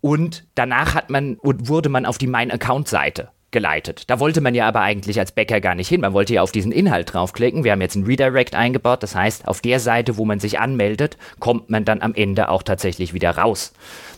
und 0.00 0.44
danach 0.54 0.94
hat 0.94 1.08
man, 1.10 1.38
wurde 1.42 1.88
man 1.88 2.04
auf 2.04 2.18
die 2.18 2.26
Mein 2.26 2.50
Account-Seite 2.50 3.30
geleitet. 3.54 4.10
Da 4.10 4.20
wollte 4.20 4.42
man 4.42 4.54
ja 4.54 4.68
aber 4.68 4.80
eigentlich 4.80 5.18
als 5.18 5.32
Bäcker 5.32 5.62
gar 5.62 5.74
nicht 5.74 5.88
hin. 5.88 6.02
Man 6.02 6.12
wollte 6.12 6.34
ja 6.34 6.42
auf 6.42 6.52
diesen 6.52 6.72
Inhalt 6.72 7.14
draufklicken. 7.14 7.64
Wir 7.64 7.72
haben 7.72 7.80
jetzt 7.80 7.94
ein 7.94 8.04
Redirect 8.04 8.54
eingebaut. 8.54 9.02
Das 9.02 9.14
heißt, 9.14 9.48
auf 9.48 9.62
der 9.62 9.80
Seite, 9.80 10.18
wo 10.18 10.26
man 10.26 10.40
sich 10.40 10.58
anmeldet, 10.58 11.16
kommt 11.38 11.70
man 11.70 11.86
dann 11.86 12.02
am 12.02 12.14
Ende 12.14 12.50
auch 12.50 12.62
tatsächlich 12.62 13.14
wieder 13.14 13.30
raus. 13.30 13.72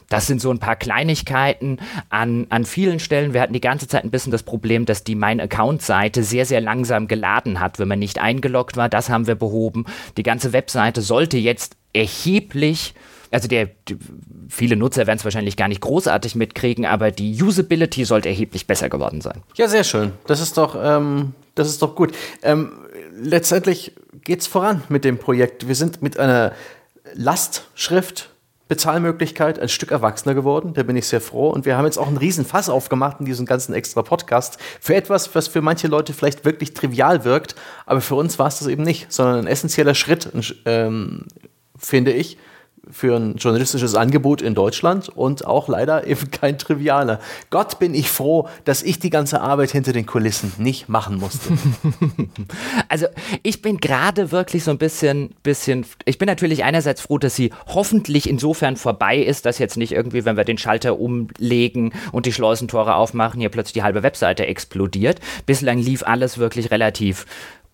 Das 0.09 0.27
sind 0.27 0.41
so 0.41 0.51
ein 0.51 0.59
paar 0.59 0.77
Kleinigkeiten 0.77 1.79
an, 2.11 2.47
an 2.51 2.65
vielen 2.65 3.01
Stellen. 3.01 3.35
Wir 3.35 3.41
hatten 3.41 3.53
die 3.53 3.61
ganze 3.61 3.89
Zeit 3.89 4.05
ein 4.05 4.11
bisschen 4.11 4.33
das 4.33 4.43
Problem, 4.43 4.87
dass 4.87 5.05
die 5.05 5.15
Mein 5.15 5.41
Account-Seite 5.41 6.23
sehr, 6.23 6.47
sehr 6.47 6.61
langsam 6.61 7.09
geladen 7.09 7.61
hat, 7.61 7.79
wenn 7.79 7.89
man 7.89 7.99
nicht 7.99 8.21
eingeloggt 8.21 8.77
war. 8.77 8.89
Das 8.89 9.09
haben 9.09 9.27
wir 9.27 9.35
behoben. 9.35 9.85
Die 10.17 10.23
ganze 10.23 10.53
Webseite 10.53 11.03
sollte 11.03 11.39
jetzt 11.39 11.77
erheblich 11.93 12.95
also 13.31 13.49
der, 13.49 13.69
viele 14.49 14.77
Nutzer 14.77 15.07
werden 15.07 15.19
es 15.19 15.25
wahrscheinlich 15.25 15.57
gar 15.57 15.69
nicht 15.69 15.81
großartig 15.81 16.37
mitkriegen, 16.37 16.87
aber 16.87 17.11
die 17.11 17.43
Usability 17.43 18.05
sollte 18.05 18.29
erheblich 18.29 18.67
besser 18.67 18.89
geworden 18.89 19.21
sein. 19.21 19.43
Ja, 19.57 19.69
sehr 19.69 19.85
schön. 19.85 20.13
Das 20.27 20.41
ist 20.41 20.57
doch, 20.57 20.77
ähm, 20.81 21.35
das 21.55 21.69
ist 21.69 21.83
doch 21.83 21.95
gut. 21.95 22.15
Ähm, 22.43 22.73
letztendlich 23.19 23.93
geht 24.25 24.41
es 24.41 24.47
voran 24.47 24.83
mit 24.89 25.05
dem 25.05 25.19
Projekt. 25.19 25.69
Wir 25.69 25.75
sind 25.75 26.03
mit 26.03 26.19
einer 26.19 26.53
Lastschrift 27.15 28.31
Bezahlmöglichkeit 28.69 29.59
ein 29.59 29.69
Stück 29.69 29.93
erwachsener 29.93 30.35
geworden. 30.35 30.75
Da 30.75 30.83
bin 30.83 30.97
ich 30.97 31.07
sehr 31.07 31.21
froh. 31.21 31.51
Und 31.51 31.67
wir 31.67 31.77
haben 31.77 31.85
jetzt 31.85 31.99
auch 31.99 32.09
einen 32.09 32.17
riesen 32.17 32.45
Fass 32.45 32.69
aufgemacht 32.69 33.21
in 33.21 33.27
diesem 33.27 33.47
ganzen 33.47 33.75
extra 33.75 34.03
Podcast 34.03 34.59
für 34.81 34.95
etwas, 34.95 35.35
was 35.35 35.49
für 35.49 35.63
manche 35.63 35.87
Leute 35.87 36.13
vielleicht 36.13 36.45
wirklich 36.45 36.75
trivial 36.75 37.25
wirkt. 37.25 37.55
Aber 37.87 38.01
für 38.01 38.17
uns 38.17 38.39
war 38.39 38.49
es 38.49 38.59
das 38.59 38.69
eben 38.69 38.83
nicht, 38.83 39.13
sondern 39.13 39.41
ein 39.41 39.47
essentieller 39.47 39.95
Schritt, 39.95 40.31
ähm, 40.65 41.27
finde 41.79 42.13
ich, 42.13 42.39
für 42.91 43.17
ein 43.17 43.37
journalistisches 43.37 43.95
Angebot 43.95 44.43
in 44.43 44.55
Deutschland 44.55 45.09
und 45.09 45.47
auch 45.47 45.69
leider 45.69 46.07
eben 46.07 46.31
kein 46.31 46.59
trivialer. 46.59 47.21
Gott 47.51 47.79
bin 47.79 47.95
ich 47.95 48.11
froh, 48.11 48.49
dass 48.65 48.83
ich 48.83 48.99
die 48.99 49.11
ganze 49.11 49.41
Arbeit 49.41 49.71
hinter 49.71 49.93
den 49.93 50.07
Kulissen 50.07 50.53
nicht 50.59 50.89
machen 50.89 51.19
musste. 51.19 51.51
Also 52.89 53.07
ich 53.43 53.63
bin 53.63 53.79
gerade 53.79 54.31
wirklich 54.31 54.63
so 54.63 54.71
ein 54.71 54.79
bisschen, 54.79 55.31
bisschen, 55.43 55.85
ich 56.05 56.19
bin 56.19 56.27
natürlich 56.27 56.65
einerseits 56.65 57.01
froh, 57.01 57.19
dass 57.19 57.35
sie 57.35 57.53
hoffentlich 57.67 58.29
insofern 58.29 58.77
vorbei 58.77 59.19
ist, 59.19 59.45
dass 59.47 59.59
jetzt 59.59 59.77
nicht 59.77 59.93
irgendwie, 59.93 60.25
wenn 60.25 60.37
wir 60.37 60.45
den 60.45 60.59
Schalter 60.59 60.99
umlegen 60.99 61.93
und 62.13 62.27
die 62.27 62.33
Schleusentore 62.33 62.95
aufmachen, 62.95 63.41
hier 63.41 63.49
plötzlich 63.49 63.75
die 63.75 63.83
halbe 63.83 64.03
Webseite 64.03 64.47
explodiert. 64.47 65.21
Bislang 65.47 65.79
lief 65.79 66.03
alles 66.05 66.39
wirklich 66.39 66.71
relativ 66.71 67.27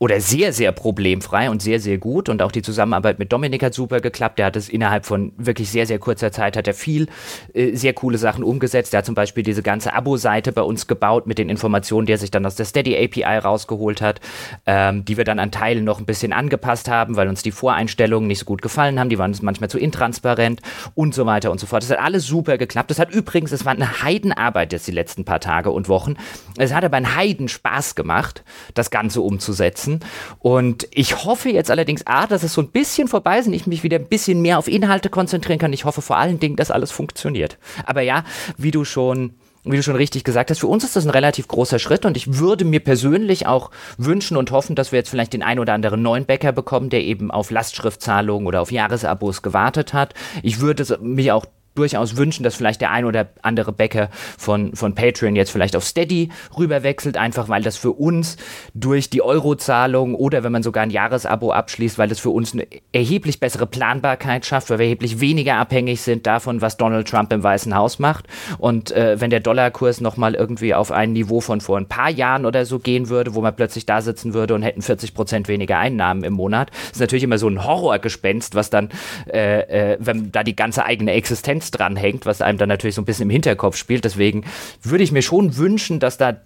oder 0.02 0.20
sehr, 0.20 0.52
sehr 0.52 0.72
problemfrei 0.72 1.48
und 1.48 1.62
sehr, 1.62 1.78
sehr 1.78 1.96
gut. 1.96 2.28
Und 2.28 2.42
auch 2.42 2.50
die 2.50 2.62
Zusammenarbeit 2.62 3.20
mit 3.20 3.32
Dominik 3.32 3.62
hat 3.62 3.72
super 3.72 4.00
geklappt. 4.00 4.40
Der 4.40 4.46
hat 4.46 4.56
es 4.56 4.68
innerhalb 4.68 5.06
von 5.06 5.32
wirklich 5.36 5.70
sehr, 5.70 5.86
sehr 5.86 6.00
kurzer 6.00 6.32
Zeit, 6.32 6.56
hat 6.56 6.66
er 6.66 6.74
viel 6.74 7.06
äh, 7.54 7.76
sehr 7.76 7.92
coole 7.92 8.18
Sachen 8.18 8.42
umgesetzt. 8.42 8.92
Der 8.92 8.98
hat 8.98 9.06
zum 9.06 9.14
Beispiel 9.14 9.44
diese 9.44 9.62
ganze 9.62 9.94
Abo-Seite 9.94 10.50
bei 10.50 10.62
uns 10.62 10.88
gebaut 10.88 11.28
mit 11.28 11.38
den 11.38 11.48
Informationen, 11.48 12.06
die 12.06 12.14
er 12.14 12.18
sich 12.18 12.32
dann 12.32 12.44
aus 12.44 12.56
der 12.56 12.66
Steady 12.66 12.96
API 12.96 13.38
rausgeholt 13.38 14.02
hat, 14.02 14.20
ähm, 14.66 15.04
die 15.04 15.16
wir 15.16 15.22
dann 15.22 15.38
an 15.38 15.52
Teilen 15.52 15.84
noch 15.84 16.00
ein 16.00 16.04
bisschen 16.04 16.32
angepasst 16.32 16.90
haben, 16.90 17.14
weil 17.14 17.28
uns 17.28 17.44
die 17.44 17.52
Voreinstellungen 17.52 18.26
nicht 18.26 18.40
so 18.40 18.44
gut 18.44 18.60
gefallen 18.60 18.98
haben. 18.98 19.08
Die 19.08 19.20
waren 19.20 19.38
manchmal 19.42 19.70
zu 19.70 19.78
intransparent 19.78 20.62
und 20.96 21.14
so 21.14 21.26
weiter 21.26 21.52
und 21.52 21.60
so 21.60 21.68
fort. 21.68 21.84
Das 21.84 21.90
hat 21.90 22.00
alles 22.00 22.26
super 22.26 22.58
geklappt. 22.58 22.90
Das 22.90 22.98
hat 22.98 23.14
übrigens, 23.14 23.52
es 23.52 23.64
war 23.64 23.70
eine 23.70 24.02
Heidenarbeit 24.02 24.72
jetzt 24.72 24.88
die 24.88 24.90
letzten 24.90 25.24
paar 25.24 25.38
Tage 25.38 25.70
und 25.70 25.88
Wochen. 25.88 26.16
Es 26.58 26.74
hat 26.74 26.82
aber 26.82 26.96
einen 26.96 27.14
Heiden 27.14 27.46
Spaß 27.46 27.94
gemacht, 27.94 28.42
das 28.74 28.90
Ganze 28.90 29.20
umzusetzen 29.20 29.91
lassen. 29.92 30.00
Und 30.38 30.88
ich 30.90 31.24
hoffe 31.24 31.50
jetzt 31.50 31.70
allerdings, 31.70 32.06
A, 32.06 32.26
dass 32.26 32.42
es 32.42 32.54
so 32.54 32.62
ein 32.62 32.68
bisschen 32.68 33.08
vorbei 33.08 33.38
ist 33.38 33.46
und 33.46 33.54
ich 33.54 33.66
mich 33.66 33.82
wieder 33.82 33.98
ein 33.98 34.06
bisschen 34.06 34.42
mehr 34.42 34.58
auf 34.58 34.68
Inhalte 34.68 35.10
konzentrieren 35.10 35.58
kann. 35.58 35.72
Ich 35.72 35.84
hoffe 35.84 36.02
vor 36.02 36.16
allen 36.16 36.38
Dingen, 36.38 36.56
dass 36.56 36.70
alles 36.70 36.90
funktioniert. 36.90 37.58
Aber 37.84 38.02
ja, 38.02 38.24
wie 38.56 38.70
du 38.70 38.84
schon 38.84 39.34
wie 39.64 39.76
du 39.76 39.82
schon 39.84 39.94
richtig 39.94 40.24
gesagt 40.24 40.50
hast, 40.50 40.58
für 40.58 40.66
uns 40.66 40.82
ist 40.82 40.96
das 40.96 41.04
ein 41.04 41.10
relativ 41.10 41.46
großer 41.46 41.78
Schritt 41.78 42.04
und 42.04 42.16
ich 42.16 42.40
würde 42.40 42.64
mir 42.64 42.80
persönlich 42.80 43.46
auch 43.46 43.70
wünschen 43.96 44.36
und 44.36 44.50
hoffen, 44.50 44.74
dass 44.74 44.90
wir 44.90 44.98
jetzt 44.98 45.08
vielleicht 45.08 45.34
den 45.34 45.44
ein 45.44 45.60
oder 45.60 45.72
anderen 45.72 46.02
neuen 46.02 46.24
Bäcker 46.24 46.50
bekommen, 46.50 46.90
der 46.90 47.04
eben 47.04 47.30
auf 47.30 47.52
Lastschriftzahlungen 47.52 48.48
oder 48.48 48.60
auf 48.60 48.72
Jahresabos 48.72 49.40
gewartet 49.40 49.94
hat. 49.94 50.14
Ich 50.42 50.58
würde 50.58 50.98
mich 51.00 51.30
auch 51.30 51.46
durchaus 51.74 52.16
wünschen, 52.16 52.42
dass 52.42 52.54
vielleicht 52.54 52.80
der 52.80 52.90
ein 52.90 53.04
oder 53.04 53.28
andere 53.42 53.72
Bäcker 53.72 54.10
von, 54.38 54.74
von 54.74 54.94
Patreon 54.94 55.36
jetzt 55.36 55.50
vielleicht 55.50 55.76
auf 55.76 55.84
Steady 55.84 56.30
rüberwechselt, 56.58 57.16
einfach 57.16 57.48
weil 57.48 57.62
das 57.62 57.76
für 57.76 57.92
uns 57.92 58.36
durch 58.74 59.10
die 59.10 59.22
Eurozahlung 59.22 60.14
oder 60.14 60.44
wenn 60.44 60.52
man 60.52 60.62
sogar 60.62 60.82
ein 60.82 60.90
Jahresabo 60.90 61.52
abschließt, 61.52 61.98
weil 61.98 62.08
das 62.08 62.20
für 62.20 62.30
uns 62.30 62.52
eine 62.52 62.66
erheblich 62.92 63.40
bessere 63.40 63.66
Planbarkeit 63.66 64.44
schafft, 64.44 64.70
weil 64.70 64.78
wir 64.78 64.86
erheblich 64.86 65.20
weniger 65.20 65.56
abhängig 65.56 66.02
sind 66.02 66.26
davon, 66.26 66.60
was 66.60 66.76
Donald 66.76 67.08
Trump 67.08 67.32
im 67.32 67.42
Weißen 67.42 67.74
Haus 67.74 67.98
macht. 67.98 68.26
Und 68.58 68.92
äh, 68.92 69.20
wenn 69.20 69.30
der 69.30 69.40
Dollarkurs 69.40 70.00
nochmal 70.00 70.34
irgendwie 70.34 70.74
auf 70.74 70.92
ein 70.92 71.12
Niveau 71.12 71.40
von 71.40 71.60
vor 71.60 71.78
ein 71.78 71.88
paar 71.88 72.10
Jahren 72.10 72.44
oder 72.44 72.66
so 72.66 72.78
gehen 72.78 73.08
würde, 73.08 73.34
wo 73.34 73.40
man 73.40 73.54
plötzlich 73.56 73.86
da 73.86 74.02
sitzen 74.02 74.34
würde 74.34 74.54
und 74.54 74.62
hätten 74.62 74.82
40 74.82 75.14
Prozent 75.14 75.48
weniger 75.48 75.78
Einnahmen 75.78 76.24
im 76.24 76.34
Monat, 76.34 76.70
ist 76.90 77.00
natürlich 77.00 77.24
immer 77.24 77.38
so 77.38 77.48
ein 77.48 77.64
Horrorgespenst, 77.64 78.54
was 78.54 78.70
dann, 78.70 78.90
äh, 79.32 79.92
äh, 79.92 79.96
wenn 80.00 80.32
da 80.32 80.42
die 80.42 80.56
ganze 80.56 80.84
eigene 80.84 81.12
Existenz 81.12 81.61
Konkurrenz 81.62 81.70
dranhängt, 81.70 82.26
was 82.26 82.40
einem 82.42 82.58
dann 82.58 82.68
natürlich 82.68 82.96
so 82.96 83.02
ein 83.02 83.04
bisschen 83.04 83.24
im 83.24 83.30
Hinterkopf 83.30 83.76
spielt. 83.76 84.04
Deswegen 84.04 84.44
würde 84.82 85.04
ich 85.04 85.12
mir 85.12 85.22
schon 85.22 85.56
wünschen, 85.56 86.00
dass 86.00 86.18
da 86.18 86.36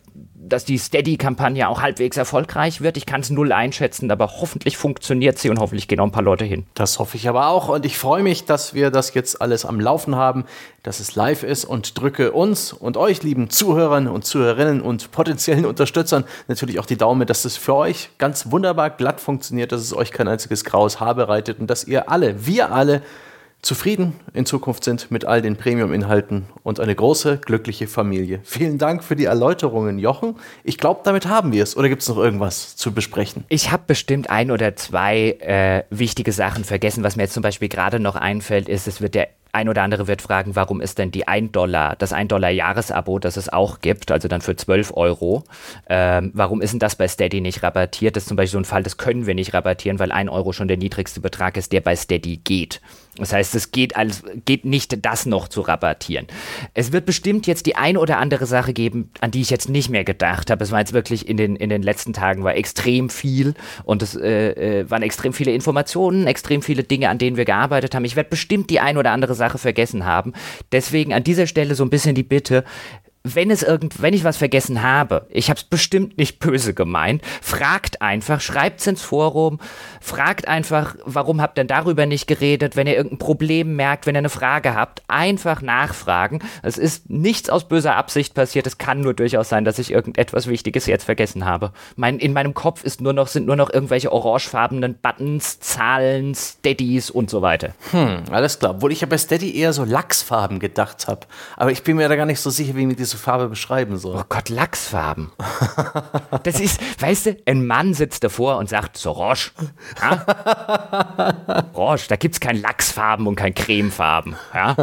dass 0.48 0.64
die 0.64 0.78
Steady-Kampagne 0.78 1.68
auch 1.68 1.82
halbwegs 1.82 2.16
erfolgreich 2.16 2.80
wird. 2.80 2.96
Ich 2.96 3.04
kann 3.04 3.20
es 3.20 3.30
null 3.30 3.50
einschätzen, 3.50 4.10
aber 4.12 4.28
hoffentlich 4.40 4.76
funktioniert 4.76 5.38
sie 5.38 5.50
und 5.50 5.58
hoffentlich 5.58 5.88
gehen 5.88 5.98
auch 5.98 6.04
ein 6.04 6.12
paar 6.12 6.22
Leute 6.22 6.44
hin. 6.44 6.66
Das 6.74 7.00
hoffe 7.00 7.16
ich 7.16 7.28
aber 7.28 7.48
auch 7.48 7.68
und 7.68 7.84
ich 7.84 7.98
freue 7.98 8.22
mich, 8.22 8.44
dass 8.44 8.72
wir 8.72 8.92
das 8.92 9.12
jetzt 9.14 9.42
alles 9.42 9.64
am 9.64 9.80
Laufen 9.80 10.14
haben, 10.14 10.44
dass 10.84 11.00
es 11.00 11.16
live 11.16 11.42
ist 11.42 11.64
und 11.64 12.00
drücke 12.00 12.30
uns 12.30 12.72
und 12.72 12.96
euch, 12.96 13.24
lieben 13.24 13.50
Zuhörern 13.50 14.06
und 14.06 14.24
Zuhörerinnen 14.24 14.82
und 14.82 15.10
potenziellen 15.10 15.66
Unterstützern, 15.66 16.24
natürlich 16.46 16.78
auch 16.78 16.86
die 16.86 16.96
Daumen, 16.96 17.26
dass 17.26 17.44
es 17.44 17.56
für 17.56 17.74
euch 17.74 18.10
ganz 18.18 18.50
wunderbar 18.50 18.90
glatt 18.90 19.20
funktioniert, 19.20 19.72
dass 19.72 19.80
es 19.80 19.92
euch 19.92 20.12
kein 20.12 20.28
einziges 20.28 20.64
graues 20.64 21.00
Haar 21.00 21.16
bereitet 21.16 21.58
und 21.58 21.68
dass 21.68 21.84
ihr 21.84 22.08
alle, 22.08 22.46
wir 22.46 22.70
alle, 22.72 23.02
zufrieden 23.62 24.14
in 24.32 24.46
Zukunft 24.46 24.84
sind 24.84 25.10
mit 25.10 25.24
all 25.24 25.42
den 25.42 25.56
Premium-Inhalten 25.56 26.46
und 26.62 26.78
eine 26.78 26.94
große, 26.94 27.38
glückliche 27.38 27.88
Familie. 27.88 28.40
Vielen 28.44 28.78
Dank 28.78 29.02
für 29.02 29.16
die 29.16 29.24
Erläuterungen, 29.24 29.98
Jochen. 29.98 30.36
Ich 30.62 30.78
glaube, 30.78 31.00
damit 31.04 31.26
haben 31.26 31.52
wir 31.52 31.62
es. 31.62 31.76
Oder 31.76 31.88
gibt 31.88 32.02
es 32.02 32.08
noch 32.08 32.18
irgendwas 32.18 32.76
zu 32.76 32.92
besprechen? 32.92 33.44
Ich 33.48 33.72
habe 33.72 33.82
bestimmt 33.86 34.30
ein 34.30 34.50
oder 34.50 34.76
zwei 34.76 35.36
äh, 35.40 35.82
wichtige 35.90 36.32
Sachen 36.32 36.64
vergessen. 36.64 37.02
Was 37.02 37.16
mir 37.16 37.24
jetzt 37.24 37.34
zum 37.34 37.42
Beispiel 37.42 37.68
gerade 37.68 37.98
noch 37.98 38.16
einfällt, 38.16 38.68
ist, 38.68 38.86
es 38.86 39.00
wird 39.00 39.14
der 39.14 39.28
ein 39.56 39.68
oder 39.68 39.82
andere 39.82 40.06
wird 40.06 40.22
fragen, 40.22 40.54
warum 40.54 40.80
ist 40.80 40.98
denn 40.98 41.10
die 41.10 41.26
1 41.26 41.52
Dollar, 41.52 41.96
das 41.96 42.12
1 42.12 42.28
Dollar 42.28 42.50
Jahresabo, 42.50 43.18
das 43.18 43.36
es 43.36 43.52
auch 43.52 43.80
gibt, 43.80 44.12
also 44.12 44.28
dann 44.28 44.42
für 44.42 44.54
12 44.54 44.92
Euro, 44.94 45.44
ähm, 45.88 46.30
warum 46.34 46.60
ist 46.60 46.72
denn 46.72 46.78
das 46.78 46.94
bei 46.94 47.08
Steady 47.08 47.40
nicht 47.40 47.62
rabattiert? 47.62 48.16
Das 48.16 48.24
ist 48.24 48.28
zum 48.28 48.36
Beispiel 48.36 48.52
so 48.52 48.58
ein 48.58 48.64
Fall, 48.64 48.82
das 48.82 48.98
können 48.98 49.26
wir 49.26 49.34
nicht 49.34 49.54
rabattieren, 49.54 49.98
weil 49.98 50.12
1 50.12 50.30
Euro 50.30 50.52
schon 50.52 50.68
der 50.68 50.76
niedrigste 50.76 51.20
Betrag 51.20 51.56
ist, 51.56 51.72
der 51.72 51.80
bei 51.80 51.96
Steady 51.96 52.36
geht. 52.36 52.80
Das 53.18 53.32
heißt, 53.32 53.54
es 53.54 53.70
geht, 53.70 53.96
als, 53.96 54.22
geht 54.44 54.64
nicht, 54.64 55.04
das 55.04 55.26
noch 55.26 55.48
zu 55.48 55.62
rabattieren. 55.62 56.26
Es 56.74 56.92
wird 56.92 57.06
bestimmt 57.06 57.46
jetzt 57.46 57.66
die 57.66 57.76
ein 57.76 57.96
oder 57.96 58.18
andere 58.18 58.46
Sache 58.46 58.72
geben, 58.72 59.10
an 59.20 59.30
die 59.30 59.40
ich 59.40 59.50
jetzt 59.50 59.68
nicht 59.68 59.88
mehr 59.88 60.04
gedacht 60.04 60.50
habe. 60.50 60.62
Es 60.62 60.70
war 60.70 60.80
jetzt 60.80 60.92
wirklich 60.92 61.26
in 61.26 61.36
den, 61.36 61.56
in 61.56 61.70
den 61.70 61.82
letzten 61.82 62.12
Tagen 62.12 62.44
war 62.44 62.54
extrem 62.54 63.08
viel 63.08 63.54
und 63.84 64.02
es 64.02 64.16
äh, 64.16 64.80
äh, 64.80 64.90
waren 64.90 65.02
extrem 65.02 65.32
viele 65.32 65.52
Informationen, 65.52 66.26
extrem 66.26 66.60
viele 66.60 66.82
Dinge, 66.82 67.08
an 67.08 67.18
denen 67.18 67.36
wir 67.36 67.46
gearbeitet 67.46 67.94
haben. 67.94 68.04
Ich 68.04 68.16
werde 68.16 68.28
bestimmt 68.28 68.68
die 68.68 68.80
ein 68.80 68.98
oder 68.98 69.12
andere 69.12 69.34
Sache 69.34 69.45
vergessen 69.54 70.04
haben. 70.04 70.32
Deswegen 70.72 71.12
an 71.12 71.24
dieser 71.24 71.46
Stelle 71.46 71.74
so 71.74 71.84
ein 71.84 71.90
bisschen 71.90 72.14
die 72.14 72.22
Bitte, 72.22 72.64
wenn 73.34 73.50
es 73.50 73.62
irgend, 73.62 74.00
wenn 74.00 74.14
ich 74.14 74.24
was 74.24 74.36
vergessen 74.36 74.82
habe, 74.82 75.26
ich 75.30 75.50
habe 75.50 75.58
es 75.58 75.64
bestimmt 75.64 76.18
nicht 76.18 76.38
böse 76.38 76.74
gemeint, 76.74 77.22
fragt 77.42 78.02
einfach, 78.02 78.40
schreibt's 78.40 78.86
ins 78.86 79.02
Forum, 79.02 79.58
fragt 80.00 80.48
einfach, 80.48 80.96
warum 81.04 81.40
habt 81.40 81.58
ihr 81.58 81.64
darüber 81.64 82.06
nicht 82.06 82.26
geredet, 82.26 82.76
wenn 82.76 82.86
ihr 82.86 82.96
irgendein 82.96 83.18
Problem 83.18 83.76
merkt, 83.76 84.06
wenn 84.06 84.14
ihr 84.14 84.20
eine 84.20 84.28
Frage 84.28 84.74
habt, 84.74 85.02
einfach 85.08 85.62
nachfragen. 85.62 86.40
Es 86.62 86.78
ist 86.78 87.10
nichts 87.10 87.50
aus 87.50 87.68
böser 87.68 87.96
Absicht 87.96 88.34
passiert, 88.34 88.66
es 88.66 88.78
kann 88.78 89.00
nur 89.00 89.14
durchaus 89.14 89.48
sein, 89.48 89.64
dass 89.64 89.78
ich 89.78 89.90
irgendetwas 89.90 90.46
Wichtiges 90.46 90.86
jetzt 90.86 91.04
vergessen 91.04 91.44
habe. 91.44 91.72
Mein, 91.96 92.18
in 92.18 92.32
meinem 92.32 92.54
Kopf 92.54 92.84
ist 92.84 93.00
nur 93.00 93.12
noch, 93.12 93.28
sind 93.28 93.46
nur 93.46 93.56
noch 93.56 93.72
irgendwelche 93.72 94.12
orangefarbenen 94.12 94.96
Buttons, 95.00 95.58
Zahlen, 95.60 96.34
Steadies 96.34 97.10
und 97.10 97.30
so 97.30 97.42
weiter. 97.42 97.74
Hm, 97.90 98.24
alles 98.30 98.58
klar. 98.58 98.72
Obwohl 98.72 98.92
ich 98.92 99.00
ja 99.00 99.06
bei 99.06 99.18
Steady 99.18 99.56
eher 99.56 99.72
so 99.72 99.84
Lachsfarben 99.84 100.58
gedacht 100.58 101.08
habe. 101.08 101.26
Aber 101.56 101.70
ich 101.70 101.82
bin 101.82 101.96
mir 101.96 102.08
da 102.08 102.16
gar 102.16 102.26
nicht 102.26 102.40
so 102.40 102.50
sicher, 102.50 102.74
wie 102.74 102.82
ich 102.82 102.86
mir 102.86 102.96
diese 103.16 103.22
Farbe 103.22 103.48
beschreiben 103.48 103.96
soll. 103.96 104.16
Oh 104.16 104.24
Gott, 104.28 104.48
Lachsfarben. 104.48 105.32
das 106.42 106.60
ist, 106.60 106.80
weißt 107.00 107.26
du, 107.26 107.36
ein 107.46 107.66
Mann 107.66 107.94
sitzt 107.94 108.22
davor 108.22 108.58
und 108.58 108.68
sagt, 108.68 108.96
so 108.98 109.10
Roche, 109.10 109.50
ja? 110.00 111.64
Roche, 111.74 112.08
da 112.08 112.16
gibt's 112.16 112.40
kein 112.40 112.60
Lachsfarben 112.60 113.26
und 113.26 113.36
kein 113.36 113.54
Cremefarben. 113.54 114.36
Ja? 114.54 114.76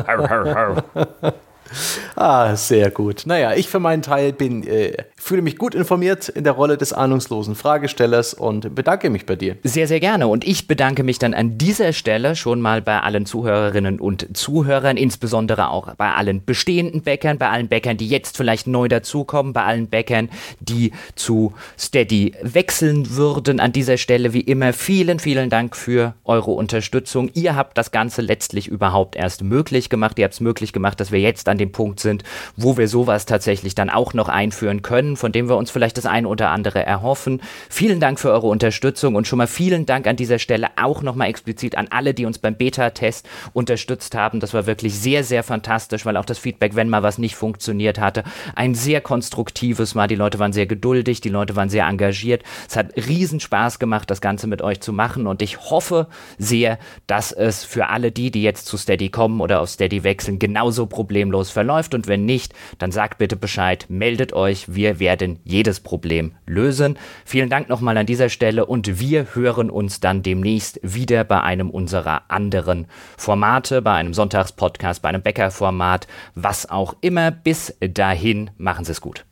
Ah, 2.16 2.56
sehr 2.56 2.92
gut. 2.92 3.24
Naja, 3.26 3.54
ich 3.54 3.68
für 3.68 3.80
meinen 3.80 4.02
Teil 4.02 4.34
bin, 4.34 4.66
äh, 4.68 4.98
fühle 5.16 5.42
mich 5.42 5.58
gut 5.58 5.76
informiert 5.76 6.30
in 6.30 6.44
der 6.44 6.54
Rolle 6.54 6.78
des 6.78 6.94
ahnungslosen 6.94 7.56
Fragestellers 7.56 8.34
und 8.34 8.76
bedanke 8.76 9.10
mich 9.10 9.26
bei 9.26 9.36
dir. 9.36 9.58
Sehr, 9.64 9.88
sehr 9.88 10.00
gerne. 10.00 10.28
Und 10.28 10.46
ich 10.46 10.68
bedanke 10.68 11.04
mich 11.04 11.20
dann 11.20 11.34
an 11.34 11.58
dieser 11.58 11.94
Stelle 11.94 12.36
schon 12.36 12.62
mal 12.62 12.82
bei 12.82 13.00
allen 13.00 13.26
Zuhörerinnen 13.26 14.00
und 14.00 14.36
Zuhörern, 14.38 14.98
insbesondere 14.98 15.70
auch 15.70 15.96
bei 15.96 16.14
allen 16.14 16.44
bestehenden 16.46 17.02
Bäckern, 17.02 17.38
bei 17.38 17.50
allen 17.50 17.68
Bäckern, 17.68 17.98
die 17.98 18.08
jetzt 18.08 18.38
vielleicht 18.38 18.68
neu 18.68 18.88
dazukommen, 18.88 19.54
bei 19.54 19.64
allen 19.64 19.88
Bäckern, 19.88 20.30
die 20.60 20.92
zu 21.16 21.54
Steady 21.78 22.34
wechseln 22.42 23.16
würden. 23.16 23.60
An 23.60 23.72
dieser 23.72 23.98
Stelle 23.98 24.34
wie 24.34 24.42
immer 24.42 24.74
vielen, 24.74 25.20
vielen 25.20 25.50
Dank 25.50 25.76
für 25.76 26.16
eure 26.26 26.52
Unterstützung. 26.52 27.30
Ihr 27.34 27.56
habt 27.56 27.78
das 27.78 27.92
Ganze 27.92 28.22
letztlich 28.22 28.68
überhaupt 28.68 29.16
erst 29.16 29.44
möglich 29.44 29.90
gemacht. 29.90 30.20
Ihr 30.20 30.26
habt 30.26 30.34
es 30.34 30.40
möglich 30.42 30.74
gemacht, 30.74 31.00
dass 31.00 31.12
wir 31.12 31.20
jetzt 31.20 31.48
an 31.50 31.58
dem 31.64 31.72
Punkt 31.72 32.00
sind, 32.00 32.24
wo 32.56 32.78
wir 32.78 32.88
sowas 32.88 33.26
tatsächlich 33.26 33.76
dann 33.76 33.90
auch 33.90 34.14
noch 34.14 34.30
einführen 34.30 34.82
können, 34.82 35.16
von 35.16 35.32
dem 35.32 35.50
wir 35.50 35.58
uns 35.58 35.72
vielleicht 35.72 35.98
das 35.98 36.06
ein 36.06 36.26
oder 36.26 36.50
andere 36.50 36.86
erhoffen. 36.86 37.42
Vielen 37.70 38.00
Dank 38.00 38.20
für 38.20 38.32
eure 38.32 38.48
Unterstützung 38.48 39.16
und 39.16 39.28
schon 39.28 39.38
mal 39.38 39.48
vielen 39.48 39.86
Dank 39.86 40.08
an 40.08 40.16
dieser 40.16 40.40
Stelle 40.40 40.68
auch 40.82 41.02
nochmal 41.02 41.30
explizit 41.30 41.78
an 41.78 41.88
alle, 41.90 42.14
die 42.14 42.26
uns 42.26 42.38
beim 42.38 42.56
Beta-Test 42.56 43.28
unterstützt 43.54 44.16
haben. 44.16 44.40
Das 44.40 44.54
war 44.54 44.66
wirklich 44.66 45.00
sehr, 45.00 45.24
sehr 45.24 45.44
fantastisch, 45.44 46.06
weil 46.06 46.18
auch 46.18 46.26
das 46.26 46.38
Feedback, 46.38 46.76
wenn 46.76 46.90
mal 46.90 47.04
was 47.04 47.18
nicht 47.18 47.36
funktioniert 47.36 48.00
hatte, 48.00 48.24
ein 48.56 48.76
sehr 48.76 49.02
konstruktives 49.02 49.96
war. 49.96 50.08
Die 50.08 50.16
Leute 50.16 50.40
waren 50.40 50.54
sehr 50.54 50.66
geduldig, 50.66 51.22
die 51.22 51.30
Leute 51.30 51.56
waren 51.56 51.70
sehr 51.70 51.86
engagiert. 51.86 52.44
Es 52.68 52.76
hat 52.76 52.96
riesen 52.96 53.40
Spaß 53.40 53.80
gemacht, 53.80 54.10
das 54.10 54.22
Ganze 54.22 54.48
mit 54.48 54.62
euch 54.62 54.82
zu 54.82 54.94
machen 54.94 55.28
und 55.28 55.42
ich 55.42 55.60
hoffe 55.70 56.08
sehr, 56.38 56.78
dass 57.08 57.32
es 57.32 57.64
für 57.64 57.88
alle 57.88 58.12
die, 58.12 58.32
die 58.32 58.44
jetzt 58.44 58.66
zu 58.66 58.78
Steady 58.78 59.10
kommen 59.10 59.42
oder 59.42 59.62
auf 59.62 59.70
Steady 59.70 60.04
wechseln, 60.04 60.40
genauso 60.40 60.86
problemlos 60.86 61.50
verläuft 61.54 61.94
und 61.94 62.08
wenn 62.08 62.26
nicht, 62.26 62.54
dann 62.80 62.92
sagt 62.92 63.18
bitte 63.18 63.36
Bescheid, 63.36 63.86
meldet 63.90 64.34
euch, 64.34 64.74
wir 64.74 65.00
werden 65.00 65.40
jedes 65.44 65.80
Problem 65.80 66.34
lösen. 66.46 66.98
Vielen 67.26 67.50
Dank 67.50 67.70
nochmal 67.70 67.98
an 67.98 68.06
dieser 68.06 68.30
Stelle 68.30 68.66
und 68.66 69.00
wir 69.00 69.36
hören 69.36 69.70
uns 69.70 70.00
dann 70.00 70.24
demnächst 70.24 70.80
wieder 70.84 71.24
bei 71.24 71.42
einem 71.42 71.70
unserer 71.70 72.24
anderen 72.30 72.88
Formate, 73.18 73.82
bei 73.82 73.94
einem 73.94 74.14
Sonntagspodcast, 74.14 75.02
bei 75.02 75.10
einem 75.10 75.22
Bäckerformat, 75.22 76.08
was 76.36 76.70
auch 76.70 76.96
immer. 77.02 77.32
Bis 77.32 77.76
dahin, 77.80 78.52
machen 78.58 78.86
Sie 78.86 78.92
es 78.92 79.02
gut. 79.02 79.26